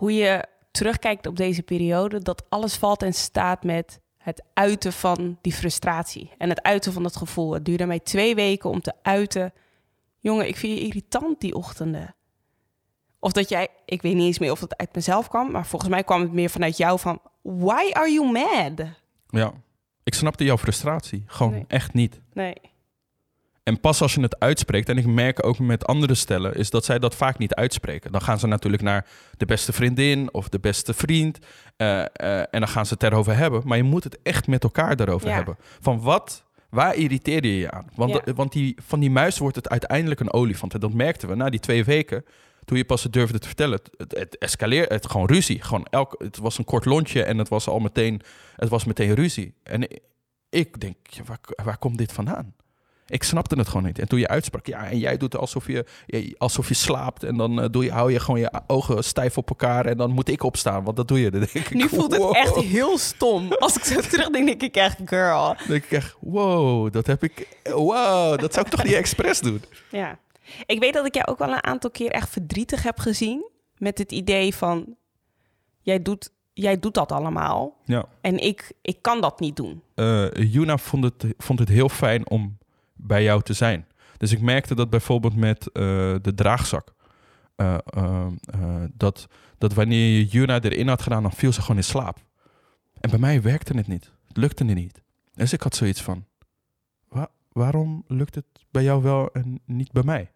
hoe 0.05 0.15
je 0.15 0.45
terugkijkt 0.71 1.27
op 1.27 1.37
deze 1.37 1.63
periode, 1.63 2.19
dat 2.23 2.45
alles 2.49 2.77
valt 2.77 3.03
en 3.03 3.13
staat 3.15 3.65
met 3.65 4.01
het 4.19 4.43
uiten 4.55 4.93
van 4.93 5.39
die 5.41 5.53
frustratie 5.53 6.31
en 6.39 6.49
het 6.49 6.63
uiten 6.63 6.93
van 6.93 7.03
dat 7.03 7.17
gevoel. 7.17 7.53
Het 7.53 7.65
duurde 7.65 7.87
mij 7.87 8.01
twee 8.01 8.35
weken 8.35 8.71
om 8.71 8.81
te 8.81 8.93
uiten. 9.03 9.53
Jongen, 10.21 10.49
ik 10.49 10.57
vind 10.57 10.79
je 10.79 10.85
irritant 10.85 11.41
die 11.41 11.55
ochtenden. 11.55 12.15
Of 13.19 13.33
dat 13.33 13.49
jij, 13.49 13.69
ik 13.85 14.03
weet 14.03 14.15
niet 14.15 14.25
eens 14.27 14.39
meer 14.39 14.51
of 14.51 14.61
het 14.61 14.77
uit 14.77 14.95
mezelf 14.95 15.29
kwam, 15.29 15.51
maar 15.51 15.67
volgens 15.67 15.91
mij 15.91 16.05
kwam 16.05 16.21
het 16.21 16.33
meer 16.33 16.51
vanuit 16.51 16.77
jou 16.77 16.99
van, 16.99 17.21
why 17.43 17.91
are 17.93 18.13
you 18.13 18.31
mad? 18.33 18.87
Ja, 19.29 19.53
ik 20.03 20.15
snapte 20.15 20.45
jouw 20.45 20.59
frustratie. 20.59 21.23
Gewoon 21.27 21.53
Nee. 21.53 21.65
echt 21.69 21.93
niet. 21.93 22.21
Nee. 22.33 22.55
En 23.65 23.81
pas 23.81 24.01
als 24.03 24.15
je 24.15 24.21
het 24.21 24.39
uitspreekt, 24.41 24.89
en 24.89 24.99
ik 24.99 25.07
merk 25.07 25.47
ook 25.47 25.59
met 25.59 25.87
andere 25.87 26.15
stellen, 26.15 26.55
is 26.55 26.71
dat 26.71 26.85
zij 26.85 26.99
dat 26.99 27.15
vaak 27.15 27.39
niet 27.39 27.55
uitspreken. 27.55 28.13
Dan 28.13 28.23
gaan 28.23 28.39
ze 28.39 28.47
natuurlijk 28.47 28.83
naar 28.83 29.07
de 29.37 29.45
beste 29.47 29.73
vriendin 29.73 30.33
of 30.35 30.49
de 30.49 30.59
beste 30.59 30.95
vriend. 30.95 31.39
eh, 31.77 32.01
eh, 32.01 32.39
en 32.39 32.47
dan 32.61 32.69
gaan 32.69 32.87
ze 32.87 32.95
het 32.95 33.03
erover 33.03 33.37
hebben. 33.37 33.63
Maar 33.65 33.77
je 33.77 33.83
moet 33.83 34.05
het 34.05 34.19
echt 34.23 34.47
met 34.47 34.63
elkaar 34.63 34.97
daarover 34.97 35.29
Ja. 35.29 35.35
hebben. 35.35 35.57
Van 35.81 36.01
wat, 36.01 36.45
waar 36.71 36.95
irriteer 36.95 37.47
je 37.47 37.59
je 37.59 37.71
aan? 37.71 37.87
Want, 37.95 38.21
Ja. 38.25 38.33
want 38.35 38.53
die, 38.53 38.77
van 38.87 39.01
die 39.01 39.11
muis 39.11 39.39
wordt 39.39 39.57
het 39.57 39.69
uiteindelijk 39.69 40.21
een 40.21 40.33
olifant. 40.33 40.75
En 40.75 40.81
dat 40.81 40.93
merkten 40.93 41.29
we 41.29 41.35
na 41.35 41.51
die 41.51 41.61
twee 41.61 41.85
weken. 41.85 42.25
Toen 42.65 42.77
je 42.77 42.85
pas 42.85 43.03
het 43.03 43.13
durfde 43.13 43.39
te 43.39 43.47
vertellen. 43.47 43.73
Het, 43.75 43.91
het, 43.97 44.19
het 44.19 44.39
escaleerde, 44.39 44.95
het 44.95 45.11
gewoon 45.11 45.27
ruzie. 45.27 45.63
Gewoon 45.63 45.87
elk, 45.91 46.15
het 46.19 46.37
was 46.39 46.59
een 46.59 46.65
kort 46.65 46.85
lontje 46.85 47.23
en 47.23 47.39
het 47.39 47.49
was 47.49 47.69
al 47.69 47.79
meteen, 47.79 48.21
het 48.57 48.69
was 48.69 48.85
meteen 48.85 49.15
ruzie. 49.15 49.55
En 49.63 49.83
ik, 49.83 50.01
ik 50.51 50.81
denk, 50.81 50.97
ja, 51.03 51.23
waar, 51.25 51.39
waar 51.65 51.79
komt 51.79 51.99
dit 51.99 52.13
vandaan? 52.13 52.55
Ik 53.07 53.23
snapte 53.23 53.57
het 53.59 53.69
gewoon 53.69 53.85
niet. 53.85 53.99
En 53.99 54.09
toen 54.09 54.19
je 54.19 54.29
uitsprak, 54.29 54.67
ja, 54.67 54.87
en 54.87 54.99
jij 54.99 55.17
doet 55.17 55.37
alsof 55.37 55.67
je, 55.67 55.85
alsof 56.39 56.69
je 56.69 56.75
slaapt. 56.75 57.23
En 57.23 57.37
dan 57.37 57.61
eh, 57.61 57.69
doe 57.71 57.85
je, 57.85 57.91
hou 57.91 58.13
je 58.13 58.21
gewoon 58.21 58.41
je 58.41 58.51
ogen 58.67 59.05
stijf 59.05 59.39
op 59.39 59.49
elkaar. 59.49 59.87
En 59.87 59.97
dan 59.97 60.11
moet 60.11 60.29
ik 60.29 60.43
opstaan, 60.43 60.85
want 60.85 60.97
dat 60.97 61.09
doe 61.09 61.21
je. 61.21 61.31
Dan 61.31 61.41
denk 61.41 61.53
ik, 61.53 61.75
Nu 61.75 61.89
voelt 61.89 62.13
het 62.13 62.21
wow. 62.21 62.37
echt 62.37 62.55
heel 62.57 62.99
stom. 62.99 63.53
Als 63.53 63.77
ik 63.77 63.85
zo 63.85 64.01
terugdenk, 64.11 64.47
denk 64.47 64.63
ik 64.63 64.77
echt, 64.77 64.99
girl. 65.05 65.47
Dan 65.47 65.67
denk 65.69 65.85
ik 65.85 65.91
echt, 65.91 66.17
wow, 66.21 66.93
dat 66.93 67.07
heb 67.07 67.23
ik, 67.23 67.49
wow, 67.63 68.39
dat 68.41 68.53
zou 68.55 68.67
ik 68.67 68.73
toch 68.73 68.85
niet 68.85 68.93
expres 68.95 69.41
doen. 69.41 69.63
Ja. 69.91 70.19
Ik 70.67 70.81
weet 70.81 70.95
dat 70.95 71.07
ik 71.07 71.15
jou 71.15 71.27
ook 71.27 71.39
wel 71.39 71.53
een 71.53 71.65
aantal 71.65 71.91
keer 71.91 72.11
echt 72.11 72.29
verdrietig 72.29 72.83
heb 72.83 72.99
gezien. 72.99 73.51
Met 73.79 73.99
het 73.99 74.13
idee 74.13 74.55
van, 74.55 74.97
jij 75.81 76.03
doet, 76.03 76.31
jij 76.53 76.79
doet 76.79 76.95
dat 76.95 77.13
allemaal. 77.13 77.77
Ja. 77.85 78.05
En 78.21 78.39
ik, 78.39 78.73
ik 78.83 78.99
kan 79.03 79.21
dat 79.21 79.41
niet 79.41 79.57
doen. 79.57 79.83
eh 79.95 80.27
Juna 80.33 80.79
vond 80.79 81.05
het, 81.05 81.25
vond 81.39 81.59
het 81.59 81.69
heel 81.69 81.89
fijn 81.89 82.31
om 82.31 82.59
bij 82.95 83.23
jou 83.23 83.43
te 83.43 83.53
zijn. 83.53 83.87
Dus 84.17 84.33
ik 84.33 84.41
merkte 84.41 84.75
dat 84.75 84.91
bijvoorbeeld 84.91 85.37
met 85.37 85.71
eh, 85.73 85.83
de 86.23 86.33
draagzak. 86.35 86.95
eh, 87.57 87.77
eh, 87.85 88.27
dat, 88.95 89.27
dat 89.59 89.75
wanneer 89.75 90.17
je 90.19 90.25
Juna 90.25 90.61
erin 90.61 90.89
had 90.89 91.03
gedaan, 91.03 91.23
dan 91.23 91.33
viel 91.33 91.53
ze 91.53 91.61
gewoon 91.61 91.77
in 91.77 91.85
slaap. 91.85 92.19
En 93.01 93.11
bij 93.11 93.19
mij 93.19 93.43
werkte 93.43 93.77
het 93.77 93.87
niet. 93.87 94.13
Het 94.29 94.37
lukte 94.37 94.65
het 94.65 94.75
niet. 94.75 95.03
Dus 95.35 95.53
ik 95.53 95.61
had 95.63 95.75
zoiets 95.75 96.03
van, 96.03 96.25
"Wa- 97.09 97.31
waarom 97.53 98.05
lukt 98.07 98.35
het 98.35 98.45
bij 98.71 98.83
jou 98.83 99.03
wel 99.03 99.33
en 99.33 99.61
niet 99.67 99.93
bij 99.93 100.03
mij? 100.03 100.31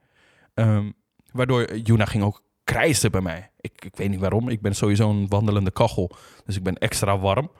Ehm, 0.54 0.90
waardoor 1.32 1.76
Juna 1.78 2.04
ging 2.04 2.24
ook 2.24 2.42
krijsen 2.64 3.10
bij 3.10 3.20
mij. 3.20 3.50
Ik, 3.60 3.84
ik 3.84 3.96
weet 3.96 4.08
niet 4.08 4.20
waarom. 4.20 4.48
Ik 4.48 4.60
ben 4.60 4.74
sowieso 4.74 5.10
een 5.10 5.28
wandelende 5.28 5.70
kachel. 5.70 6.10
Dus 6.44 6.56
ik 6.56 6.62
ben 6.62 6.74
extra 6.78 7.18
warm. 7.18 7.50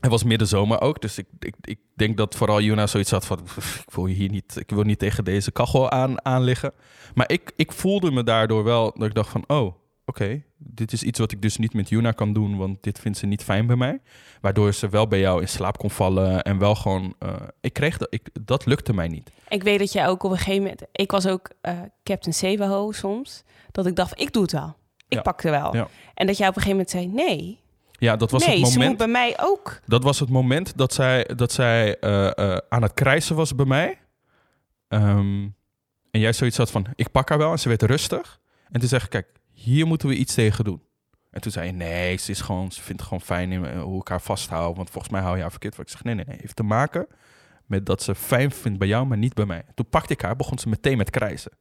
Het 0.00 0.10
was 0.10 0.24
middenzomer 0.24 0.80
ook, 0.80 1.00
dus 1.00 1.18
ik, 1.18 1.26
ik, 1.38 1.54
ik 1.60 1.78
denk 1.96 2.16
dat 2.16 2.34
vooral 2.36 2.60
Juna 2.60 2.86
zoiets 2.86 3.10
had 3.10 3.26
van... 3.26 3.38
ik 3.86 3.94
wil 3.94 4.06
hier 4.06 4.30
niet, 4.30 4.56
ik 4.56 4.70
wil 4.70 4.82
niet 4.82 4.98
tegen 4.98 5.24
deze 5.24 5.50
kachel 5.52 5.90
aan, 5.90 6.24
aan 6.24 6.42
liggen. 6.42 6.72
Maar 7.14 7.30
ik, 7.30 7.52
ik 7.56 7.72
voelde 7.72 8.10
me 8.10 8.22
daardoor 8.24 8.64
wel 8.64 8.92
dat 8.94 9.06
ik 9.08 9.14
dacht 9.14 9.28
van... 9.30 9.44
oh, 9.46 9.74
oké, 10.04 10.42
dit 10.56 10.92
is 10.92 11.02
iets 11.02 11.18
wat 11.18 11.32
ik 11.32 11.42
dus 11.42 11.56
niet 11.56 11.74
met 11.74 11.88
Juna 11.88 12.12
kan 12.12 12.32
doen... 12.32 12.56
want 12.56 12.82
dit 12.82 12.98
vindt 12.98 13.18
ze 13.18 13.26
niet 13.26 13.42
fijn 13.44 13.66
bij 13.66 13.76
mij. 13.76 14.00
Waardoor 14.40 14.72
ze 14.74 14.88
wel 14.88 15.06
bij 15.08 15.20
jou 15.20 15.40
in 15.40 15.48
slaap 15.48 15.78
kon 15.78 15.90
vallen 15.90 16.42
en 16.42 16.58
wel 16.58 16.74
gewoon... 16.74 17.14
eh, 17.18 17.34
ik 17.60 17.72
kreeg 17.72 17.98
dat, 17.98 18.08
ik, 18.10 18.28
dat 18.44 18.66
lukte 18.66 18.92
mij 18.94 19.08
niet. 19.08 19.30
Ik 19.48 19.62
weet 19.62 19.78
dat 19.78 19.92
jij 19.92 20.08
ook 20.08 20.22
op 20.22 20.30
een 20.30 20.36
gegeven 20.36 20.62
moment... 20.62 20.82
Ik 20.92 21.10
was 21.10 21.26
ook 21.26 21.50
eh, 21.60 21.78
Captain 22.04 22.34
Sevaho 22.34 22.92
soms. 22.92 23.42
Dat 23.72 23.86
ik 23.86 23.96
dacht, 23.96 24.20
ik 24.20 24.32
doe 24.32 24.42
het 24.42 24.52
wel. 24.52 24.76
Ik 25.08 25.16
Ja. 25.16 25.22
pak 25.22 25.42
het 25.42 25.50
wel. 25.50 25.76
Ja. 25.76 25.88
En 26.14 26.26
dat 26.26 26.36
jij 26.36 26.48
op 26.48 26.56
een 26.56 26.62
gegeven 26.62 26.84
moment 26.86 27.16
zei, 27.16 27.26
nee. 27.28 27.59
Ja, 28.00 28.16
dat 28.16 28.30
was 28.30 28.46
nee, 28.46 28.60
het 28.60 28.74
moment... 28.74 28.96
bij 28.96 29.06
mij 29.06 29.36
ook. 29.40 29.80
Dat 29.86 30.02
was 30.02 30.20
het 30.20 30.28
moment 30.28 30.76
dat 30.76 30.92
zij, 30.92 31.24
dat 31.36 31.52
zij 31.52 31.98
eh, 31.98 32.38
eh, 32.38 32.58
aan 32.68 32.82
het 32.82 32.94
krijsen 32.94 33.36
was 33.36 33.54
bij 33.54 33.66
mij. 33.66 33.98
Ehm, 34.88 35.48
en 36.10 36.20
jij 36.20 36.32
zoiets 36.32 36.56
had 36.56 36.70
van, 36.70 36.86
ik 36.94 37.10
pak 37.10 37.28
haar 37.28 37.38
wel. 37.38 37.52
En 37.52 37.58
ze 37.58 37.68
werd 37.68 37.82
rustig. 37.82 38.40
En 38.70 38.80
toen 38.80 38.88
zeg 38.88 39.04
ik, 39.04 39.10
kijk, 39.10 39.26
hier 39.52 39.86
moeten 39.86 40.08
we 40.08 40.14
iets 40.14 40.34
tegen 40.34 40.64
doen. 40.64 40.82
En 41.30 41.40
toen 41.40 41.52
zei 41.52 41.66
je, 41.66 41.72
nee, 41.72 42.16
ze, 42.16 42.30
is 42.30 42.40
gewoon, 42.40 42.72
ze 42.72 42.82
vindt 42.82 43.00
het 43.00 43.08
gewoon 43.08 43.24
fijn 43.24 43.52
in, 43.52 43.64
eh, 43.64 43.82
hoe 43.82 44.00
ik 44.00 44.08
haar 44.08 44.20
vasthoud. 44.20 44.76
Want 44.76 44.90
volgens 44.90 45.12
mij 45.12 45.22
hou 45.22 45.34
je 45.36 45.42
haar 45.42 45.50
verkeerd. 45.50 45.78
Ik 45.78 45.88
zeg, 45.88 46.04
nee, 46.04 46.14
nee, 46.14 46.24
nee. 46.24 46.38
heeft 46.40 46.56
te 46.56 46.62
maken 46.62 47.06
met 47.66 47.86
dat 47.86 48.02
ze 48.02 48.14
fijn 48.14 48.50
vindt 48.50 48.78
bij 48.78 48.88
jou, 48.88 49.06
maar 49.06 49.18
niet 49.18 49.34
bij 49.34 49.46
mij. 49.46 49.64
Toen 49.74 49.88
pakte 49.88 50.12
ik 50.12 50.20
haar, 50.20 50.36
begon 50.36 50.58
ze 50.58 50.68
meteen 50.68 50.96
met 50.96 51.10
krijsen. 51.10 51.52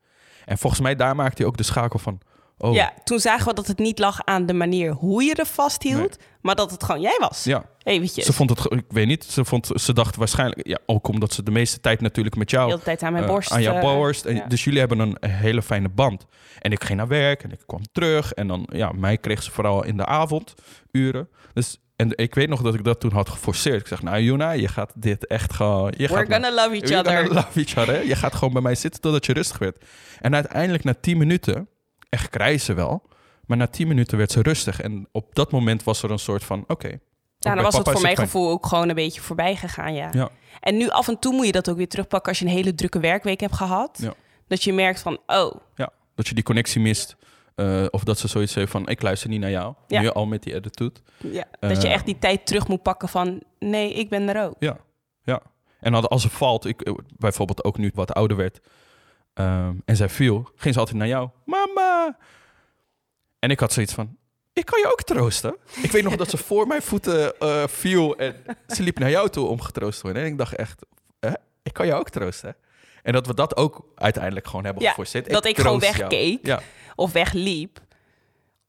En 0.46 0.58
volgens 0.58 0.82
mij 0.82 0.96
daar 0.96 1.16
maakte 1.16 1.42
hij 1.42 1.52
ook 1.52 1.58
de 1.58 1.64
schakel 1.64 2.00
van, 2.00 2.22
oh, 2.60 2.74
Ja, 2.74 2.94
toen 3.04 3.20
zagen 3.20 3.48
we 3.48 3.54
dat 3.54 3.68
het 3.68 3.78
niet 3.78 4.00
lag 4.00 4.26
aan 4.26 4.46
de 4.46 4.54
manier 4.54 4.92
hoe 4.92 5.24
je 5.24 5.36
er 5.36 5.46
vasthield. 5.46 6.18
Maar 6.42 6.56
dat 6.56 6.72
het 6.72 6.84
gewoon 6.84 7.02
jij 7.02 7.18
was. 7.20 7.44
ja. 7.44 7.66
Eventjes. 7.84 8.26
Ze 8.26 8.34
vond 8.34 8.50
het, 8.50 8.72
ik 8.72 8.86
weet 8.88 9.08
niet, 9.08 9.24
ze, 9.24 9.46
vond, 9.46 9.70
ze 9.74 9.94
dacht 9.94 10.16
waarschijnlijk, 10.16 10.68
ja, 10.68 10.78
ook 10.86 11.08
omdat 11.08 11.34
ze 11.34 11.44
de 11.44 11.52
meeste 11.52 11.80
tijd 11.80 12.02
natuurlijk 12.02 12.36
met 12.36 12.50
jou 12.50 12.66
de 12.66 12.72
hele 12.72 12.84
tijd 12.84 13.04
aan 13.04 13.12
mijn 13.12 13.24
eh, 13.24 13.30
borst. 13.30 13.52
aan 13.52 13.62
jouw 13.62 13.76
eh, 13.76 13.82
borst. 13.82 14.26
En, 14.26 14.36
ja. 14.36 14.46
Dus 14.48 14.64
jullie 14.64 14.80
hebben 14.80 15.00
een 15.00 15.18
hele 15.30 15.62
fijne 15.62 15.90
band. 15.90 16.26
En 16.60 16.72
ik 16.72 16.84
ging 16.84 16.98
naar 16.98 17.08
werk 17.08 17.44
en 17.44 17.52
ik 17.52 17.60
kwam 17.66 17.82
terug. 17.92 18.34
En 18.34 18.48
dan, 18.48 18.68
ja, 18.74 18.92
mij 18.92 19.18
kreeg 19.18 19.44
ze 19.44 19.52
vooral 19.52 19.84
in 19.84 19.98
de 19.98 20.06
avonduren. 20.06 21.30
Dus, 21.54 21.78
en 21.96 22.12
ik 22.16 22.36
weet 22.36 22.50
nog 22.50 22.62
dat 22.62 22.74
ik 22.74 22.84
dat 22.84 23.00
toen 23.00 23.12
had 23.14 23.30
geforceerd. 23.30 23.82
Ik 23.82 23.88
zeg, 23.88 24.02
nou 24.02 24.22
Juna, 24.22 24.52
je 24.52 24.68
gaat 24.68 24.92
dit 24.96 25.28
echt 25.28 25.54
gewoon... 25.54 25.94
Je 25.98 26.08
We're 26.08 26.18
gaat 26.18 26.34
gonna 26.34 26.54
love 26.54 26.76
each 26.76 26.90
We're 26.90 27.00
other. 27.00 27.18
gonna 27.26 27.34
love 27.34 27.60
each 27.60 27.78
other. 27.78 28.06
Je 28.06 28.16
gaat 28.16 28.36
gewoon 28.36 28.54
bij 28.54 28.62
mij 28.62 28.76
zitten 28.76 29.02
totdat 29.02 29.26
je 29.26 29.34
rustig 29.34 29.58
werd. 29.58 29.86
En 30.20 30.36
uiteindelijk 30.36 30.84
na 30.84 30.94
tien 31.02 31.18
minuten, 31.18 31.70
echt 32.10 32.30
krijsen 32.30 32.76
wel... 32.76 33.02
Maar 33.46 33.58
na 33.58 33.68
tien 33.68 33.88
minuten 33.88 34.18
werd 34.18 34.32
ze 34.32 34.42
rustig. 34.42 34.82
En 34.82 35.08
op 35.12 35.36
dat 35.36 35.52
moment 35.52 35.84
was 35.84 36.04
er 36.04 36.12
een 36.12 36.20
soort 36.20 36.44
van, 36.44 36.64
oké. 36.68 36.88
ook 36.88 37.00
Ja, 37.38 37.54
dan 37.56 37.64
was 37.64 37.78
het 37.78 37.90
voor 37.90 38.02
mijn 38.02 38.16
fijn. 38.16 38.28
gevoel 38.28 38.50
ook 38.50 38.66
gewoon 38.66 38.90
een 38.90 38.96
beetje 38.96 39.22
voorbij 39.22 39.56
gegaan, 39.56 39.94
ja. 39.94 40.10
Ja. 40.14 40.30
En 40.60 40.78
nu 40.78 40.90
af 40.90 41.08
en 41.08 41.20
toe 41.20 41.34
moet 41.34 41.46
je 41.46 41.52
dat 41.52 41.70
ook 41.70 41.78
weer 41.78 41.88
terugpakken 41.88 42.30
als 42.30 42.40
je 42.40 42.46
een 42.46 42.52
hele 42.52 42.76
drukke 42.76 43.00
werkweek 43.00 43.40
hebt 43.40 43.54
gehad. 43.56 43.98
Ja. 44.02 44.14
Dat 44.48 44.64
je 44.64 44.74
merkt 44.74 45.00
van, 45.00 45.20
oh, 45.28 45.56
Ja, 45.76 45.90
dat 46.16 46.28
je 46.28 46.34
die 46.34 46.44
connectie 46.44 46.82
mist. 46.82 47.16
Eh, 47.56 47.86
of 47.90 48.04
dat 48.04 48.20
ze 48.20 48.28
zoiets 48.28 48.54
heeft 48.56 48.72
van, 48.72 48.88
ik 48.88 49.02
luister 49.02 49.30
niet 49.30 49.40
naar 49.40 49.50
jou. 49.50 49.74
Ja. 49.88 50.02
Nu 50.02 50.10
al 50.10 50.26
met 50.26 50.44
die 50.44 50.56
attitude. 50.56 51.00
ja, 51.18 51.46
dat 51.60 51.82
je 51.82 51.88
Eh. 51.88 51.94
echt 51.94 52.06
die 52.06 52.20
tijd 52.20 52.46
terug 52.46 52.68
moet 52.68 52.82
pakken 52.84 53.10
van, 53.10 53.42
nee, 53.60 53.94
ik 53.94 54.10
ben 54.10 54.30
er 54.36 54.44
ook. 54.46 54.56
Ja, 54.60 54.78
ja. 55.24 55.42
En 55.80 55.94
als 55.94 56.22
ze 56.22 56.30
valt, 56.30 56.66
ik 56.66 56.82
eh, 56.82 56.94
bijvoorbeeld 57.18 57.64
ook 57.64 57.78
nu 57.78 57.92
wat 57.94 58.14
ouder 58.14 58.38
werd... 58.38 58.60
ehm, 59.34 59.74
en 59.86 59.96
zij 59.96 60.10
viel, 60.10 60.50
ging 60.56 60.74
ze 60.74 60.80
altijd 60.80 60.98
naar 60.98 61.08
jou. 61.08 61.30
En 63.40 63.50
ik 63.52 63.60
had 63.60 63.74
zoiets 63.74 63.94
van, 63.94 64.18
ik 64.54 64.66
kan 64.66 64.80
je 64.80 64.92
ook 64.92 65.04
troosten. 65.04 65.56
Ik 65.82 65.92
weet 65.92 66.04
nog 66.04 66.16
dat 66.16 66.30
ze 66.30 66.38
voor 66.48 66.68
mijn 66.68 66.82
voeten 66.82 67.40
eh, 67.40 67.68
viel 67.68 68.18
en 68.18 68.36
ze 68.68 68.84
liep 68.84 69.00
naar 69.00 69.10
jou 69.10 69.30
toe 69.30 69.48
om 69.48 69.62
getroost 69.62 69.98
te 70.00 70.04
worden. 70.06 70.24
En 70.24 70.28
ik 70.32 70.38
dacht 70.38 70.56
echt, 70.56 70.82
ik 71.64 71.74
kan 71.74 71.86
je 71.86 71.94
ook 71.94 72.10
troosten. 72.10 72.56
En 73.04 73.14
dat 73.14 73.28
we 73.28 73.34
dat 73.34 73.58
ook 73.58 73.86
uiteindelijk 73.96 74.48
gewoon 74.48 74.66
hebben 74.66 74.84
Ja, 74.84 74.90
geforceerd. 74.90 75.30
dat 75.30 75.46
ik 75.46 75.58
gewoon 75.60 75.80
jou. 75.80 75.94
wegkeek. 75.98 76.46
Ja, 76.46 76.62
Of 76.96 77.12
wegliep 77.12 77.80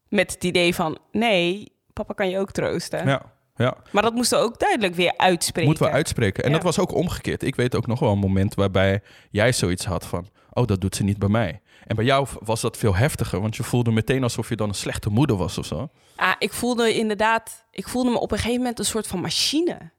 met 0.08 0.32
het 0.32 0.44
idee 0.44 0.74
van, 0.74 0.98
nee, 1.12 1.72
papa 1.92 2.14
kan 2.14 2.28
je 2.30 2.38
ook 2.38 2.50
troosten. 2.50 3.06
ja, 3.06 3.22
ja. 3.56 3.76
Maar 3.90 4.02
dat 4.02 4.14
moesten 4.14 4.38
we 4.38 4.44
ook 4.44 4.58
duidelijk 4.58 4.94
weer 4.94 5.14
uitspreken. 5.16 5.68
Moeten 5.70 5.86
we 5.86 5.92
uitspreken. 5.92 6.42
En 6.44 6.48
Ja. 6.50 6.54
dat 6.56 6.64
was 6.64 6.78
ook 6.78 6.92
omgekeerd. 6.94 7.42
Ik 7.42 7.54
weet 7.56 7.74
ook 7.76 7.86
nog 7.86 7.98
wel 8.00 8.12
een 8.12 8.18
moment 8.18 8.54
waarbij 8.54 9.02
jij 9.30 9.52
zoiets 9.52 9.84
had 9.84 10.06
van... 10.06 10.28
oh, 10.52 10.66
dat 10.66 10.80
doet 10.80 10.96
ze 10.96 11.04
niet 11.04 11.18
bij 11.18 11.28
mij. 11.28 11.60
En 11.86 11.96
bij 11.96 12.04
jou 12.04 12.26
was 12.40 12.60
dat 12.60 12.76
veel 12.76 12.94
heftiger, 12.94 13.40
want 13.40 13.56
je 13.56 13.62
voelde 13.62 13.90
meteen 13.90 14.22
alsof 14.22 14.48
je 14.48 14.56
dan 14.56 14.68
een 14.68 14.74
slechte 14.74 15.10
moeder 15.10 15.36
was 15.36 15.58
of 15.58 15.66
zo. 15.66 15.88
Ah, 16.16 16.32
ik 16.38 16.52
voelde 16.52 16.94
inderdaad, 16.94 17.64
ik 17.70 17.88
voelde 17.88 18.10
me 18.10 18.18
op 18.18 18.30
een 18.32 18.38
gegeven 18.38 18.58
moment 18.58 18.78
een 18.78 18.84
soort 18.84 19.06
van 19.06 19.20
machine. 19.20 19.90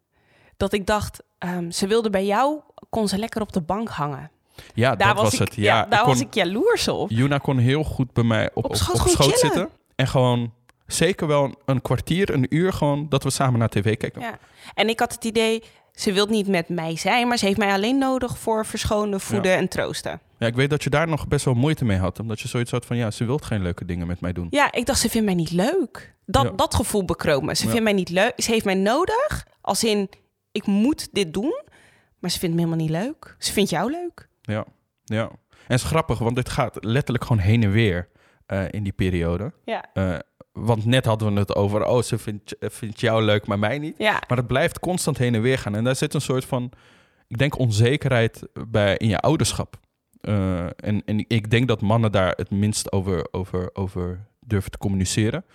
Dat 0.57 0.73
ik 0.73 0.85
dacht, 0.85 1.23
ehm, 1.37 1.71
ze 1.71 1.87
wilde 1.87 2.09
bij 2.09 2.25
jou, 2.25 2.59
kon 2.89 3.07
ze 3.07 3.17
lekker 3.17 3.41
op 3.41 3.51
de 3.51 3.61
bank 3.61 3.89
hangen. 3.89 4.31
Ja, 4.73 4.95
Daar 4.95 5.15
dat 5.15 5.23
was, 5.23 5.33
ik, 5.33 5.39
het. 5.39 5.55
ja, 5.55 5.63
Ja, 5.63 5.85
daar 5.85 5.99
kon, 5.99 6.09
was 6.09 6.21
ik 6.21 6.33
jaloers 6.33 6.87
op. 6.87 7.09
Juna 7.09 7.37
kon 7.37 7.57
heel 7.57 7.83
goed 7.83 8.13
bij 8.13 8.23
mij 8.23 8.49
op, 8.53 8.65
Op 8.65 8.75
schoot 8.75 9.25
op 9.27 9.35
zitten. 9.35 9.69
En 9.95 10.07
gewoon 10.07 10.53
zeker 10.87 11.27
wel 11.27 11.43
een, 11.43 11.55
een 11.65 11.81
kwartier, 11.81 12.33
een 12.33 12.55
uur 12.55 12.73
gewoon... 12.73 13.09
dat 13.09 13.23
we 13.23 13.29
samen 13.29 13.59
naar 13.59 13.69
tv 13.69 13.97
keken. 13.97 14.21
Ja. 14.21 14.39
En 14.73 14.89
ik 14.89 14.99
had 14.99 15.13
het 15.13 15.25
idee, 15.25 15.63
ze 15.93 16.13
wil 16.13 16.25
niet 16.25 16.47
met 16.47 16.69
mij 16.69 16.97
zijn, 16.97 17.27
maar 17.27 17.37
ze 17.37 17.45
heeft 17.45 17.57
mij 17.57 17.71
alleen 17.71 17.97
nodig 17.97 18.37
voor 18.37 18.65
verschonen, 18.65 19.19
voeden 19.19 19.55
en 19.55 19.67
troosten. 19.67 20.19
Ja, 20.37 20.47
ik 20.47 20.55
weet 20.55 20.69
dat 20.69 20.83
je 20.83 20.89
daar 20.89 21.07
nog 21.07 21.27
best 21.27 21.45
wel 21.45 21.53
moeite 21.53 21.85
mee 21.85 21.97
had. 21.97 22.19
Omdat 22.19 22.39
je 22.39 22.47
zoiets 22.47 22.71
had 22.71 22.85
van... 22.85 22.97
ja, 22.97 23.11
ze 23.11 23.25
wil 23.25 23.37
geen 23.37 23.61
leuke 23.61 23.85
dingen 23.85 24.07
met 24.07 24.19
mij 24.21 24.33
doen. 24.33 24.47
Ja, 24.49 24.71
ik 24.71 24.85
dacht, 24.85 24.99
ze 24.99 25.09
vindt 25.09 25.25
mij 25.25 25.35
niet 25.35 25.51
leuk. 25.51 26.13
Dat, 26.25 26.43
Ja. 26.43 26.51
dat 26.51 26.75
gevoel 26.75 27.05
bekroop 27.05 27.43
me. 27.43 27.55
Ze 27.55 27.63
Ja. 27.63 27.69
vindt 27.69 27.83
mij 27.83 27.93
niet 27.93 28.09
leuk. 28.09 28.33
Ze 28.37 28.51
heeft 28.51 28.65
mij 28.65 28.75
nodig, 28.75 29.47
als 29.61 29.83
in, 29.83 30.09
ik 30.51 30.65
moet 30.65 31.09
dit 31.11 31.33
doen. 31.33 31.61
Maar 32.19 32.29
ze 32.31 32.39
vindt 32.39 32.55
me 32.55 32.61
helemaal 32.61 32.85
niet 32.85 32.95
leuk. 32.95 33.35
Ze 33.39 33.51
vindt 33.53 33.69
jou 33.69 33.91
leuk. 33.91 34.27
Ja, 34.41 34.65
ja. 35.03 35.21
En 35.49 35.77
het 35.77 35.79
is 35.79 35.83
grappig, 35.83 36.19
want 36.19 36.35
dit 36.35 36.49
gaat 36.49 36.77
letterlijk 36.83 37.23
gewoon 37.25 37.41
heen 37.41 37.63
en 37.63 37.71
weer 37.71 38.09
eh, 38.45 38.63
in 38.71 38.83
die 38.83 38.91
periode. 38.93 39.53
Ja. 39.65 39.85
Eh, 39.93 40.15
want 40.51 40.85
net 40.85 41.05
hadden 41.05 41.33
we 41.33 41.39
het 41.39 41.55
over, 41.55 41.85
oh, 41.85 42.01
ze 42.01 42.17
vindt, 42.17 42.55
vindt 42.59 42.99
jou 42.99 43.23
leuk, 43.23 43.47
maar 43.47 43.59
mij 43.59 43.79
niet. 43.79 43.95
Ja, 43.97 44.23
Maar 44.27 44.37
het 44.37 44.47
blijft 44.47 44.79
constant 44.79 45.17
heen 45.17 45.35
en 45.35 45.41
weer 45.41 45.57
gaan. 45.57 45.75
En 45.75 45.83
daar 45.83 45.95
zit 45.95 46.13
een 46.13 46.21
soort 46.21 46.45
van, 46.45 46.71
ik 47.27 47.37
denk, 47.37 47.59
onzekerheid 47.59 48.47
bij 48.67 48.97
in 48.97 49.07
je 49.07 49.19
ouderschap. 49.19 49.79
Eh, 50.21 50.65
en, 50.65 51.01
en 51.05 51.25
ik 51.27 51.49
denk 51.49 51.67
dat 51.67 51.81
mannen 51.81 52.11
daar 52.11 52.33
het 52.35 52.49
minst 52.49 52.91
over, 52.91 53.27
over, 53.31 53.69
over 53.73 54.27
durven 54.39 54.71
te 54.71 54.77
communiceren. 54.77 55.45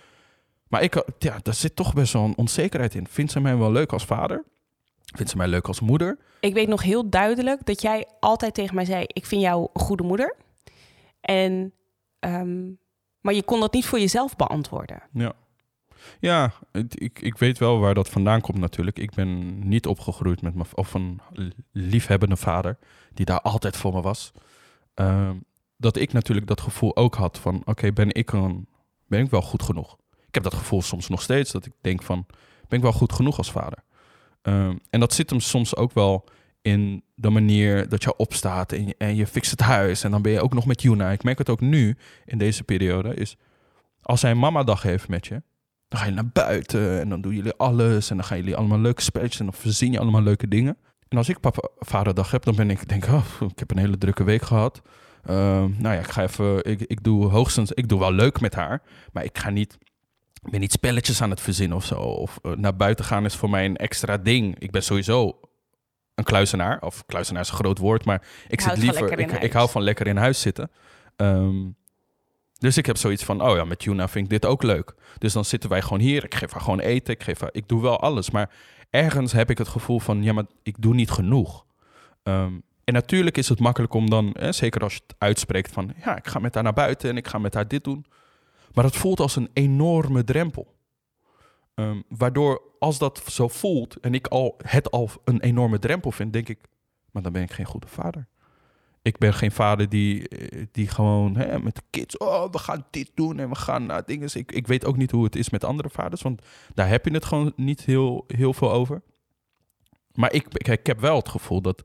Maar 0.67 0.81
ik, 0.83 1.03
ja, 1.19 1.39
daar 1.41 1.53
zit 1.53 1.75
toch 1.75 1.93
best 1.93 2.13
wel 2.13 2.23
een 2.23 2.37
onzekerheid 2.37 2.95
in. 2.95 3.07
Vindt 3.07 3.31
ze 3.31 3.39
mij 3.39 3.57
wel 3.57 3.71
leuk 3.71 3.93
als 3.93 4.05
vader? 4.05 4.43
Vindt 5.15 5.31
ze 5.31 5.37
mij 5.37 5.47
leuk 5.47 5.67
als 5.67 5.79
moeder? 5.79 6.17
ik 6.39 6.53
weet 6.53 6.67
nog 6.67 6.83
heel 6.83 7.09
duidelijk 7.09 7.65
dat 7.65 7.81
jij 7.81 8.07
altijd 8.19 8.53
tegen 8.53 8.75
mij 8.75 8.85
zei: 8.85 9.03
Ik 9.07 9.25
vind 9.25 9.41
jou 9.41 9.67
een 9.73 9.81
goede 9.81 10.03
moeder. 10.03 10.35
En, 11.21 11.73
ehm, 12.19 12.69
maar 13.21 13.33
je 13.33 13.43
kon 13.43 13.59
dat 13.59 13.73
niet 13.73 13.85
voor 13.85 13.99
jezelf 13.99 14.35
beantwoorden. 14.35 15.01
Ja. 15.13 15.33
Ja, 16.19 16.53
ik, 16.89 17.19
ik 17.21 17.37
weet 17.37 17.57
wel 17.57 17.79
waar 17.79 17.93
dat 17.93 18.09
vandaan 18.09 18.41
komt 18.41 18.57
natuurlijk. 18.57 18.99
Ik 18.99 19.13
ben 19.13 19.59
niet 19.67 19.87
opgegroeid 19.87 20.41
met 20.41 20.55
mijn, 20.55 20.67
of 20.73 20.93
een 20.93 21.21
liefhebbende 21.71 22.37
vader 22.37 22.77
die 23.13 23.25
daar 23.25 23.41
altijd 23.41 23.77
voor 23.77 23.93
me 23.93 24.01
was. 24.01 24.31
Ehm, 24.93 25.35
dat 25.77 25.97
ik 25.97 26.13
natuurlijk 26.13 26.47
dat 26.47 26.61
gevoel 26.61 26.95
ook 26.95 27.15
had 27.15 27.37
van, 27.37 27.61
oké, 27.65 27.91
ben 27.91 28.13
ik 28.13 28.31
een, 28.31 28.67
ben 29.07 29.23
ik 29.23 29.29
wel 29.29 29.41
goed 29.41 29.63
genoeg? 29.63 29.97
Ik 30.27 30.33
heb 30.33 30.43
dat 30.43 30.53
gevoel 30.53 30.81
soms 30.81 31.07
nog 31.07 31.21
steeds, 31.21 31.51
dat 31.51 31.65
ik 31.65 31.73
denk 31.81 32.03
van, 32.03 32.25
ben 32.67 32.77
ik 32.77 32.83
wel 32.83 32.93
goed 32.93 33.13
genoeg 33.13 33.37
als 33.37 33.51
vader? 33.51 33.83
Ehm, 34.41 34.77
en 34.89 34.99
dat 34.99 35.13
zit 35.13 35.29
hem 35.29 35.39
soms 35.39 35.75
ook 35.75 35.93
wel 35.93 36.25
in 36.67 37.03
de 37.15 37.29
manier 37.29 37.89
dat 37.89 38.03
je 38.03 38.15
opstaat 38.15 38.71
en 38.71 38.87
je, 38.87 38.95
en 38.97 39.27
fixt 39.27 39.51
het 39.51 39.61
huis 39.61 40.03
en 40.03 40.11
dan 40.11 40.21
ben 40.21 40.31
je 40.31 40.41
ook 40.41 40.53
nog 40.53 40.65
met 40.65 40.81
Juna. 40.81 41.11
Ik 41.11 41.23
merk 41.23 41.37
het 41.37 41.49
ook 41.49 41.61
nu 41.61 41.97
in 42.25 42.37
deze 42.37 42.63
periode, 42.63 43.13
is 43.13 43.37
als 44.01 44.21
hij 44.21 44.31
een 44.31 44.39
mama-dag 44.39 44.81
heeft 44.81 45.07
met 45.07 45.27
je, 45.27 45.41
dan 45.87 45.99
ga 45.99 46.05
je 46.05 46.11
naar 46.11 46.29
buiten 46.33 46.99
en 46.99 47.09
dan 47.09 47.21
doen 47.21 47.35
jullie 47.35 47.53
alles. 47.53 48.09
En 48.09 48.15
dan 48.15 48.25
gaan 48.25 48.37
jullie 48.37 48.55
allemaal 48.55 48.79
leuke 48.79 49.01
spelletjes 49.01 49.39
en 49.39 49.45
dan 49.45 49.53
verzin 49.53 49.91
je 49.91 49.99
allemaal 49.99 50.21
leuke 50.21 50.47
dingen. 50.47 50.77
En 51.07 51.17
als 51.17 51.29
ik 51.29 51.39
papa 51.39 51.69
vaderdag 51.79 52.31
heb, 52.31 52.43
dan 52.43 52.55
ben 52.55 52.69
ik, 52.69 52.89
denk 52.89 53.05
oh, 53.05 53.25
ik 53.49 53.59
heb 53.59 53.71
een 53.71 53.77
hele 53.77 53.97
drukke 53.97 54.23
week 54.23 54.41
gehad. 54.41 54.81
Ehm, 55.23 55.69
nou 55.77 55.95
ja, 55.95 55.99
ik 55.99 56.11
ga 56.11 56.23
even, 56.23 56.65
ik, 56.65 56.81
ik 56.81 57.03
doe 57.03 57.25
hoogstens, 57.25 57.71
ik 57.71 57.89
doe 57.89 57.99
wel 57.99 58.11
leuk 58.11 58.39
met 58.39 58.55
haar. 58.55 58.81
Maar 59.11 59.23
ik 59.23 59.37
ga 59.37 59.49
niet, 59.49 59.77
ik 60.43 60.51
ben 60.51 60.59
niet 60.59 60.71
spelletjes 60.71 61.21
aan 61.21 61.29
het 61.29 61.41
verzinnen 61.41 61.77
of 61.77 61.85
zo. 61.85 61.95
Of 61.95 62.39
eh, 62.41 62.51
naar 62.51 62.75
buiten 62.75 63.05
gaan 63.05 63.25
is 63.25 63.35
voor 63.35 63.49
mij 63.49 63.65
een 63.65 63.77
extra 63.77 64.17
ding. 64.17 64.59
Ik 64.59 64.71
ben 64.71 64.83
sowieso 64.83 65.39
een 66.17 66.23
kluizenaar. 66.23 66.81
Of 66.81 67.05
kluizenaar 67.05 67.41
is 67.41 67.49
een 67.49 67.55
groot 67.55 67.77
woord, 67.77 68.05
maar 68.05 68.21
ik 68.47 68.61
zit 68.61 68.77
liever, 68.77 69.19
ik, 69.19 69.31
ik 69.31 69.53
hou 69.53 69.69
van 69.69 69.81
lekker 69.81 70.07
in 70.07 70.17
huis 70.17 70.41
zitten. 70.41 70.71
Ehm, 71.15 71.55
dus 72.57 72.77
ik 72.77 72.85
heb 72.85 72.97
zoiets 72.97 73.23
van, 73.23 73.41
oh 73.41 73.55
ja, 73.55 73.63
met 73.63 73.83
Juna 73.83 74.07
vind 74.07 74.25
ik 74.25 74.31
dit 74.31 74.45
ook 74.45 74.63
leuk. 74.63 74.93
Dus 75.17 75.33
dan 75.33 75.45
zitten 75.45 75.69
wij 75.69 75.81
gewoon 75.81 75.99
hier. 75.99 76.23
Ik 76.23 76.35
geef 76.35 76.51
haar 76.51 76.61
gewoon 76.61 76.79
eten. 76.79 77.13
Ik, 77.13 77.23
geef 77.23 77.39
haar, 77.39 77.49
ik 77.51 77.67
doe 77.67 77.81
wel 77.81 77.99
alles. 77.99 78.29
Maar 78.31 78.49
ergens 78.89 79.31
heb 79.31 79.49
ik 79.49 79.57
het 79.57 79.67
gevoel 79.67 79.99
van, 79.99 80.23
ja, 80.23 80.33
maar 80.33 80.45
ik 80.63 80.75
doe 80.79 80.93
niet 80.93 81.11
genoeg. 81.11 81.65
Ehm, 82.23 82.53
en 82.83 82.93
natuurlijk 82.93 83.37
is 83.37 83.49
het 83.49 83.59
makkelijk 83.59 83.93
om 83.93 84.09
dan, 84.09 84.35
hè, 84.39 84.51
zeker 84.51 84.81
als 84.81 84.93
je 84.93 84.99
het 85.07 85.15
uitspreekt 85.17 85.71
van, 85.71 85.93
ja, 86.03 86.17
ik 86.17 86.27
ga 86.27 86.39
met 86.39 86.53
haar 86.53 86.63
naar 86.63 86.73
buiten 86.73 87.09
en 87.09 87.17
ik 87.17 87.27
ga 87.27 87.37
met 87.37 87.53
haar 87.53 87.67
dit 87.67 87.83
doen. 87.83 88.05
Maar 88.73 88.83
dat 88.83 88.95
voelt 88.95 89.19
als 89.19 89.35
een 89.35 89.49
enorme 89.53 90.23
drempel. 90.23 90.76
Ehm, 91.77 92.01
waardoor 92.07 92.61
als 92.79 92.97
dat 92.97 93.21
zo 93.27 93.47
voelt 93.47 93.99
en 93.99 94.13
ik 94.13 94.27
al, 94.27 94.55
het 94.57 94.91
al 94.91 95.09
een 95.23 95.41
enorme 95.41 95.79
drempel 95.79 96.11
vind, 96.11 96.33
denk 96.33 96.49
ik, 96.49 96.59
maar 97.11 97.21
dan 97.21 97.31
ben 97.31 97.41
ik 97.41 97.51
geen 97.51 97.65
goede 97.65 97.87
vader. 97.87 98.27
Ik 99.01 99.17
ben 99.17 99.33
geen 99.33 99.51
vader 99.51 99.89
die, 99.89 100.27
eh, 100.27 100.65
die 100.71 100.87
gewoon 100.87 101.35
hè, 101.35 101.59
met 101.59 101.75
de 101.75 101.81
kids, 101.89 102.17
oh, 102.17 102.51
we 102.51 102.57
gaan 102.57 102.85
dit 102.89 103.11
doen 103.13 103.39
en 103.39 103.49
we 103.49 103.55
gaan 103.55 103.85
naar 103.85 104.05
dingen. 104.05 104.29
Ik, 104.33 104.51
ik 104.51 104.67
weet 104.67 104.85
ook 104.85 104.97
niet 104.97 105.11
hoe 105.11 105.23
het 105.23 105.35
is 105.35 105.49
met 105.49 105.63
andere 105.63 105.89
vaders, 105.89 106.21
want 106.21 106.41
daar 106.73 106.89
heb 106.89 107.05
je 107.05 107.11
het 107.11 107.25
gewoon 107.25 107.53
niet 107.55 107.81
heel, 107.81 108.23
heel 108.27 108.53
veel 108.53 108.71
over. 108.71 109.01
Maar 110.13 110.33
ik, 110.33 110.47
ik, 110.53 110.67
ik 110.67 110.85
heb 110.85 110.99
wel 110.99 111.15
het 111.15 111.29
gevoel 111.29 111.61
dat, 111.61 111.83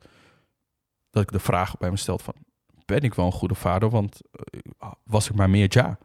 dat 1.10 1.22
ik 1.22 1.32
de 1.32 1.40
vraag 1.40 1.78
bij 1.78 1.90
me 1.90 1.96
stel 1.96 2.18
van, 2.18 2.34
ben 2.84 3.00
ik 3.00 3.14
wel 3.14 3.26
een 3.26 3.32
goede 3.32 3.54
vader? 3.54 3.90
Want 3.90 4.20
eh, 4.78 4.92
was 5.04 5.28
ik 5.28 5.34
maar 5.34 5.50
meer 5.50 5.66
ja. 5.68 5.98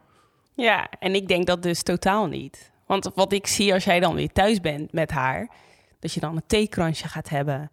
Ja, 0.56 0.89
en 0.89 1.15
ik 1.15 1.28
denk 1.28 1.45
dat 1.45 1.63
dus 1.63 1.84
totaal 1.84 2.28
niet. 2.28 2.76
Want 2.88 3.10
wat 3.15 3.34
ik 3.34 3.47
zie 3.47 3.73
als 3.73 3.84
jij 3.84 4.00
dan 4.00 4.15
weer 4.15 4.32
thuis 4.32 4.62
bent 4.62 4.93
met 4.93 5.12
haar, 5.12 5.50
dat 6.00 6.13
je 6.13 6.19
dan 6.19 6.36
een 6.36 6.47
theekransje 6.47 7.08
gaat 7.08 7.30
hebben 7.30 7.71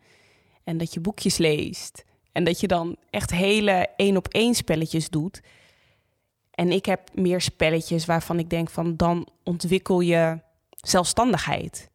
en 0.64 0.76
dat 0.76 0.94
je 0.94 1.00
boekjes 1.00 1.36
leest 1.36 2.04
en 2.32 2.44
dat 2.44 2.60
je 2.60 2.66
dan 2.66 2.96
echt 3.10 3.30
hele 3.30 3.88
één 3.96 4.16
op 4.16 4.28
één 4.28 4.54
spelletjes 4.54 5.08
doet. 5.10 5.40
En 6.50 6.70
ik 6.72 6.86
heb 6.86 7.00
meer 7.14 7.40
spelletjes 7.40 8.04
waarvan 8.06 8.38
ik 8.38 8.50
denk 8.50 8.70
van 8.70 8.96
dan 8.96 9.28
ontwikkel 9.42 10.00
je 10.00 10.38
zelfstandigheid. 10.74 11.90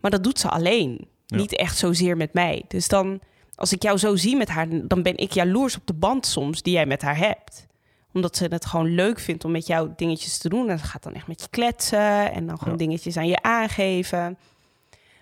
Maar 0.00 0.10
dat 0.10 0.24
doet 0.24 0.38
ze 0.38 0.48
alleen, 0.48 1.08
Ja. 1.26 1.36
niet 1.36 1.56
echt 1.56 1.78
zozeer 1.78 2.16
met 2.16 2.32
mij. 2.32 2.64
Dus 2.68 2.88
dan, 2.88 3.20
als 3.54 3.72
ik 3.72 3.82
jou 3.82 3.98
zo 3.98 4.16
zie 4.16 4.36
met 4.36 4.48
haar, 4.48 4.86
dan 4.88 5.02
ben 5.02 5.16
ik 5.16 5.32
jaloers 5.32 5.76
op 5.76 5.86
de 5.86 5.94
band 5.94 6.26
soms 6.26 6.62
die 6.62 6.72
jij 6.72 6.86
met 6.86 7.02
haar 7.02 7.16
hebt 7.16 7.66
omdat 8.12 8.36
ze 8.36 8.46
het 8.50 8.66
gewoon 8.66 8.94
leuk 8.94 9.18
vindt 9.20 9.44
om 9.44 9.50
met 9.50 9.66
jou 9.66 9.90
dingetjes 9.96 10.38
te 10.38 10.48
doen. 10.48 10.68
En 10.68 10.78
ze 10.78 10.84
gaat 10.84 11.02
dan 11.02 11.14
echt 11.14 11.26
met 11.26 11.40
je 11.40 11.48
kletsen 11.50 12.32
en 12.32 12.46
dan 12.46 12.58
gewoon 12.58 12.72
Ja. 12.72 12.78
dingetjes 12.78 13.16
aan 13.16 13.26
je 13.28 13.42
aangeven. 13.42 14.38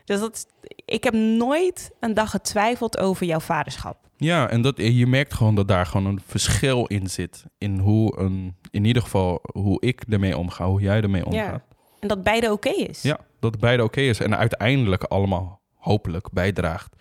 Dus 0.04 0.20
dat, 0.20 0.46
ik 0.84 1.04
heb 1.04 1.14
nooit 1.14 1.90
een 2.00 2.14
dag 2.14 2.30
getwijfeld 2.30 2.98
over 2.98 3.26
jouw 3.26 3.40
vaderschap. 3.40 3.96
Ja, 4.16 4.48
en 4.48 4.62
dat, 4.62 4.76
je 4.76 5.06
merkt 5.06 5.34
gewoon 5.34 5.54
dat 5.54 5.68
daar 5.68 5.86
gewoon 5.86 6.06
een 6.06 6.20
verschil 6.26 6.86
in 6.86 7.06
zit. 7.10 7.44
In 7.58 7.78
hoe 7.78 8.18
een, 8.18 8.56
in 8.70 8.84
ieder 8.84 9.02
geval 9.02 9.40
hoe 9.52 9.80
ik 9.80 10.02
ermee 10.08 10.38
omga, 10.38 10.66
hoe 10.66 10.80
jij 10.80 11.00
ermee 11.00 11.26
omgaat. 11.26 11.62
En 12.00 12.08
dat 12.08 12.22
beide 12.22 12.52
oké 12.52 12.68
is. 12.68 13.02
Ja, 13.02 13.18
dat 13.40 13.58
beide 13.58 13.82
oké 13.84 14.00
is. 14.00 14.20
En 14.20 14.36
uiteindelijk 14.36 15.02
allemaal 15.04 15.60
hopelijk 15.74 16.30
bijdraagt 16.32 16.94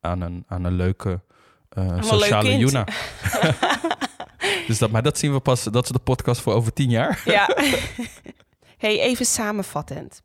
aan 0.00 0.20
een, 0.20 0.44
aan 0.46 0.64
een 0.64 0.72
leuke 0.74 1.20
eh, 1.74 2.02
sociale. 2.02 2.56
Juna. 2.56 2.86
dus 4.66 4.78
dat, 4.78 4.90
maar 4.90 5.02
dat 5.02 5.18
zien 5.18 5.32
we 5.32 5.40
pas, 5.40 5.62
dat 5.62 5.84
is 5.84 5.90
de 5.90 5.98
podcast 5.98 6.40
voor 6.40 6.52
over 6.54 6.72
tien 6.72 6.90
jaar. 6.90 7.22
Ja. 7.24 7.48
hey, 8.84 9.00
even 9.00 9.26
samenvattend. 9.26 10.22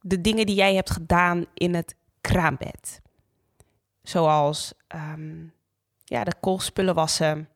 De 0.00 0.20
dingen 0.20 0.46
die 0.46 0.54
jij 0.54 0.74
hebt 0.74 0.90
gedaan 0.90 1.44
in 1.54 1.74
het 1.74 1.94
kraambed. 2.20 3.00
Zoals 4.02 4.72
ehm, 4.86 5.44
ja, 6.04 6.24
de 6.24 6.34
koolspullen 6.40 6.94
wassen, 6.94 7.48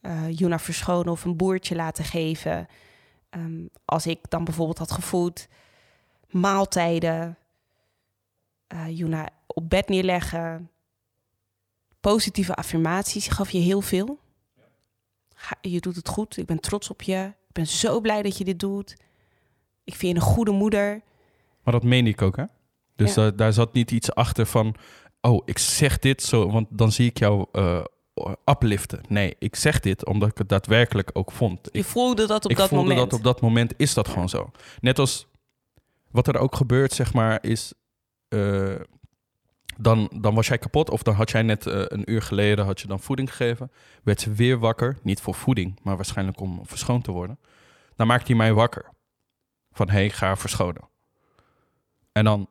eh 0.00 0.38
Juna 0.38 0.58
verschonen 0.58 1.12
of 1.12 1.24
een 1.24 1.36
boertje 1.36 1.74
laten 1.74 2.04
geven. 2.04 2.66
Ehm, 3.30 3.66
als 3.84 4.06
ik 4.06 4.18
dan 4.28 4.44
bijvoorbeeld 4.44 4.78
had 4.78 4.92
gevoed, 4.92 5.48
maaltijden, 6.28 7.38
eh 8.66 8.98
Juna 8.98 9.28
op 9.46 9.70
bed 9.70 9.88
neerleggen, 9.88 10.70
positieve 12.12 12.54
affirmaties 12.54 13.28
gaf 13.28 13.50
je 13.50 13.58
heel 13.58 13.80
veel. 13.80 14.18
Je 15.60 15.80
doet 15.80 15.96
het 15.96 16.08
goed, 16.08 16.36
ik 16.36 16.46
ben 16.46 16.60
trots 16.60 16.90
op 16.90 17.02
je, 17.02 17.32
ik 17.48 17.52
ben 17.52 17.66
zo 17.66 18.00
blij 18.00 18.22
dat 18.22 18.38
je 18.38 18.44
dit 18.44 18.58
doet. 18.60 18.96
Ik 19.84 19.94
vind 19.94 20.12
je 20.12 20.18
een 20.22 20.26
goede 20.34 20.50
moeder. 20.50 21.00
Maar 21.62 21.72
dat 21.74 21.82
meen 21.82 22.06
ik 22.06 22.22
ook, 22.22 22.36
hè? 22.36 22.44
Dus 22.96 23.14
Ja. 23.14 23.22
daar, 23.22 23.36
daar 23.36 23.52
zat 23.52 23.72
niet 23.72 23.90
iets 23.90 24.14
achter 24.14 24.46
van... 24.46 24.74
oh, 25.20 25.42
ik 25.44 25.58
zeg 25.58 25.98
dit 25.98 26.22
zo, 26.22 26.50
want 26.50 26.66
dan 26.70 26.92
zie 26.92 27.06
ik 27.08 27.18
jou 27.18 27.46
eh 27.52 27.84
upliften. 28.44 29.00
Nee, 29.08 29.36
ik 29.38 29.56
zeg 29.56 29.80
dit 29.80 30.06
omdat 30.06 30.28
ik 30.28 30.38
het 30.38 30.48
daadwerkelijk 30.48 31.10
ook 31.12 31.32
vond. 31.32 31.68
Je 31.72 31.78
Ik, 31.78 31.84
voelde 31.84 32.26
dat 32.26 32.44
op 32.44 32.50
ik 32.50 32.56
dat 32.56 32.68
voelde 32.68 32.88
moment. 32.88 33.10
dat 33.10 33.18
op 33.18 33.24
dat 33.24 33.40
moment 33.40 33.74
is 33.76 33.94
dat 33.94 34.08
gewoon 34.08 34.28
zo. 34.28 34.50
Net 34.80 34.98
als 34.98 35.26
wat 36.10 36.26
er 36.28 36.38
ook 36.38 36.54
gebeurt, 36.56 36.92
zeg 36.92 37.12
maar, 37.12 37.38
is... 37.42 37.72
eh, 38.28 38.74
dan, 39.78 40.10
dan 40.20 40.34
was 40.34 40.46
jij 40.46 40.58
kapot 40.58 40.90
of 40.90 41.02
dan 41.02 41.14
had 41.14 41.30
jij 41.30 41.42
net 41.42 41.66
eh, 41.66 41.82
een 41.86 42.10
uur 42.10 42.22
geleden 42.22 42.64
had 42.64 42.80
je 42.80 42.86
dan 42.86 43.00
voeding 43.00 43.30
gegeven. 43.30 43.70
Werd 44.02 44.20
ze 44.20 44.32
weer 44.32 44.58
wakker, 44.58 44.98
niet 45.02 45.20
voor 45.20 45.34
voeding, 45.34 45.78
maar 45.82 45.96
waarschijnlijk 45.96 46.40
om 46.40 46.60
verschoond 46.62 47.04
te 47.04 47.10
worden. 47.10 47.38
Dan 47.94 48.06
maakt 48.06 48.26
hij 48.26 48.36
mij 48.36 48.52
wakker. 48.52 48.84
Van, 49.72 49.88
hé, 49.88 49.94
hey, 49.94 50.10
ga 50.10 50.36
verschonen. 50.36 50.88
En 52.12 52.24
dan, 52.24 52.48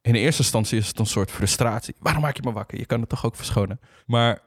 in 0.00 0.12
de 0.12 0.18
eerste 0.18 0.42
instantie 0.42 0.78
is 0.78 0.88
het 0.88 0.98
een 0.98 1.06
soort 1.06 1.30
frustratie. 1.30 1.94
Waarom 1.98 2.22
maak 2.22 2.36
je 2.36 2.42
me 2.42 2.52
wakker? 2.52 2.78
Je 2.78 2.86
kan 2.86 3.00
het 3.00 3.08
toch 3.08 3.24
ook 3.24 3.36
verschonen? 3.36 3.80
Maar 4.06 4.42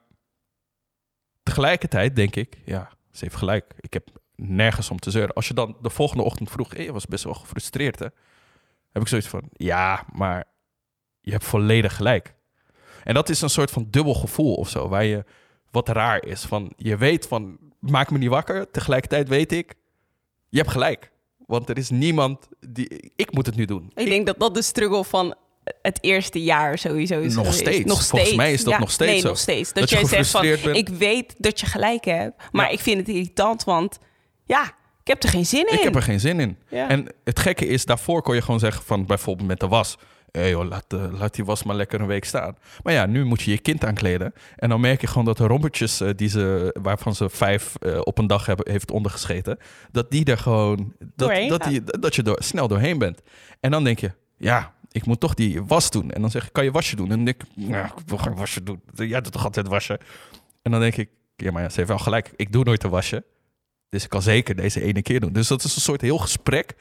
tegelijkertijd 1.44 2.16
denk 2.16 2.36
ik, 2.36 2.58
ja, 2.66 2.90
ze 3.12 3.24
heeft 3.24 3.36
gelijk. 3.36 3.74
Ik 3.80 3.94
heb 3.94 4.10
nergens 4.36 4.90
om 4.90 5.00
te 5.00 5.12
zeuren. 5.12 5.36
Als 5.36 5.48
je 5.48 5.54
dan 5.54 5.78
de 5.82 5.90
volgende 5.90 6.24
ochtend 6.24 6.52
vroeg, 6.52 6.74
hey, 6.74 6.84
je 6.84 6.94
was 6.94 7.06
best 7.06 7.24
wel 7.24 7.34
gefrustreerd, 7.34 8.00
hè? 8.00 8.08
Heb 8.92 9.02
ik 9.02 9.08
zoiets 9.08 9.28
van, 9.28 9.50
ja, 9.52 10.06
maar 10.12 10.46
je 11.24 11.32
hebt 11.32 11.44
volledig 11.46 11.96
gelijk. 11.96 12.34
En 13.04 13.14
dat 13.14 13.30
is 13.30 13.42
een 13.42 13.50
soort 13.50 13.72
van 13.72 13.88
dubbel 13.90 14.14
gevoel 14.14 14.54
of 14.56 14.70
zo, 14.70 14.88
waar 14.90 15.04
je 15.06 15.24
wat 15.72 15.90
raar 15.90 16.26
is. 16.26 16.42
Van, 16.42 16.74
je 16.78 16.98
weet 16.98 17.28
van, 17.28 17.58
maak 17.80 18.12
me 18.12 18.18
niet 18.18 18.30
wakker. 18.30 18.72
Tegelijkertijd 18.72 19.28
weet 19.28 19.52
ik, 19.52 19.74
je 20.50 20.58
hebt 20.58 20.72
gelijk. 20.72 21.12
Want 21.46 21.70
er 21.70 21.78
is 21.78 21.90
niemand 21.90 22.48
die, 22.70 23.12
ik 23.16 23.34
moet 23.34 23.46
het 23.46 23.56
nu 23.56 23.66
doen. 23.66 23.92
Ik 23.96 24.06
denk 24.08 24.26
dat 24.26 24.40
dat 24.40 24.54
de 24.54 24.62
struggle 24.62 25.04
van 25.04 25.36
het 25.82 25.98
eerste 26.04 26.44
jaar 26.44 26.78
sowieso 26.78 27.20
is 27.20 27.34
Nog 27.36 27.46
geweest. 27.46 27.60
steeds. 27.60 27.86
Nog 27.86 28.04
Volgens 28.06 28.22
steeds. 28.22 28.36
mij 28.36 28.54
is 28.54 28.64
dat 28.64 28.74
Ja, 28.74 28.80
nog 28.80 28.92
steeds 28.92 29.12
nee, 29.12 29.20
zo. 29.22 29.28
nog 29.28 29.38
steeds. 29.38 29.74
Dat, 29.74 29.80
Dat 29.80 29.90
je 29.90 29.96
jij 29.96 30.06
zegt 30.06 30.30
van, 30.30 30.42
bent. 30.42 30.66
ik 30.78 30.90
weet 30.90 31.36
dat 31.38 31.60
je 31.60 31.66
gelijk 31.66 32.06
hebt, 32.06 32.44
maar 32.52 32.66
Ja. 32.66 32.72
ik 32.72 32.80
vind 32.80 32.98
het 33.00 33.08
irritant, 33.08 33.64
want 33.64 34.00
ja, 34.46 34.64
ik 35.02 35.08
heb 35.08 35.24
er 35.24 35.30
geen 35.30 35.46
zin 35.46 35.68
in. 35.68 35.74
Ik 35.78 35.84
heb 35.84 35.96
er 35.96 36.02
geen 36.02 36.20
zin 36.20 36.40
in. 36.40 36.58
Ja. 36.70 36.90
En 36.90 37.08
het 37.24 37.40
gekke 37.40 37.66
is, 37.68 37.86
daarvoor 37.86 38.22
kon 38.22 38.36
je 38.36 38.42
gewoon 38.42 38.60
zeggen 38.60 38.84
van 38.84 39.06
bijvoorbeeld 39.06 39.48
met 39.48 39.60
de 39.60 39.68
was. 39.68 39.98
Hé 40.38 40.46
joh, 40.46 40.68
laat, 40.68 40.86
eh, 40.88 41.20
laat 41.20 41.36
die 41.36 41.46
was 41.46 41.64
maar 41.64 41.76
lekker 41.76 42.02
een 42.02 42.08
week 42.08 42.26
staan. 42.26 42.58
Maar 42.84 42.94
ja, 42.94 43.06
nu 43.06 43.26
moet 43.26 43.42
je 43.42 43.52
je 43.52 43.58
kind 43.58 43.86
aankleden. 43.86 44.34
En 44.56 44.70
dan 44.70 44.82
merk 44.82 45.02
je 45.02 45.08
gewoon 45.08 45.26
dat 45.26 45.38
de 45.38 45.48
rompertjes 45.48 46.02
eh, 46.02 46.10
die 46.16 46.30
ze, 46.30 46.76
waarvan 46.82 47.16
ze 47.16 47.30
vijf 47.30 47.76
eh, 47.76 48.00
op 48.04 48.18
een 48.18 48.28
dag 48.28 48.46
hebben, 48.46 48.72
heeft 48.72 48.92
ondergescheten. 48.92 49.58
Dat 49.92 50.12
die 50.12 50.26
er 50.26 50.38
gewoon, 50.38 50.94
dat, 51.00 51.10
Doorheen 51.16 51.50
dat, 51.50 51.64
die, 51.64 51.84
dat 51.84 52.16
je 52.16 52.24
door, 52.24 52.38
snel 52.44 52.68
doorheen 52.68 52.98
bent. 52.98 53.22
En 53.60 53.72
dan 53.72 53.84
denk 53.84 54.00
je, 54.00 54.12
ja, 54.38 54.74
ik 54.92 55.06
moet 55.06 55.20
toch 55.20 55.34
die 55.34 55.64
was 55.64 55.92
doen. 55.92 56.12
En 56.12 56.22
dan 56.22 56.32
zeg 56.32 56.46
ik, 56.46 56.54
kan 56.54 56.64
je 56.64 56.72
wasje 56.72 56.96
doen? 56.96 57.10
En 57.10 57.16
dan 57.16 57.26
denk 57.26 57.44
ik, 57.44 57.50
ja, 57.56 57.86
ik 57.86 58.04
wil 58.06 58.18
geen 58.18 58.36
wasje 58.36 58.64
doen. 58.64 58.82
Jij 58.94 59.22
doet 59.22 59.32
toch 59.32 59.44
altijd 59.44 59.68
wasje? 59.68 60.00
En 60.62 60.72
dan 60.72 60.80
denk 60.80 60.96
ik, 60.96 61.10
ja, 61.36 61.52
maar 61.52 61.62
ja, 61.62 61.70
ze 61.70 61.76
heeft 61.76 61.90
wel 61.90 62.00
gelijk. 62.00 62.32
Ik 62.36 62.52
doe 62.52 62.64
nooit 62.64 62.84
een 62.84 62.90
wasje. 62.90 63.24
Dus 63.90 64.04
ik 64.04 64.10
kan 64.10 64.22
zeker 64.22 64.56
deze 64.56 64.82
ene 64.82 65.02
keer 65.02 65.20
doen. 65.20 65.34
Dus 65.34 65.48
dat 65.48 65.64
is 65.64 65.76
een 65.76 65.82
soort 65.82 66.02
heel 66.02 66.18
gesprek 66.18 66.76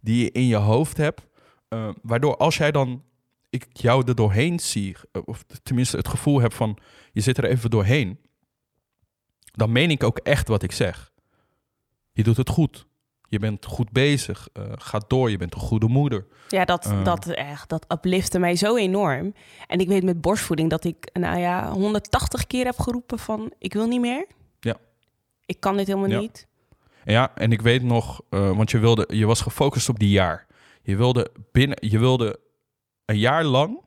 die 0.00 0.22
je 0.22 0.30
in 0.30 0.46
je 0.46 0.56
hoofd 0.56 0.96
hebt. 0.96 1.20
Eh, 1.68 1.88
waardoor 2.02 2.36
als 2.36 2.56
jij 2.56 2.70
dan 2.72 3.02
ik 3.50 3.66
jou 3.72 4.04
er 4.06 4.14
doorheen 4.14 4.60
zie, 4.60 4.96
eh, 5.12 5.22
of 5.24 5.44
tenminste 5.62 5.96
het 5.96 6.08
gevoel 6.08 6.40
heb 6.40 6.52
van 6.52 6.78
je 7.12 7.20
zit 7.20 7.38
er 7.38 7.44
even 7.44 7.70
doorheen, 7.70 8.18
dan 9.52 9.72
meen 9.72 9.90
ik 9.90 10.02
ook 10.02 10.18
echt 10.18 10.48
wat 10.48 10.62
ik 10.62 10.72
zeg. 10.72 11.12
Je 12.12 12.22
doet 12.22 12.36
het 12.36 12.48
goed. 12.48 12.86
Je 13.28 13.38
bent 13.38 13.64
goed 13.64 13.90
bezig. 13.90 14.48
eh 14.52 14.62
ga 14.74 15.00
door. 15.06 15.30
Je 15.30 15.36
bent 15.36 15.54
een 15.54 15.60
goede 15.60 15.86
moeder. 15.88 16.26
Ja, 16.48 16.64
dat, 16.64 16.94
dat, 17.04 17.26
echt, 17.26 17.68
dat 17.68 17.84
uplifte 17.92 18.38
mij 18.38 18.56
zo 18.56 18.76
enorm. 18.76 19.34
En 19.66 19.78
ik 19.78 19.88
weet 19.88 20.02
met 20.02 20.20
borstvoeding 20.20 20.70
dat 20.70 20.84
ik, 20.84 21.10
nou 21.12 21.38
ja, 21.38 21.70
180 21.72 22.46
keer 22.46 22.64
heb 22.64 22.78
geroepen 22.78 23.18
van... 23.18 23.52
ik 23.58 23.72
wil 23.72 23.86
niet 23.86 24.00
meer. 24.00 24.26
Ja. 24.60 24.76
Ik 25.46 25.60
kan 25.60 25.76
dit 25.76 25.86
helemaal 25.86 26.08
Ja. 26.08 26.18
niet. 26.20 26.46
Ja, 27.04 27.34
en 27.34 27.52
ik 27.52 27.60
weet 27.60 27.82
nog, 27.82 28.20
want 28.28 28.70
je, 28.70 28.78
wilde, 28.78 29.08
je 29.16 29.26
was 29.26 29.40
gefocust 29.40 29.88
op 29.88 29.98
die 29.98 30.10
jaar. 30.10 30.45
Je 30.86 30.96
wilde, 30.96 31.32
binnen, 31.52 31.76
je 31.80 31.98
wilde 31.98 32.40
een 33.04 33.18
jaar 33.18 33.44
lang 33.44 33.80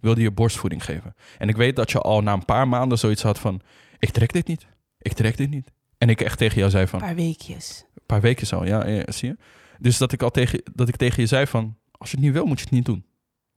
wilde 0.00 0.20
je 0.20 0.30
borstvoeding 0.30 0.84
geven. 0.84 1.14
En 1.38 1.48
ik 1.48 1.56
weet 1.56 1.76
dat 1.76 1.90
je 1.90 2.00
al 2.00 2.22
na 2.22 2.32
een 2.32 2.44
paar 2.44 2.68
maanden 2.68 2.98
zoiets 2.98 3.22
had 3.22 3.38
van... 3.38 3.60
ik 3.98 4.10
trek 4.10 4.32
dit 4.32 4.46
niet. 4.46 4.66
Ik 4.98 5.12
trek 5.12 5.36
dit 5.36 5.50
niet. 5.50 5.72
En 5.98 6.08
ik 6.08 6.20
echt 6.20 6.38
tegen 6.38 6.58
jou 6.58 6.70
zei 6.70 6.86
van... 6.86 7.00
Een 7.00 7.06
paar 7.06 7.16
weekjes. 7.16 7.84
Een 7.94 8.20
paar 8.20 8.46
zo, 8.46 8.64
ja, 8.64 8.86
ja, 8.86 9.12
zie 9.12 9.28
je. 9.28 9.36
Dus 9.78 9.98
dat 9.98 10.12
ik 10.12 10.22
al 10.22 10.30
tegen, 10.30 10.62
dat 10.72 10.88
ik 10.88 10.96
tegen 10.96 11.22
je 11.22 11.28
zei 11.28 11.46
van... 11.46 11.76
als 11.90 12.10
je 12.10 12.16
het 12.16 12.24
niet 12.24 12.34
wil, 12.34 12.46
moet 12.46 12.58
je 12.58 12.64
het 12.64 12.74
niet 12.74 12.84
doen. 12.84 13.04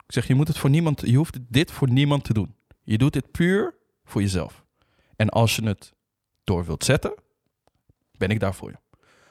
Ik 0.06 0.14
zeg, 0.14 0.28
je 0.28 0.36
moet 0.36 0.48
het 0.48 0.58
voor 0.58 0.70
niemand... 0.70 1.02
je 1.06 1.16
hoeft 1.16 1.38
dit 1.48 1.72
voor 1.72 1.90
niemand 1.90 2.24
te 2.24 2.34
doen. 2.34 2.56
Je 2.84 2.98
doet 2.98 3.14
dit 3.14 3.32
puur 3.32 3.76
voor 4.04 4.22
jezelf. 4.22 4.66
En 5.16 5.30
als 5.30 5.56
je 5.56 5.66
het 5.66 5.94
door 6.44 6.66
wilt 6.66 6.84
zetten, 6.84 7.14
ben 8.18 8.30
ik 8.30 8.40
daar 8.40 8.56
voor 8.56 8.70
je. 8.70 8.78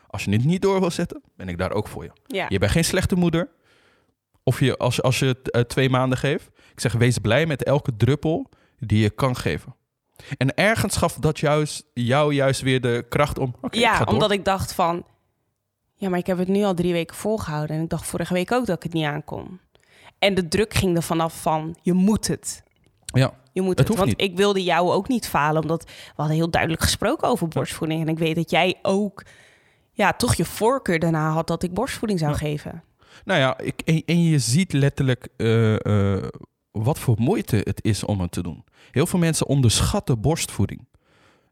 Als 0.06 0.24
je 0.24 0.30
het 0.30 0.44
niet 0.44 0.62
door 0.62 0.80
wilt 0.80 0.92
zetten, 0.92 1.22
ben 1.36 1.48
ik 1.48 1.58
daar 1.58 1.72
ook 1.72 1.88
voor 1.88 2.04
je. 2.04 2.10
Ja. 2.26 2.46
Je 2.48 2.58
bent 2.58 2.72
geen 2.72 2.84
slechte 2.84 3.16
moeder. 3.16 3.56
Of 4.49 4.61
je, 4.61 4.76
als, 4.76 4.96
je- 4.96 5.03
als 5.03 5.18
je 5.18 5.26
het 5.26 5.51
eh, 5.51 5.61
twee 5.62 5.90
maanden 5.90 6.18
geeft. 6.18 6.51
Ik 6.72 6.80
zeg, 6.80 6.92
wees 6.92 7.18
blij 7.18 7.46
met 7.46 7.62
elke 7.64 7.96
druppel 7.96 8.49
die 8.78 9.03
je 9.03 9.11
kan 9.11 9.36
geven. 9.36 9.74
En 10.36 10.55
ergens 10.55 10.96
gaf 10.96 11.14
dat 11.14 11.38
juist, 11.38 11.84
jou 11.94 12.34
juist 12.34 12.61
weer 12.61 12.80
de 12.80 13.07
kracht 13.09 13.38
om... 13.38 13.55
ik 13.62 13.74
ja, 13.74 13.99
door. 13.99 14.07
omdat 14.07 14.30
ik 14.30 14.44
dacht 14.44 14.72
van... 14.72 15.07
Ja, 15.94 16.09
maar 16.09 16.18
ik 16.18 16.26
heb 16.26 16.38
het 16.38 16.49
nu 16.49 16.62
al 16.64 16.74
drie 16.74 16.92
weken 16.92 17.16
volgehouden. 17.16 17.76
En 17.76 17.82
ik 17.82 17.88
dacht 17.88 18.07
vorige 18.07 18.32
week 18.32 18.53
ook 18.53 18.66
dat 18.66 18.76
ik 18.76 18.82
het 18.82 18.92
niet 18.92 19.05
aankon. 19.05 19.61
En 20.18 20.34
de 20.34 20.49
druk 20.49 20.74
ging 20.74 20.96
er 20.96 21.03
vanaf 21.03 21.42
van, 21.42 21.76
je 21.82 21.92
moet 21.92 22.26
het. 22.26 22.62
Ja, 23.05 23.32
Je 23.53 23.62
moet 23.62 23.78
Het 23.78 23.88
Want 23.88 24.05
niet. 24.05 24.20
ik 24.20 24.36
wilde 24.36 24.62
jou 24.62 24.90
ook 24.90 25.09
niet 25.09 25.28
falen, 25.28 25.62
omdat 25.62 25.84
we 25.84 26.12
hadden 26.16 26.36
heel 26.36 26.51
duidelijk 26.51 26.82
gesproken 26.82 27.28
over 27.28 27.49
borstvoeding. 27.49 28.01
En 28.01 28.09
ik 28.09 28.18
weet 28.18 28.34
dat 28.34 28.51
jij 28.51 28.78
ook 28.82 29.22
ja, 29.92 30.12
toch 30.12 30.34
je 30.34 30.44
voorkeur 30.44 30.99
daarna 30.99 31.30
had 31.30 31.46
dat 31.46 31.62
ik 31.62 31.74
borstvoeding 31.74 32.18
zou 32.20 32.32
Ja. 32.32 32.38
geven. 32.38 32.82
Nou 33.24 33.40
ja, 33.40 33.58
ik, 33.58 33.80
en, 33.84 34.02
en 34.06 34.22
je 34.22 34.38
ziet 34.38 34.72
letterlijk 34.72 35.28
eh, 35.36 36.14
eh, 36.16 36.22
wat 36.70 36.98
voor 36.98 37.14
moeite 37.18 37.56
het 37.56 37.84
is 37.84 38.04
om 38.04 38.20
het 38.20 38.32
te 38.32 38.42
doen. 38.42 38.64
Heel 38.90 39.06
veel 39.06 39.18
mensen 39.18 39.46
onderschatten 39.46 40.20
borstvoeding. 40.20 40.86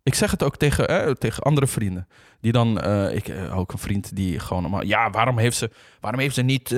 Ik 0.02 0.14
zeg 0.14 0.30
het 0.30 0.42
ook 0.42 0.56
tegen, 0.56 0.88
eh, 0.88 1.12
tegen 1.12 1.42
andere 1.42 1.66
vrienden. 1.66 2.08
Die 2.40 2.52
dan, 2.52 2.84
ik 3.12 3.28
eh, 3.28 3.58
ook 3.58 3.72
een 3.72 3.78
vriend 3.78 4.16
die 4.16 4.38
gewoon, 4.38 4.62
allemaal, 4.62 4.84
ja, 4.84 5.10
waarom 5.10 5.38
heeft 5.38 5.56
ze, 5.56 5.70
waarom 6.00 6.20
heeft 6.20 6.34
ze 6.34 6.42
niet 6.42 6.68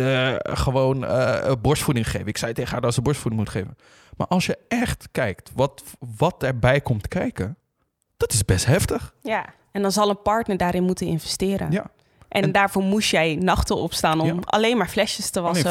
gewoon 0.42 1.06
borstvoeding 1.62 2.06
gegeven? 2.06 2.26
Ik 2.26 2.38
zei 2.38 2.52
tegen 2.52 2.72
haar 2.72 2.80
dat 2.80 2.94
ze 2.94 3.02
borstvoeding 3.02 3.42
moet 3.42 3.52
geven. 3.52 3.76
Maar 4.16 4.26
als 4.26 4.46
je 4.46 4.58
echt 4.68 5.08
kijkt 5.12 5.50
wat, 5.54 5.82
wat 6.16 6.42
erbij 6.42 6.80
komt 6.80 7.08
kijken, 7.08 7.56
dat 8.16 8.32
is 8.32 8.44
best 8.44 8.64
heftig. 8.64 9.14
Ja. 9.22 9.46
En 9.72 9.82
dan 9.82 9.92
zal 9.92 10.08
een 10.08 10.22
partner 10.22 10.56
daarin 10.56 10.82
moeten 10.82 11.06
investeren. 11.06 11.70
Ja. 11.70 11.90
En, 12.28 12.42
En- 12.42 12.52
daarvoor 12.52 12.82
moest 12.82 13.10
jij 13.10 13.34
nachten 13.34 13.76
opstaan 13.76 14.20
om 14.20 14.26
Ja. 14.26 14.34
alleen 14.44 14.76
maar 14.76 14.88
flesjes 14.88 15.30
te 15.30 15.40
wassen. 15.40 15.62
Te 15.64 15.70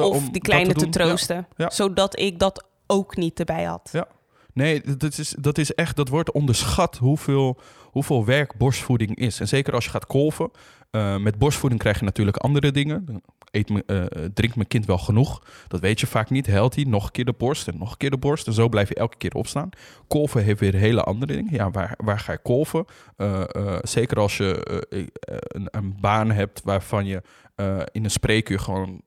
of, 0.00 0.16
om 0.16 0.32
die 0.32 0.40
kleine 0.42 0.72
te, 0.72 0.88
troosten. 0.88 1.46
Ja. 1.56 1.70
Zodat 1.70 2.18
ik 2.18 2.38
dat 2.38 2.66
ook 2.86 3.16
niet 3.16 3.38
erbij 3.38 3.64
had. 3.64 3.88
Ja. 3.92 4.06
Nee, 4.52 4.82
dat 4.96 5.18
is, 5.18 5.34
dat 5.38 5.58
is 5.58 5.74
echt, 5.74 5.96
dat 5.96 6.08
wordt 6.08 6.32
onderschat 6.32 6.96
hoeveel, 6.96 7.60
hoeveel 7.84 8.24
werk 8.24 8.56
borstvoeding 8.58 9.16
is. 9.16 9.40
En 9.40 9.48
zeker 9.48 9.74
als 9.74 9.84
je 9.84 9.90
gaat 9.90 10.06
kolven. 10.06 10.50
eh, 10.90 11.16
met 11.16 11.38
borstvoeding 11.38 11.80
krijg 11.80 11.98
je 11.98 12.04
natuurlijk 12.04 12.36
andere 12.36 12.70
dingen. 12.70 13.22
Eet 13.50 13.68
me, 13.68 13.82
eh, 13.86 14.24
drinkt 14.34 14.56
mijn 14.56 14.68
kind 14.68 14.86
wel 14.86 14.98
genoeg? 14.98 15.42
Dat 15.68 15.80
weet 15.80 16.00
je 16.00 16.06
vaak 16.06 16.30
niet. 16.30 16.46
Helt 16.46 16.74
hij 16.74 16.84
nog 16.84 17.04
een 17.04 17.10
keer 17.10 17.24
de 17.24 17.34
borst 17.38 17.68
en 17.68 17.78
nog 17.78 17.90
een 17.90 17.96
keer 17.96 18.10
de 18.10 18.16
borst. 18.18 18.46
En 18.46 18.52
zo 18.52 18.68
blijf 18.68 18.88
je 18.88 18.94
elke 18.94 19.16
keer 19.16 19.34
opstaan. 19.34 19.70
Kolven 20.08 20.44
heeft 20.44 20.60
weer 20.60 20.74
hele 20.74 21.02
andere 21.02 21.32
dingen. 21.32 21.52
Ja, 21.54 21.70
waar, 21.70 21.94
waar 21.96 22.18
ga 22.18 22.32
je 22.32 22.38
kolven? 22.42 22.84
Eh, 23.16 23.40
eh, 23.54 23.78
zeker 23.82 24.18
als 24.18 24.36
je 24.36 24.64
eh, 24.90 25.00
eh, 25.00 25.06
een, 25.38 25.68
een 25.70 25.96
baan 26.00 26.30
hebt 26.30 26.62
waarvan 26.64 27.06
je 27.06 27.22
eh, 27.54 27.80
in 27.92 28.04
een 28.04 28.10
spreekuur 28.10 28.60
gewoon 28.60 29.02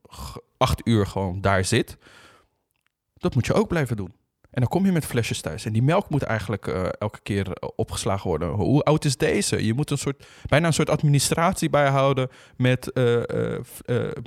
acht 0.58 0.82
uur 0.88 1.08
gewoon 1.08 1.42
daar 1.42 1.66
zit. 1.66 1.98
Dat 3.18 3.36
moet 3.36 3.46
je 3.46 3.54
ook 3.54 3.68
blijven 3.68 3.96
doen. 3.98 4.14
En 4.52 4.62
dan 4.62 4.70
kom 4.70 4.86
je 4.86 4.92
met 4.92 5.06
flesjes 5.06 5.42
thuis. 5.42 5.66
En 5.66 5.74
die 5.74 5.84
melk 5.84 6.10
moet 6.10 6.24
eigenlijk 6.24 6.68
eh, 6.68 6.84
elke 7.00 7.20
keer 7.24 7.52
eh, 7.52 7.70
opgeslagen 7.76 8.28
worden. 8.28 8.50
Hoe 8.50 8.84
oud 8.84 9.06
is 9.06 9.18
deze? 9.18 9.66
Je 9.66 9.74
moet 9.74 9.92
een 9.92 9.98
soort, 9.98 10.26
bijna 10.48 10.68
een 10.68 10.74
soort 10.74 10.90
administratie 10.90 11.70
bijhouden 11.70 12.30
met 12.58 12.92
eh, 12.92 13.22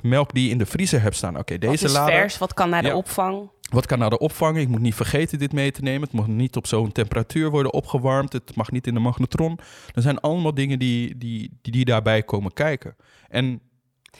melk 0.01 0.33
die 0.33 0.43
je 0.43 0.49
in 0.49 0.57
de 0.57 0.65
vriezer 0.65 1.01
hebt 1.01 1.15
staan. 1.15 1.37
Oké, 1.37 1.51
Wat 1.51 1.61
deze 1.61 1.85
is 1.85 1.93
lader. 1.93 2.13
vers? 2.13 2.37
Wat 2.37 2.53
kan 2.53 2.69
naar 2.69 2.81
de 2.81 2.95
opvang? 2.95 3.49
Wat 3.69 3.85
kan 3.85 3.99
naar 3.99 4.09
de 4.09 4.17
opvang? 4.17 4.57
Ik 4.57 4.67
moet 4.67 4.81
niet 4.81 4.95
vergeten 4.95 5.39
dit 5.39 5.53
mee 5.53 5.71
te 5.71 5.81
nemen. 5.81 6.01
Het 6.01 6.11
mag 6.11 6.27
niet 6.27 6.55
op 6.55 6.67
zo'n 6.67 6.91
temperatuur 6.91 7.49
worden 7.49 7.73
opgewarmd. 7.73 8.33
Het 8.33 8.55
mag 8.55 8.71
niet 8.71 8.87
in 8.87 8.93
de 8.93 8.99
magnetron. 8.99 9.59
Er 9.93 10.01
zijn 10.01 10.19
allemaal 10.19 10.53
dingen 10.53 10.79
die, 10.79 11.17
die, 11.17 11.57
die, 11.61 11.71
die 11.71 11.85
daarbij 11.85 12.23
komen 12.23 12.53
kijken. 12.53 12.95
En 13.29 13.61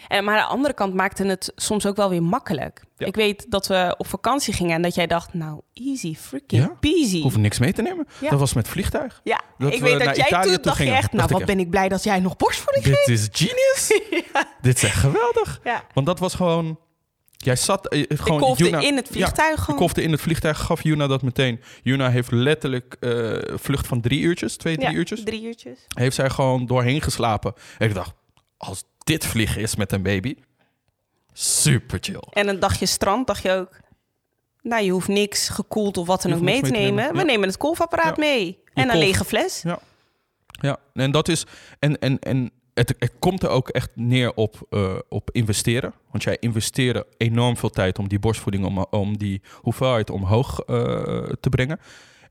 En, 0.08 0.24
maar 0.24 0.38
aan 0.38 0.48
de 0.48 0.54
andere 0.54 0.74
kant 0.74 0.94
maakte 0.94 1.26
het 1.26 1.52
soms 1.56 1.86
ook 1.86 1.96
wel 1.96 2.10
weer 2.10 2.24
makkelijk. 2.24 2.84
Ja. 2.98 3.06
Ik 3.06 3.16
weet 3.16 3.46
dat 3.52 3.68
we 3.68 3.96
op 3.98 4.08
vakantie 4.08 4.54
gingen 4.54 4.76
en 4.76 4.82
dat 4.82 4.96
jij 4.96 5.08
dacht, 5.08 5.34
nou, 5.34 5.62
easy, 5.74 6.16
freaking 6.16 6.62
Ja, 6.64 6.78
peasy. 6.80 7.16
ik 7.18 7.24
hoef 7.24 7.38
niks 7.38 7.60
mee 7.60 7.74
te 7.74 7.82
nemen. 7.82 8.08
Ja. 8.20 8.30
Dat 8.30 8.40
was 8.40 8.54
met 8.54 8.68
vliegtuig. 8.68 9.22
Ja, 9.24 9.42
Dat 9.58 9.74
ik 9.74 9.80
we 9.80 9.86
weet 9.86 10.04
dat 10.04 10.16
jij 10.16 10.28
Italië 10.28 10.44
toen 10.46 10.54
toe 10.56 10.64
dacht 10.64 10.78
je 10.78 10.92
echt, 10.92 11.12
nou, 11.12 11.24
ik 11.26 11.32
wat 11.38 11.46
ben 11.46 11.60
ik 11.60 11.70
blij 11.70 11.90
dat 11.90 12.04
jij 12.04 12.20
nog 12.20 12.36
borstvoeding 12.38 12.86
geeft. 12.86 13.06
Dit 13.06 13.20
is 13.20 13.30
genius. 13.32 14.02
Dit 14.62 14.76
is 14.78 14.84
echt 14.84 14.98
geweldig. 14.98 15.60
Want 15.94 16.06
dat 16.08 16.20
was 16.20 16.34
gewoon... 16.36 16.80
Jij 17.38 17.56
zat 17.56 17.88
eh, 17.88 18.00
Ik 18.00 18.20
gewoon... 18.20 18.54
Juna- 18.58 18.80
in 18.80 18.96
het 18.96 19.08
vliegtuig 19.12 19.68
Ja, 19.68 19.74
kolfde 19.74 20.02
in 20.02 20.12
het 20.12 20.22
vliegtuig, 20.22 20.60
gaf 20.60 20.84
Juna 20.84 21.08
dat 21.08 21.22
meteen. 21.22 21.62
Juna 21.84 22.10
heeft 22.10 22.32
letterlijk 22.32 22.98
eh 23.00 23.38
vlucht 23.56 23.88
van 23.88 24.02
drie 24.02 24.20
uurtjes, 24.22 24.58
twee, 24.58 24.78
drie 24.78 24.90
Ja, 24.90 24.96
uurtjes. 24.96 25.24
drie 25.24 25.44
uurtjes. 25.44 25.80
Heeft 25.94 26.16
zij 26.16 26.30
gewoon 26.30 26.66
doorheen 26.66 27.02
geslapen. 27.02 27.54
En 27.78 27.88
ik 27.88 27.94
dacht, 27.94 28.14
als 28.58 28.84
dit 29.06 29.26
vliegen 29.26 29.62
is 29.62 29.76
met 29.76 29.92
een 29.92 30.02
baby, 30.04 30.36
super 31.34 31.98
chill. 32.02 32.24
En 32.30 32.48
een 32.48 32.60
dagje 32.60 32.86
strand 32.86 33.28
dacht 33.28 33.44
je 33.44 33.52
ook... 33.52 33.70
Nou, 34.62 34.84
je 34.84 34.92
hoeft 34.92 35.08
niks 35.08 35.50
gekoeld 35.50 35.98
of 35.98 36.08
wat 36.08 36.22
dan 36.22 36.34
ook 36.34 36.42
mee 36.42 36.56
te 36.56 36.62
niks 36.62 36.72
mee 36.72 36.80
te 36.82 36.86
nemen. 36.88 37.04
nemen. 37.06 37.22
We 37.26 37.32
nemen 37.32 37.48
het 37.48 37.58
kolfapparaat 37.58 38.16
Ja. 38.16 38.24
mee. 38.24 38.60
En 38.74 38.84
een 38.84 38.90
kolf. 38.90 39.04
lege 39.04 39.26
fles. 39.26 39.64
Ja, 40.62 40.78
en 40.94 41.12
dat 41.12 41.28
is. 41.28 41.46
En, 41.80 42.00
en, 42.00 42.20
en 42.20 42.52
het, 42.74 42.96
het 43.00 43.12
komt 43.20 43.44
er 43.44 43.50
ook 43.50 43.70
echt 43.70 43.90
neer 43.96 44.34
op, 44.34 44.68
eh, 44.70 44.96
op 45.10 45.30
investeren. 45.32 45.94
Want 46.12 46.24
jij 46.24 46.38
investeert 46.40 47.06
enorm 47.18 47.58
veel 47.58 47.70
tijd 47.70 48.00
om 48.00 48.08
die 48.08 48.20
borstvoeding, 48.20 48.66
om, 48.66 48.78
om 48.90 49.18
die 49.18 49.42
hoeveelheid 49.54 50.10
omhoog 50.10 50.60
eh, 50.60 50.76
te 51.40 51.50
brengen. 51.50 51.80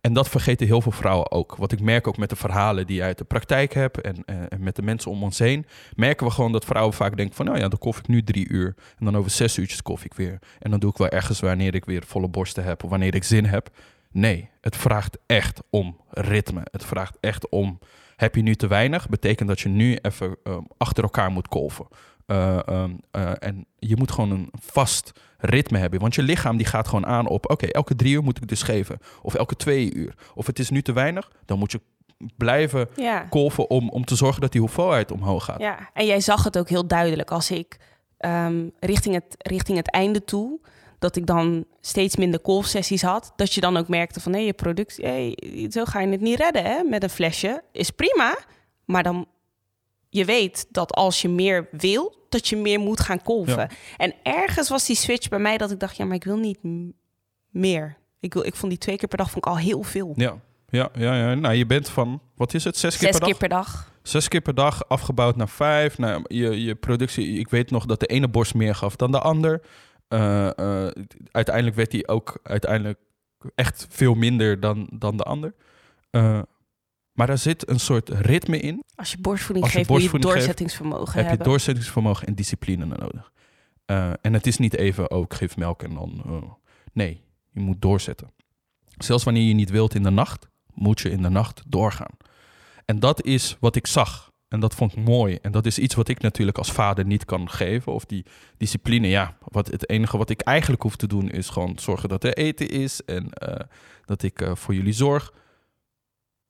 En 0.04 0.12
dat 0.12 0.28
vergeten 0.28 0.66
heel 0.66 0.80
veel 0.80 0.92
vrouwen 0.92 1.30
ook. 1.30 1.56
Wat 1.56 1.72
ik 1.72 1.80
merk 1.80 2.06
ook 2.06 2.16
met 2.16 2.28
de 2.28 2.36
verhalen 2.36 2.86
die 2.86 2.96
je 2.96 3.02
uit 3.02 3.18
de 3.18 3.24
praktijk 3.24 3.74
heb 3.74 3.96
en, 3.96 4.24
en 4.24 4.62
met 4.62 4.76
de 4.76 4.82
mensen 4.82 5.10
om 5.10 5.22
ons 5.22 5.38
heen, 5.38 5.66
merken 5.94 6.26
we 6.26 6.32
gewoon 6.32 6.52
dat 6.52 6.64
vrouwen 6.64 6.94
vaak 6.94 7.16
denken 7.16 7.34
van, 7.34 7.44
nou 7.44 7.58
ja, 7.58 7.68
dan 7.68 7.78
kof 7.78 7.98
ik 7.98 8.08
nu 8.08 8.22
drie 8.22 8.48
uur 8.48 8.74
en 8.98 9.04
dan 9.04 9.16
over 9.16 9.30
zes 9.30 9.58
uurtjes 9.58 9.82
kof 9.82 10.04
ik 10.04 10.14
weer. 10.14 10.38
En 10.58 10.70
dan 10.70 10.80
doe 10.80 10.90
ik 10.90 10.96
wel 10.96 11.08
ergens 11.08 11.40
wanneer 11.40 11.74
ik 11.74 11.84
weer 11.84 12.02
volle 12.06 12.28
borsten 12.28 12.64
heb 12.64 12.84
of 12.84 12.90
wanneer 12.90 13.14
ik 13.14 13.24
zin 13.24 13.44
heb. 13.44 13.70
Nee, 14.10 14.48
het 14.60 14.76
vraagt 14.76 15.18
echt 15.26 15.62
om 15.70 16.00
ritme. 16.10 16.62
Het 16.70 16.84
vraagt 16.84 17.16
echt 17.20 17.48
om, 17.48 17.78
heb 18.16 18.34
je 18.34 18.42
nu 18.42 18.54
te 18.54 18.66
weinig? 18.66 19.08
Betekent 19.08 19.48
dat 19.48 19.60
je 19.60 19.68
nu 19.68 19.98
even 20.02 20.36
eh, 20.42 20.58
achter 20.76 21.02
elkaar 21.02 21.30
moet 21.30 21.48
kolven. 21.48 21.86
Eh, 22.26 22.68
ehm, 22.68 22.90
eh, 23.10 23.32
en 23.38 23.66
je 23.78 23.96
moet 23.96 24.10
gewoon 24.10 24.30
een 24.30 24.48
vast 24.60 25.12
ritme 25.38 25.78
hebben. 25.78 26.00
Want 26.00 26.14
je 26.14 26.22
lichaam 26.22 26.56
die 26.56 26.66
gaat 26.66 26.88
gewoon 26.88 27.06
aan 27.06 27.26
op... 27.26 27.50
oké, 27.50 27.66
elke 27.66 27.96
drie 27.96 28.14
uur 28.14 28.22
moet 28.22 28.36
ik 28.36 28.48
dus 28.48 28.62
geven. 28.62 28.98
Of 29.22 29.34
elke 29.34 29.56
twee 29.56 29.94
uur. 29.94 30.14
Of 30.34 30.46
het 30.46 30.58
is 30.58 30.70
nu 30.70 30.82
te 30.82 30.92
weinig, 30.92 31.30
dan 31.44 31.58
moet 31.58 31.72
je 31.72 31.80
blijven 32.36 32.88
Ja. 32.96 33.20
kolven... 33.20 33.70
om, 33.70 33.88
om 33.88 34.04
te 34.04 34.14
zorgen 34.14 34.40
dat 34.40 34.52
die 34.52 34.60
hoeveelheid 34.60 35.10
omhoog 35.12 35.44
gaat. 35.44 35.60
ja, 35.60 35.90
en 35.92 36.06
jij 36.06 36.20
zag 36.20 36.44
het 36.44 36.58
ook 36.58 36.68
heel 36.68 36.86
duidelijk 36.86 37.30
als 37.30 37.50
ik 37.50 37.76
ehm, 38.18 38.68
richting, 38.80 39.14
het, 39.14 39.34
richting 39.38 39.76
het 39.78 39.90
einde 39.90 40.24
toe, 40.24 40.60
dat 40.98 41.16
ik 41.16 41.26
dan 41.26 41.64
steeds 41.80 42.16
minder 42.16 42.40
kolfsessies 42.40 43.02
had, 43.02 43.32
dat 43.36 43.54
je 43.54 43.60
dan 43.60 43.76
ook 43.76 43.88
merkte 43.88 44.20
van 44.20 44.32
nee, 44.32 44.44
je 44.46 44.52
productie, 44.52 45.06
hey, 45.06 45.36
zo 45.70 45.84
ga 45.84 46.00
je 46.00 46.08
het 46.08 46.20
niet 46.20 46.38
redden 46.38 46.64
hè, 46.64 46.82
met 46.82 47.02
een 47.02 47.10
flesje. 47.10 47.62
Is 47.72 47.90
prima, 47.90 48.38
maar 48.84 49.02
dan 49.02 49.26
je 50.14 50.24
weet 50.24 50.66
dat 50.70 50.92
als 50.92 51.22
je 51.22 51.28
meer 51.28 51.68
wil, 51.70 52.26
dat 52.28 52.48
je 52.48 52.56
meer 52.56 52.80
moet 52.80 53.00
gaan 53.00 53.22
kolven. 53.22 53.56
Ja. 53.56 53.68
En 53.96 54.14
ergens 54.22 54.68
was 54.68 54.86
die 54.86 54.96
switch 54.96 55.28
bij 55.28 55.38
mij 55.38 55.58
dat 55.58 55.70
ik 55.70 55.80
dacht, 55.80 55.96
ja, 55.96 56.04
maar 56.04 56.16
ik 56.16 56.24
wil 56.24 56.36
niet 56.36 56.58
meer. 57.50 57.96
Ik, 58.20 58.34
wil, 58.34 58.46
ik 58.46 58.54
vond 58.54 58.70
die 58.72 58.80
twee 58.80 58.96
keer 58.96 59.08
per 59.08 59.18
dag 59.18 59.30
vond 59.30 59.46
ik 59.46 59.52
al 59.52 59.58
heel 59.58 59.82
veel. 59.82 60.12
Ja, 60.16 60.40
ja, 60.68 60.88
ja, 60.94 61.16
ja. 61.16 61.34
Nou, 61.34 61.54
je 61.54 61.66
bent 61.66 61.88
van, 61.88 62.20
wat 62.34 62.54
is 62.54 62.64
het, 62.64 62.76
zes 62.76 62.96
keer 62.96 63.10
per 63.10 63.20
dag? 63.20 63.28
keer 63.28 63.38
per 63.38 63.48
dag. 63.48 63.92
Zes 64.02 64.28
keer 64.28 64.40
per 64.40 64.54
dag 64.54 64.88
afgebouwd 64.88 65.36
naar 65.36 65.48
vijf. 65.48 65.98
Nou, 65.98 66.24
je, 66.26 66.62
je 66.62 66.74
productie, 66.74 67.38
ik 67.38 67.48
weet 67.48 67.70
nog 67.70 67.86
dat 67.86 68.00
de 68.00 68.06
ene 68.06 68.28
borst 68.28 68.54
meer 68.54 68.74
gaf 68.74 68.96
dan 68.96 69.10
de 69.10 69.20
ander. 69.20 69.62
Eh, 70.08 70.58
eh, 70.58 70.90
uiteindelijk 71.30 71.76
werd 71.76 71.90
die 71.90 72.08
ook 72.08 72.38
uiteindelijk 72.42 72.98
echt 73.54 73.86
veel 73.90 74.14
minder 74.14 74.60
dan, 74.60 74.88
dan 74.92 75.16
de 75.16 75.22
ander. 75.22 75.54
Eh, 76.10 76.42
maar 77.14 77.26
daar 77.26 77.38
zit 77.38 77.68
een 77.68 77.80
soort 77.80 78.08
ritme 78.08 78.58
in. 78.58 78.84
Als 78.94 79.10
je 79.10 79.18
borstvoeding 79.18 79.64
Als 79.64 79.72
je 79.72 79.78
geeft, 79.78 79.90
moet 79.90 80.02
je 80.02 80.10
borstvoeding 80.10 80.32
geeft, 80.32 80.46
doorzettingsvermogen 80.46 81.24
heb 81.24 81.38
je 81.38 81.44
doorzettingsvermogen 81.44 82.26
en 82.26 82.34
discipline 82.34 82.84
nodig. 82.84 83.32
Eh, 83.84 84.10
en 84.20 84.32
het 84.32 84.46
is 84.46 84.58
niet 84.58 84.76
even, 84.76 85.10
oh, 85.10 85.22
ik 85.22 85.34
geef 85.34 85.56
melk 85.56 85.82
en 85.82 85.94
dan... 85.94 86.22
oh. 86.26 86.52
nee, 86.92 87.20
je 87.50 87.60
moet 87.60 87.82
doorzetten. 87.82 88.30
Zelfs 88.98 89.24
wanneer 89.24 89.42
je 89.42 89.54
niet 89.54 89.70
wilt 89.70 89.94
in 89.94 90.02
de 90.02 90.10
nacht, 90.10 90.48
moet 90.72 91.00
je 91.00 91.10
in 91.10 91.22
de 91.22 91.28
nacht 91.28 91.62
doorgaan. 91.66 92.16
En 92.84 92.98
dat 92.98 93.22
is 93.24 93.56
wat 93.60 93.76
ik 93.76 93.86
zag. 93.86 94.32
En 94.48 94.60
dat 94.60 94.74
vond 94.74 94.92
ik 94.92 95.04
mooi. 95.04 95.38
En 95.42 95.52
dat 95.52 95.66
is 95.66 95.78
iets 95.78 95.94
wat 95.94 96.08
ik 96.08 96.20
natuurlijk 96.20 96.58
als 96.58 96.72
vader 96.72 97.04
niet 97.04 97.24
kan 97.24 97.50
geven. 97.50 97.92
Of 97.92 98.04
die 98.04 98.24
discipline, 98.56 99.08
ja. 99.08 99.36
Wat, 99.40 99.66
het 99.66 99.88
enige 99.88 100.16
wat 100.16 100.30
ik 100.30 100.40
eigenlijk 100.40 100.82
hoef 100.82 100.96
te 100.96 101.06
doen 101.06 101.30
is 101.30 101.48
gewoon 101.48 101.78
zorgen 101.78 102.08
dat 102.08 102.24
er 102.24 102.34
eten 102.36 102.68
is. 102.68 103.04
En 103.04 103.30
eh, 103.30 103.66
dat 104.04 104.22
ik 104.22 104.40
eh, 104.40 104.54
voor 104.54 104.74
jullie 104.74 104.92
zorg. 104.92 105.32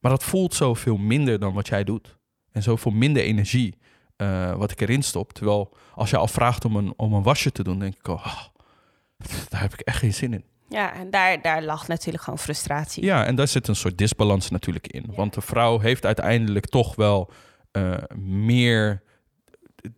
Maar 0.04 0.12
dat 0.12 0.24
voelt 0.24 0.54
zoveel 0.54 0.96
minder 0.96 1.38
dan 1.38 1.52
wat 1.52 1.68
jij 1.68 1.84
doet. 1.84 2.16
En 2.52 2.62
zoveel 2.62 2.90
minder 2.92 3.22
energie 3.22 3.78
eh, 4.16 4.54
wat 4.56 4.70
ik 4.70 4.80
erin 4.80 5.02
stop. 5.02 5.32
Terwijl 5.32 5.76
als 5.94 6.10
je 6.10 6.16
al 6.16 6.26
vraagt 6.26 6.64
om 6.64 6.76
een, 6.76 6.94
om 6.96 7.12
een 7.12 7.22
wasje 7.22 7.52
te 7.52 7.62
doen, 7.62 7.78
denk 7.78 7.94
ik, 7.94 8.08
oh, 8.08 8.36
daar 9.50 9.60
heb 9.60 9.72
ik 9.72 9.80
echt 9.80 9.98
geen 9.98 10.14
zin 10.14 10.32
in. 10.32 10.44
Ja, 10.68 10.94
en 10.94 11.10
daar, 11.10 11.42
daar 11.42 11.62
lag 11.62 11.88
natuurlijk 11.88 12.24
gewoon 12.24 12.38
frustratie. 12.38 13.04
Ja, 13.04 13.24
en 13.24 13.34
daar 13.34 13.48
zit 13.48 13.68
een 13.68 13.76
soort 13.76 13.98
disbalans 13.98 14.50
natuurlijk 14.50 14.86
in. 14.86 15.04
Want 15.14 15.34
de 15.34 15.40
vrouw 15.40 15.78
heeft 15.78 16.06
uiteindelijk 16.06 16.66
toch 16.66 16.94
wel 16.94 17.30
eh, 17.70 17.94
meer 18.18 19.02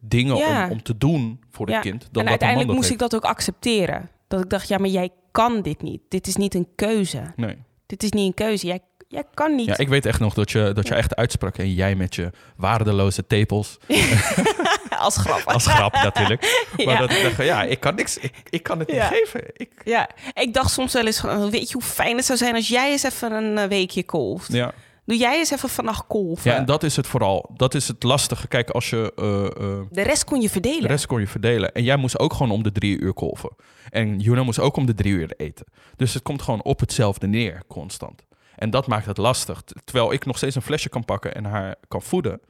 dingen 0.00 0.36
Ja. 0.36 0.64
om, 0.64 0.70
om 0.70 0.82
te 0.82 0.96
doen 0.96 1.40
voor 1.50 1.66
het 1.66 1.74
Ja, 1.74 1.80
kind. 1.80 2.00
Dan 2.00 2.08
en 2.10 2.20
dat 2.20 2.28
uiteindelijk 2.28 2.72
moest 2.72 2.90
ik 2.90 2.98
dat 2.98 3.14
ook 3.14 3.24
accepteren. 3.24 4.10
Dat 4.28 4.44
ik 4.44 4.50
dacht, 4.50 4.68
ja, 4.68 4.78
maar 4.78 4.88
jij 4.88 5.10
kan 5.30 5.62
dit 5.62 5.82
niet. 5.82 6.00
Dit 6.08 6.26
is 6.26 6.36
niet 6.36 6.54
een 6.54 6.68
keuze. 6.74 7.32
Nee. 7.36 7.56
Dit 7.86 8.02
is 8.02 8.10
niet 8.10 8.26
een 8.26 8.34
keuze. 8.34 8.66
Jij, 8.66 8.80
jij 9.08 9.24
kan 9.34 9.54
niet. 9.54 9.66
Ja, 9.66 9.76
ik 9.78 9.88
weet 9.88 10.06
echt 10.06 10.20
nog 10.20 10.34
dat 10.34 10.50
je, 10.50 10.70
dat 10.74 10.88
je 10.88 10.94
echt 10.94 11.16
uitsprak. 11.16 11.58
En 11.58 11.72
jij 11.72 11.94
met 11.94 12.14
je 12.14 12.30
waardeloze 12.56 13.26
tepels. 13.26 13.76
Als 14.98 15.16
grap. 15.16 15.42
Als 15.44 15.66
grap 15.66 15.92
natuurlijk. 15.92 16.64
Maar 16.84 16.94
Ja. 16.94 16.98
dat 17.00 17.10
ik 17.12 17.22
dacht, 17.22 17.36
ja, 17.36 17.62
ik 17.62 17.80
kan 17.80 17.94
niks. 17.94 18.18
Ik, 18.18 18.32
ik 18.50 18.62
kan 18.62 18.78
het 18.78 18.90
Ja. 18.90 19.10
niet 19.10 19.18
geven. 19.18 19.50
Ik, 19.52 19.70
Ja, 19.84 20.08
ik 20.34 20.54
dacht 20.54 20.70
soms 20.70 20.92
wel 20.92 21.06
eens, 21.06 21.20
weet 21.50 21.66
je 21.68 21.72
hoe 21.72 21.82
fijn 21.82 22.16
het 22.16 22.24
zou 22.24 22.38
zijn 22.38 22.54
als 22.54 22.68
jij 22.68 22.90
eens 22.90 23.02
even 23.02 23.32
een 23.32 23.58
eh, 23.58 23.68
weekje 23.68 24.04
kolft. 24.04 24.52
ja. 24.52 24.72
Doe 25.04 25.16
jij 25.16 25.38
eens 25.38 25.50
even 25.50 25.68
vannacht 25.68 26.04
kolven. 26.06 26.50
ja, 26.50 26.56
en 26.56 26.64
dat 26.64 26.82
is 26.82 26.96
het 26.96 27.06
vooral. 27.06 27.50
Dat 27.56 27.74
is 27.74 27.88
het 27.88 28.02
lastige. 28.02 28.48
Kijk, 28.48 28.70
als 28.70 28.90
je... 28.90 29.12
eh, 29.16 29.44
eh, 29.64 29.80
De 29.90 30.02
rest 30.02 30.24
kon 30.24 30.40
je 30.40 30.50
verdelen. 30.50 30.80
De 30.80 30.86
rest 30.86 31.06
kon 31.06 31.20
je 31.20 31.26
verdelen. 31.26 31.72
En 31.72 31.82
jij 31.82 31.96
moest 31.96 32.18
ook 32.18 32.32
gewoon 32.32 32.50
om 32.52 32.62
de 32.62 32.72
drie 32.72 32.98
uur 33.00 33.12
kolven. 33.12 33.50
En 33.90 34.18
Juna 34.18 34.42
moest 34.42 34.58
ook 34.58 34.76
om 34.76 34.86
de 34.86 34.94
drie 34.94 35.12
uur 35.12 35.32
eten. 35.36 35.66
Dus 35.96 36.14
het 36.14 36.22
komt 36.22 36.42
gewoon 36.42 36.62
op 36.62 36.80
hetzelfde 36.80 37.26
neer, 37.26 37.62
constant. 37.68 38.22
En 38.56 38.70
dat 38.70 38.86
maakt 38.86 39.06
het 39.06 39.16
lastig. 39.16 39.62
Terwijl 39.84 40.12
ik 40.12 40.24
nog 40.24 40.36
steeds 40.36 40.54
een 40.54 40.62
flesje 40.62 40.88
kan 40.88 41.04
pakken 41.04 41.34
en 41.34 41.44
haar 41.44 41.76
kan 41.88 42.02
voeden, 42.02 42.40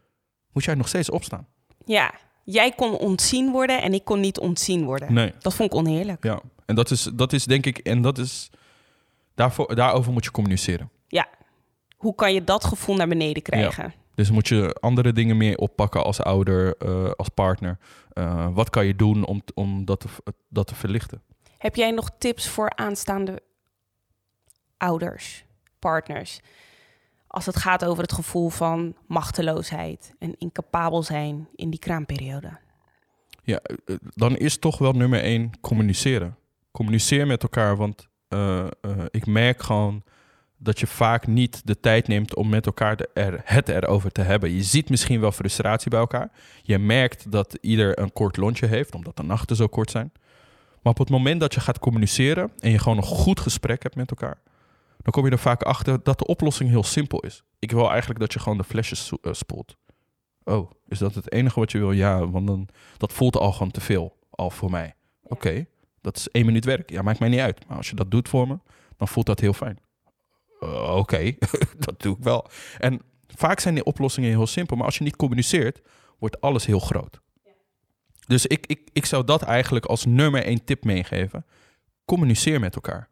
moet 0.53 0.65
jij 0.65 0.75
nog 0.75 0.89
steeds 0.89 1.11
opstaan. 1.11 1.47
Ja, 1.85 2.15
jij 2.45 2.73
kon 2.73 2.99
ontzien 2.99 3.51
worden 3.51 3.83
en 3.83 3.95
ik 3.95 4.05
kon 4.05 4.21
niet 4.21 4.39
ontzien 4.39 4.85
worden. 4.85 5.13
Nee. 5.13 5.33
Dat 5.39 5.55
vond 5.55 5.73
ik 5.73 5.79
oneerlijk. 5.79 6.25
Ja. 6.25 6.41
En 6.67 6.75
dat 6.75 6.91
is, 6.91 7.03
dat 7.03 7.33
is 7.33 7.45
denk 7.45 7.67
ik, 7.67 7.79
en 7.79 8.03
dat 8.03 8.19
is, 8.19 8.51
daarvoor, 9.35 9.75
daarover 9.75 10.13
moet 10.13 10.25
je 10.25 10.31
communiceren. 10.31 10.91
Ja. 11.09 11.29
Hoe 11.97 12.15
kan 12.15 12.35
je 12.35 12.45
dat 12.45 12.65
gevoel 12.65 12.97
naar 12.97 13.09
beneden 13.09 13.43
krijgen? 13.43 13.95
Dus 14.15 14.31
moet 14.31 14.49
je 14.49 14.77
andere 14.81 15.13
dingen 15.13 15.37
meer 15.37 15.57
oppakken 15.57 16.05
als 16.05 16.21
ouder, 16.21 16.77
eh, 16.77 17.11
als 17.11 17.29
partner. 17.29 17.79
Eh, 18.13 18.49
wat 18.53 18.71
kan 18.71 18.87
je 18.87 18.97
doen 18.97 19.25
om, 19.25 19.43
om 19.55 19.85
dat, 19.85 20.01
te, 20.01 20.09
dat 20.49 20.67
te 20.67 20.75
verlichten? 20.75 21.23
Heb 21.59 21.77
jij 21.77 21.91
nog 21.91 22.11
tips 22.19 22.49
voor 22.49 22.73
aanstaande 22.75 23.43
ouders, 24.77 25.45
partners? 25.79 26.41
Als 27.27 27.47
het 27.47 27.57
gaat 27.57 27.85
over 27.85 28.03
het 28.03 28.13
gevoel 28.13 28.49
van 28.49 28.97
machteloosheid 29.07 30.15
en 30.19 30.35
incapabel 30.39 31.03
zijn 31.03 31.49
in 31.55 31.71
die 31.71 31.79
kraamperiode. 31.79 32.59
Ja, 33.43 33.61
eh, 33.63 33.97
dan 34.15 34.37
is 34.37 34.59
toch 34.59 34.79
wel 34.79 34.93
nummer 34.93 35.21
één 35.21 35.51
communiceren. 35.61 36.37
Communiceer 36.71 37.27
met 37.27 37.43
elkaar, 37.43 37.77
want 37.77 38.09
eh, 38.29 38.61
eh, 38.61 38.71
ik 39.11 39.27
merk 39.27 39.63
gewoon 39.63 40.03
dat 40.59 40.81
je 40.81 40.87
vaak 40.87 41.27
niet 41.27 41.67
de 41.67 41.81
tijd 41.81 42.09
neemt 42.09 42.35
om 42.35 42.49
met 42.49 42.67
elkaar 42.67 43.07
er, 43.15 43.41
het 43.45 43.69
erover 43.69 44.13
te 44.13 44.21
hebben. 44.21 44.51
Je 44.51 44.63
ziet 44.63 44.91
misschien 44.91 45.21
wel 45.21 45.33
frustratie 45.33 45.91
bij 45.91 46.01
elkaar. 46.01 46.31
Je 46.63 46.79
merkt 46.79 47.31
dat 47.31 47.59
ieder 47.61 47.99
een 47.99 48.13
kort 48.13 48.37
lontje 48.37 48.67
heeft, 48.67 48.95
omdat 48.95 49.17
de 49.17 49.23
nachten 49.23 49.57
zo 49.57 49.67
kort 49.67 49.91
zijn. 49.91 50.13
Maar 50.83 50.93
op 50.93 50.99
het 50.99 51.11
moment 51.11 51.41
dat 51.41 51.55
je 51.55 51.61
gaat 51.61 51.79
communiceren 51.79 52.53
en 52.59 52.71
je 52.71 52.79
gewoon 52.79 52.97
een 52.97 53.05
goed 53.05 53.41
gesprek 53.41 53.83
hebt 53.83 53.97
met 53.97 54.11
elkaar, 54.11 54.39
dan 55.07 55.15
kom 55.15 55.25
je 55.25 55.31
er 55.31 55.39
vaak 55.39 55.63
achter 55.63 56.03
dat 56.03 56.19
de 56.19 56.27
oplossing 56.27 56.71
heel 56.71 56.83
simpel 56.83 57.21
is. 57.21 57.43
Ik 57.59 57.71
wil 57.71 57.91
eigenlijk 57.91 58.21
dat 58.21 58.33
je 58.33 58.39
gewoon 58.39 58.59
de 58.59 58.65
flesjes 58.65 59.13
eh, 59.23 59.33
spoelt. 59.33 59.77
Oh, 60.45 60.71
is 60.89 60.99
dat 60.99 61.15
het 61.15 61.33
enige 61.33 61.61
wat 61.61 61.73
je 61.73 61.79
wil? 61.79 61.93
Ja, 61.93 62.29
want 62.29 62.47
dan, 62.47 62.69
dat 62.97 63.13
voelt 63.13 63.37
al 63.37 63.53
gewoon 63.53 63.71
te 63.71 63.81
veel, 63.81 64.17
al 64.31 64.51
voor 64.51 64.71
mij. 64.71 64.95
Oké, 65.23 65.67
dat 66.01 66.17
is 66.17 66.29
één 66.31 66.47
minuut 66.47 66.65
werk. 66.65 66.91
Ja, 66.91 67.03
maakt 67.03 67.19
mij 67.19 67.29
niet 67.29 67.41
uit. 67.41 67.67
Maar 67.69 67.77
als 67.77 67.91
je 67.91 67.97
dat 67.97 68.11
doet 68.11 68.29
voor 68.29 68.49
me, 68.49 68.59
dan 68.97 69.09
voelt 69.09 69.27
dat 69.27 69.41
heel 69.41 69.53
fijn. 69.53 69.79
Uh, 70.61 70.97
Oké, 70.97 71.33
dat 71.87 72.03
doe 72.03 72.17
ik 72.17 72.23
wel. 72.23 72.47
En 72.79 73.01
vaak 73.27 73.61
zijn 73.61 73.75
die 73.75 73.85
oplossingen 73.85 74.31
heel 74.31 74.47
simpel, 74.47 74.77
maar 74.77 74.87
als 74.87 74.99
je 74.99 75.05
niet 75.05 75.17
communiceert, 75.17 75.81
wordt 76.19 76.41
alles 76.41 76.67
heel 76.67 76.81
groot. 76.81 77.21
Dus 78.27 78.47
ik, 78.47 78.67
ik, 78.67 78.89
ik 78.93 79.07
zou 79.07 79.25
dat 79.25 79.43
eigenlijk 79.43 79.85
als 79.85 80.05
nummer 80.05 80.45
één 80.45 80.65
tip 80.65 80.85
meegeven. 80.85 81.47
Communiceer 82.05 82.61
met 82.61 82.75
elkaar. 82.75 83.09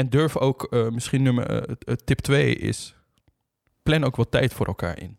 En 0.00 0.08
durf 0.08 0.36
ook, 0.36 0.64
eh, 0.64 0.88
misschien 0.88 1.22
nummer, 1.22 1.68
eh, 1.68 1.94
tip 2.04 2.18
twee 2.18 2.56
is, 2.56 2.94
plan 3.82 4.04
ook 4.04 4.16
wat 4.16 4.30
tijd 4.30 4.52
voor 4.52 4.66
elkaar 4.66 4.98
in. 4.98 5.18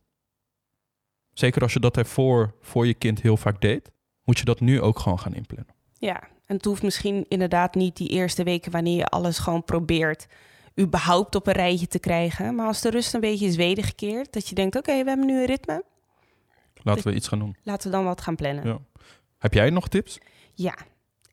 Zeker 1.34 1.62
als 1.62 1.74
je 1.74 1.80
dat 1.80 1.98
ervoor 1.98 2.56
voor 2.62 2.88
je 2.88 2.94
kind 2.94 3.22
heel 3.22 3.38
vaak 3.38 3.62
deed, 3.62 3.92
moet 4.24 4.40
je 4.40 4.46
dat 4.46 4.60
nu 4.60 4.82
ook 4.82 5.00
gewoon 5.00 5.20
gaan 5.20 5.34
inplannen. 5.34 5.76
Ja, 5.94 6.22
en 6.46 6.56
het 6.56 6.66
hoeft 6.66 6.84
misschien 6.84 7.26
inderdaad 7.28 7.76
niet 7.76 7.98
die 7.98 8.10
eerste 8.10 8.44
weken 8.44 8.72
wanneer 8.72 8.98
je 8.98 9.06
alles 9.06 9.40
gewoon 9.40 9.64
probeert 9.64 10.28
überhaupt 10.80 11.36
op 11.36 11.48
een 11.48 11.54
rijtje 11.54 11.88
te 11.88 12.00
krijgen. 12.00 12.56
Maar 12.56 12.68
als 12.68 12.82
de 12.82 12.90
rust 12.90 13.14
een 13.14 13.20
beetje 13.20 13.46
is 13.46 13.56
wedergekeerd, 13.56 14.34
dat 14.34 14.48
je 14.48 14.56
denkt, 14.56 14.76
oké, 14.76 15.04
we 15.04 15.10
hebben 15.10 15.26
nu 15.26 15.40
een 15.40 15.46
ritme, 15.46 15.84
Laten 16.84 17.04
we 17.04 17.14
iets 17.16 17.28
gaan 17.28 17.40
doen. 17.40 17.56
laten 17.64 17.90
we 17.90 17.96
dan 17.96 18.06
wat 18.06 18.22
gaan 18.22 18.36
plannen. 18.36 18.68
Ja. 18.68 18.80
Heb 19.38 19.54
jij 19.54 19.70
nog 19.70 19.88
tips? 19.88 20.20
Ja, 20.54 20.76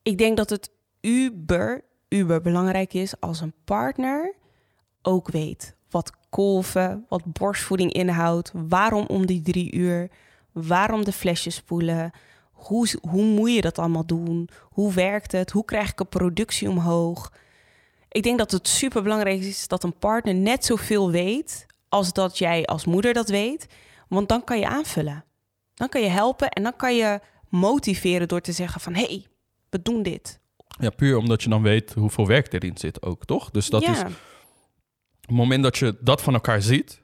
ik 0.02 0.18
denk 0.18 0.36
dat 0.36 0.50
het 0.50 0.70
uber, 1.00 1.84
uber 2.08 2.40
belangrijk 2.40 2.94
is 2.94 3.20
als 3.20 3.40
een 3.40 3.54
partner 3.64 4.34
ook 5.02 5.30
weet 5.30 5.76
wat 5.90 6.12
kolven, 6.30 7.04
wat 7.08 7.24
borstvoeding 7.24 7.92
inhoudt, 7.92 8.52
waarom 8.54 9.06
om 9.06 9.26
die 9.26 9.42
drie 9.42 9.74
uur, 9.74 10.10
waarom 10.52 11.04
de 11.04 11.12
flesjes 11.12 11.54
spoelen, 11.54 12.10
hoe, 12.52 12.88
hoe 13.10 13.24
moet 13.24 13.52
je 13.52 13.60
dat 13.60 13.78
allemaal 13.78 14.06
doen, 14.06 14.48
hoe 14.62 14.92
werkt 14.92 15.32
het, 15.32 15.50
hoe 15.50 15.64
krijg 15.64 15.90
ik 15.90 16.00
een 16.00 16.08
productie 16.08 16.68
omhoog. 16.68 17.32
Ik 18.08 18.22
denk 18.22 18.38
dat 18.38 18.50
het 18.50 18.68
super 18.68 19.02
belangrijk 19.02 19.40
is 19.40 19.68
dat 19.68 19.82
een 19.82 19.98
partner 19.98 20.34
net 20.34 20.64
zoveel 20.64 21.10
weet 21.10 21.66
als 21.88 22.12
dat 22.12 22.38
jij 22.38 22.64
als 22.66 22.84
moeder 22.84 23.14
dat 23.14 23.28
weet, 23.28 23.66
want 24.08 24.28
dan 24.28 24.44
kan 24.44 24.58
je 24.58 24.68
aanvullen. 24.68 25.24
Dan 25.74 25.88
kan 25.88 26.00
je 26.00 26.08
helpen 26.08 26.48
en 26.48 26.62
dan 26.62 26.76
kan 26.76 26.96
je 26.96 27.20
motiveren 27.48 28.28
door 28.28 28.40
te 28.40 28.52
zeggen 28.52 28.80
van 28.80 28.94
hé, 28.94 29.04
hey, 29.04 29.26
we 29.70 29.82
doen 29.82 30.02
dit. 30.02 30.37
Ja, 30.78 30.90
puur 30.90 31.16
omdat 31.16 31.42
je 31.42 31.48
dan 31.48 31.62
weet 31.62 31.94
hoeveel 31.94 32.26
werk 32.26 32.52
erin 32.52 32.76
zit 32.76 33.02
ook, 33.02 33.24
toch? 33.24 33.50
Dus 33.50 33.68
dat 33.68 33.82
ja. 33.82 33.90
is 33.92 33.98
het 33.98 35.30
moment 35.30 35.62
dat 35.62 35.78
je 35.78 35.96
dat 36.00 36.22
van 36.22 36.34
elkaar 36.34 36.62
ziet. 36.62 37.00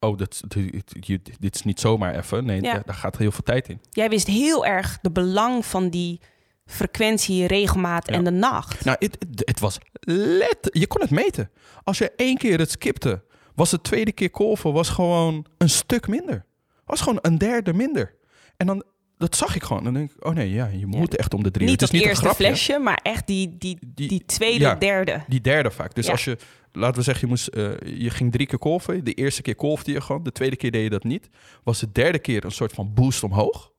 oh, 0.00 0.16
dit, 0.18 0.42
dit, 0.48 1.06
dit- 1.06 1.30
dit 1.40 1.54
is 1.54 1.62
niet 1.62 1.80
zomaar 1.80 2.14
even. 2.16 2.44
Nee, 2.44 2.62
Ja. 2.62 2.72
daar, 2.72 2.82
daar 2.84 2.94
gaat 2.94 3.16
heel 3.18 3.30
veel 3.32 3.42
tijd 3.42 3.68
in. 3.68 3.80
Jij 3.90 4.08
wist 4.08 4.26
heel 4.26 4.66
erg 4.66 4.98
de 5.02 5.10
belang 5.10 5.66
van 5.66 5.88
die 5.88 6.20
frequentie, 6.64 7.46
regelmaat 7.46 8.08
Ja. 8.08 8.14
en 8.14 8.24
de 8.24 8.30
nacht. 8.30 8.84
Nou, 8.84 8.96
het 9.34 9.60
was 9.60 9.78
let. 10.00 10.58
Je 10.72 10.86
kon 10.86 11.00
het 11.00 11.10
meten. 11.10 11.50
Als 11.84 11.98
je 11.98 12.12
één 12.16 12.36
keer 12.36 12.58
het 12.58 12.70
skipte, 12.70 13.22
was 13.54 13.70
de 13.70 13.80
tweede 13.80 14.12
keer 14.12 14.30
kolven 14.30 14.72
was 14.72 14.88
gewoon 14.88 15.46
een 15.58 15.68
stuk 15.68 16.08
minder. 16.08 16.44
Was 16.84 17.00
gewoon 17.00 17.18
een 17.22 17.38
derde 17.38 17.72
minder. 17.72 18.14
En 18.56 18.66
dan, 18.66 18.84
dat 19.18 19.36
zag 19.36 19.54
ik 19.56 19.62
gewoon. 19.62 19.84
Dan 19.84 19.94
denk 19.94 20.10
ik, 20.12 20.26
oh 20.26 20.34
nee, 20.34 20.50
ja, 20.50 20.66
je 20.66 20.86
moet 20.86 21.16
echt 21.16 21.34
om 21.34 21.42
de 21.42 21.50
drie. 21.50 21.68
niet 21.68 21.80
het 21.80 21.80
dat 21.80 21.92
is 21.92 22.00
niet 22.00 22.08
eerste 22.08 22.28
een 22.28 22.34
flesje, 22.34 22.78
maar 22.78 23.00
echt 23.02 23.26
die, 23.26 23.56
die, 23.58 23.78
Die- 23.94 24.08
die 24.08 24.24
tweede, 24.24 24.58
ja. 24.64 24.74
derde. 24.74 25.24
Die 25.28 25.40
derde 25.40 25.70
vaak. 25.70 25.94
Dus 25.94 26.06
Ja. 26.06 26.12
als 26.12 26.24
je, 26.24 26.36
laten 26.72 26.96
we 26.96 27.02
zeggen, 27.02 27.22
je, 27.24 27.30
moest, 27.30 27.46
eh, 27.46 27.98
je 27.98 28.10
ging 28.10 28.32
drie 28.32 28.46
keer 28.46 28.58
kolven. 28.58 29.04
De 29.04 29.12
eerste 29.12 29.42
keer 29.42 29.54
kolfde 29.54 29.92
je 29.92 30.00
gewoon. 30.00 30.22
De 30.22 30.32
tweede 30.32 30.56
keer 30.56 30.70
deed 30.70 30.82
je 30.82 30.90
dat 30.90 31.04
niet. 31.04 31.28
Was 31.64 31.80
de 31.80 31.92
derde 31.92 32.18
keer 32.18 32.44
een 32.44 32.50
soort 32.50 32.72
van 32.72 32.94
boost 32.94 33.22
omhoog. 33.22 33.72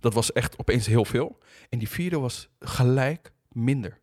Dat 0.00 0.14
was 0.14 0.32
echt 0.32 0.58
opeens 0.58 0.86
heel 0.86 1.04
veel. 1.04 1.38
En 1.68 1.78
die 1.78 1.88
vierde 1.88 2.18
was 2.18 2.48
gelijk 2.60 3.32
minder. 3.52 3.98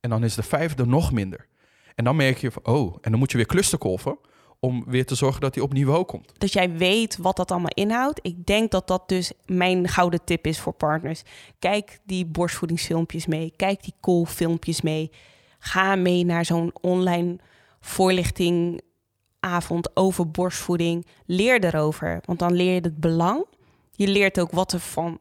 En 0.00 0.10
dan 0.10 0.24
is 0.24 0.34
de 0.34 0.42
vijfde 0.42 0.86
nog 0.86 1.12
minder. 1.12 1.46
En 1.94 2.04
dan 2.04 2.16
merk 2.16 2.38
je 2.38 2.50
van, 2.50 2.66
oh, 2.66 2.96
en 3.00 3.10
dan 3.10 3.18
moet 3.20 3.30
je 3.30 3.36
weer 3.36 3.46
clusterkolven 3.46 4.18
om 4.60 4.84
weer 4.86 5.06
te 5.06 5.14
zorgen 5.14 5.40
dat 5.40 5.54
hij 5.54 5.64
op 5.64 5.72
niveau 5.72 6.04
komt. 6.04 6.32
Dat 6.38 6.52
jij 6.52 6.76
weet 6.76 7.16
wat 7.16 7.36
dat 7.36 7.50
allemaal 7.50 7.72
inhoudt. 7.74 8.18
Ik 8.22 8.46
denk 8.46 8.70
dat 8.70 8.88
dat 8.88 9.08
dus 9.08 9.32
mijn 9.46 9.88
gouden 9.88 10.24
tip 10.24 10.46
is 10.46 10.60
voor 10.60 10.72
partners. 10.72 11.22
Kijk 11.58 12.00
die 12.04 12.26
borstvoedingsfilmpjes 12.26 13.26
mee. 13.26 13.52
Kijk 13.56 13.82
die 13.82 13.94
koolfilmpjes 14.00 14.80
mee. 14.80 15.10
Ga 15.58 15.94
mee 15.94 16.24
naar 16.24 16.44
zo'n 16.44 16.72
online 16.80 17.38
voorlichtingavond 17.80 19.96
over 19.96 20.30
borstvoeding. 20.30 21.06
Leer 21.26 21.64
erover, 21.64 22.20
want 22.24 22.38
dan 22.38 22.52
leer 22.52 22.74
je 22.74 22.80
het 22.80 23.00
belang. 23.00 23.44
Je 23.90 24.08
leert 24.08 24.40
ook 24.40 24.50
wat 24.50 24.72
er 24.72 24.80
van 24.80 25.18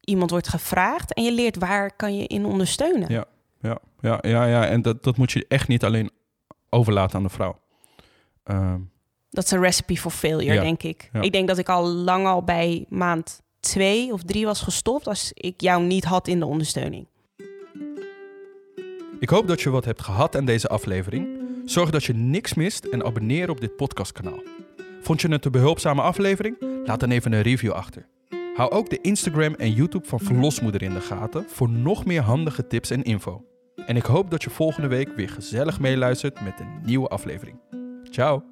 iemand 0.00 0.30
wordt 0.30 0.48
gevraagd. 0.48 1.14
En 1.14 1.24
je 1.24 1.32
leert 1.32 1.56
waar 1.56 1.96
kan 1.96 2.16
je 2.16 2.26
in 2.26 2.44
ondersteunen. 2.44 3.12
Ja. 3.12 3.24
Ja, 3.60 3.78
ja, 4.00 4.18
ja, 4.22 4.44
ja. 4.44 4.66
en 4.66 4.82
dat, 4.82 5.02
dat 5.02 5.16
moet 5.16 5.32
je 5.32 5.44
echt 5.48 5.68
niet 5.68 5.84
alleen 5.84 6.10
overlaten 6.70 7.16
aan 7.16 7.22
de 7.22 7.28
vrouw. 7.28 7.58
Ehm, 8.46 8.80
Dat 9.30 9.44
is 9.44 9.50
een 9.50 9.60
recipe 9.60 9.96
for 9.96 10.10
failure, 10.10 10.54
Ja, 10.54 10.60
denk 10.62 10.82
ik. 10.82 11.08
ja. 11.12 11.20
Ik 11.20 11.32
denk 11.32 11.48
dat 11.48 11.58
ik 11.58 11.68
al 11.68 11.86
lang 11.86 12.26
al 12.26 12.42
bij 12.42 12.86
maand 12.88 13.42
twee 13.60 14.12
of 14.12 14.22
drie 14.22 14.44
was 14.44 14.60
gestopt 14.60 15.06
als 15.06 15.30
ik 15.34 15.60
jou 15.60 15.82
niet 15.82 16.04
had 16.04 16.28
in 16.28 16.38
de 16.38 16.46
ondersteuning. 16.46 17.06
Ik 19.20 19.28
hoop 19.28 19.48
dat 19.48 19.60
je 19.60 19.70
wat 19.70 19.84
hebt 19.84 20.02
gehad 20.02 20.36
aan 20.36 20.44
deze 20.44 20.68
aflevering. 20.68 21.28
Zorg 21.64 21.90
dat 21.90 22.04
je 22.04 22.14
niks 22.14 22.54
mist 22.54 22.84
en 22.84 23.04
abonneer 23.04 23.50
op 23.50 23.60
dit 23.60 23.76
podcastkanaal. 23.76 24.42
Vond 25.00 25.20
je 25.20 25.28
het 25.28 25.44
een 25.44 25.50
behulpzame 25.52 26.02
aflevering? 26.02 26.56
Laat 26.84 27.00
dan 27.00 27.10
even 27.10 27.32
een 27.32 27.42
review 27.42 27.72
achter. 27.72 28.06
Hou 28.54 28.70
ook 28.70 28.90
de 28.90 29.00
Instagram 29.00 29.54
en 29.54 29.72
YouTube 29.72 30.06
van 30.06 30.20
Verlosmoeder 30.20 30.82
in 30.82 30.94
de 30.94 31.00
gaten 31.00 31.44
voor 31.48 31.68
nog 31.70 32.04
meer 32.04 32.22
handige 32.22 32.66
tips 32.66 32.90
en 32.90 33.02
info. 33.02 33.44
En 33.86 33.96
ik 33.96 34.04
hoop 34.04 34.30
dat 34.30 34.42
je 34.42 34.50
volgende 34.50 34.88
week 34.88 35.08
weer 35.16 35.28
gezellig 35.28 35.80
meeluistert 35.80 36.40
met 36.40 36.60
een 36.60 36.80
nieuwe 36.84 37.08
aflevering. 37.08 37.56
Tchau. 38.16 38.42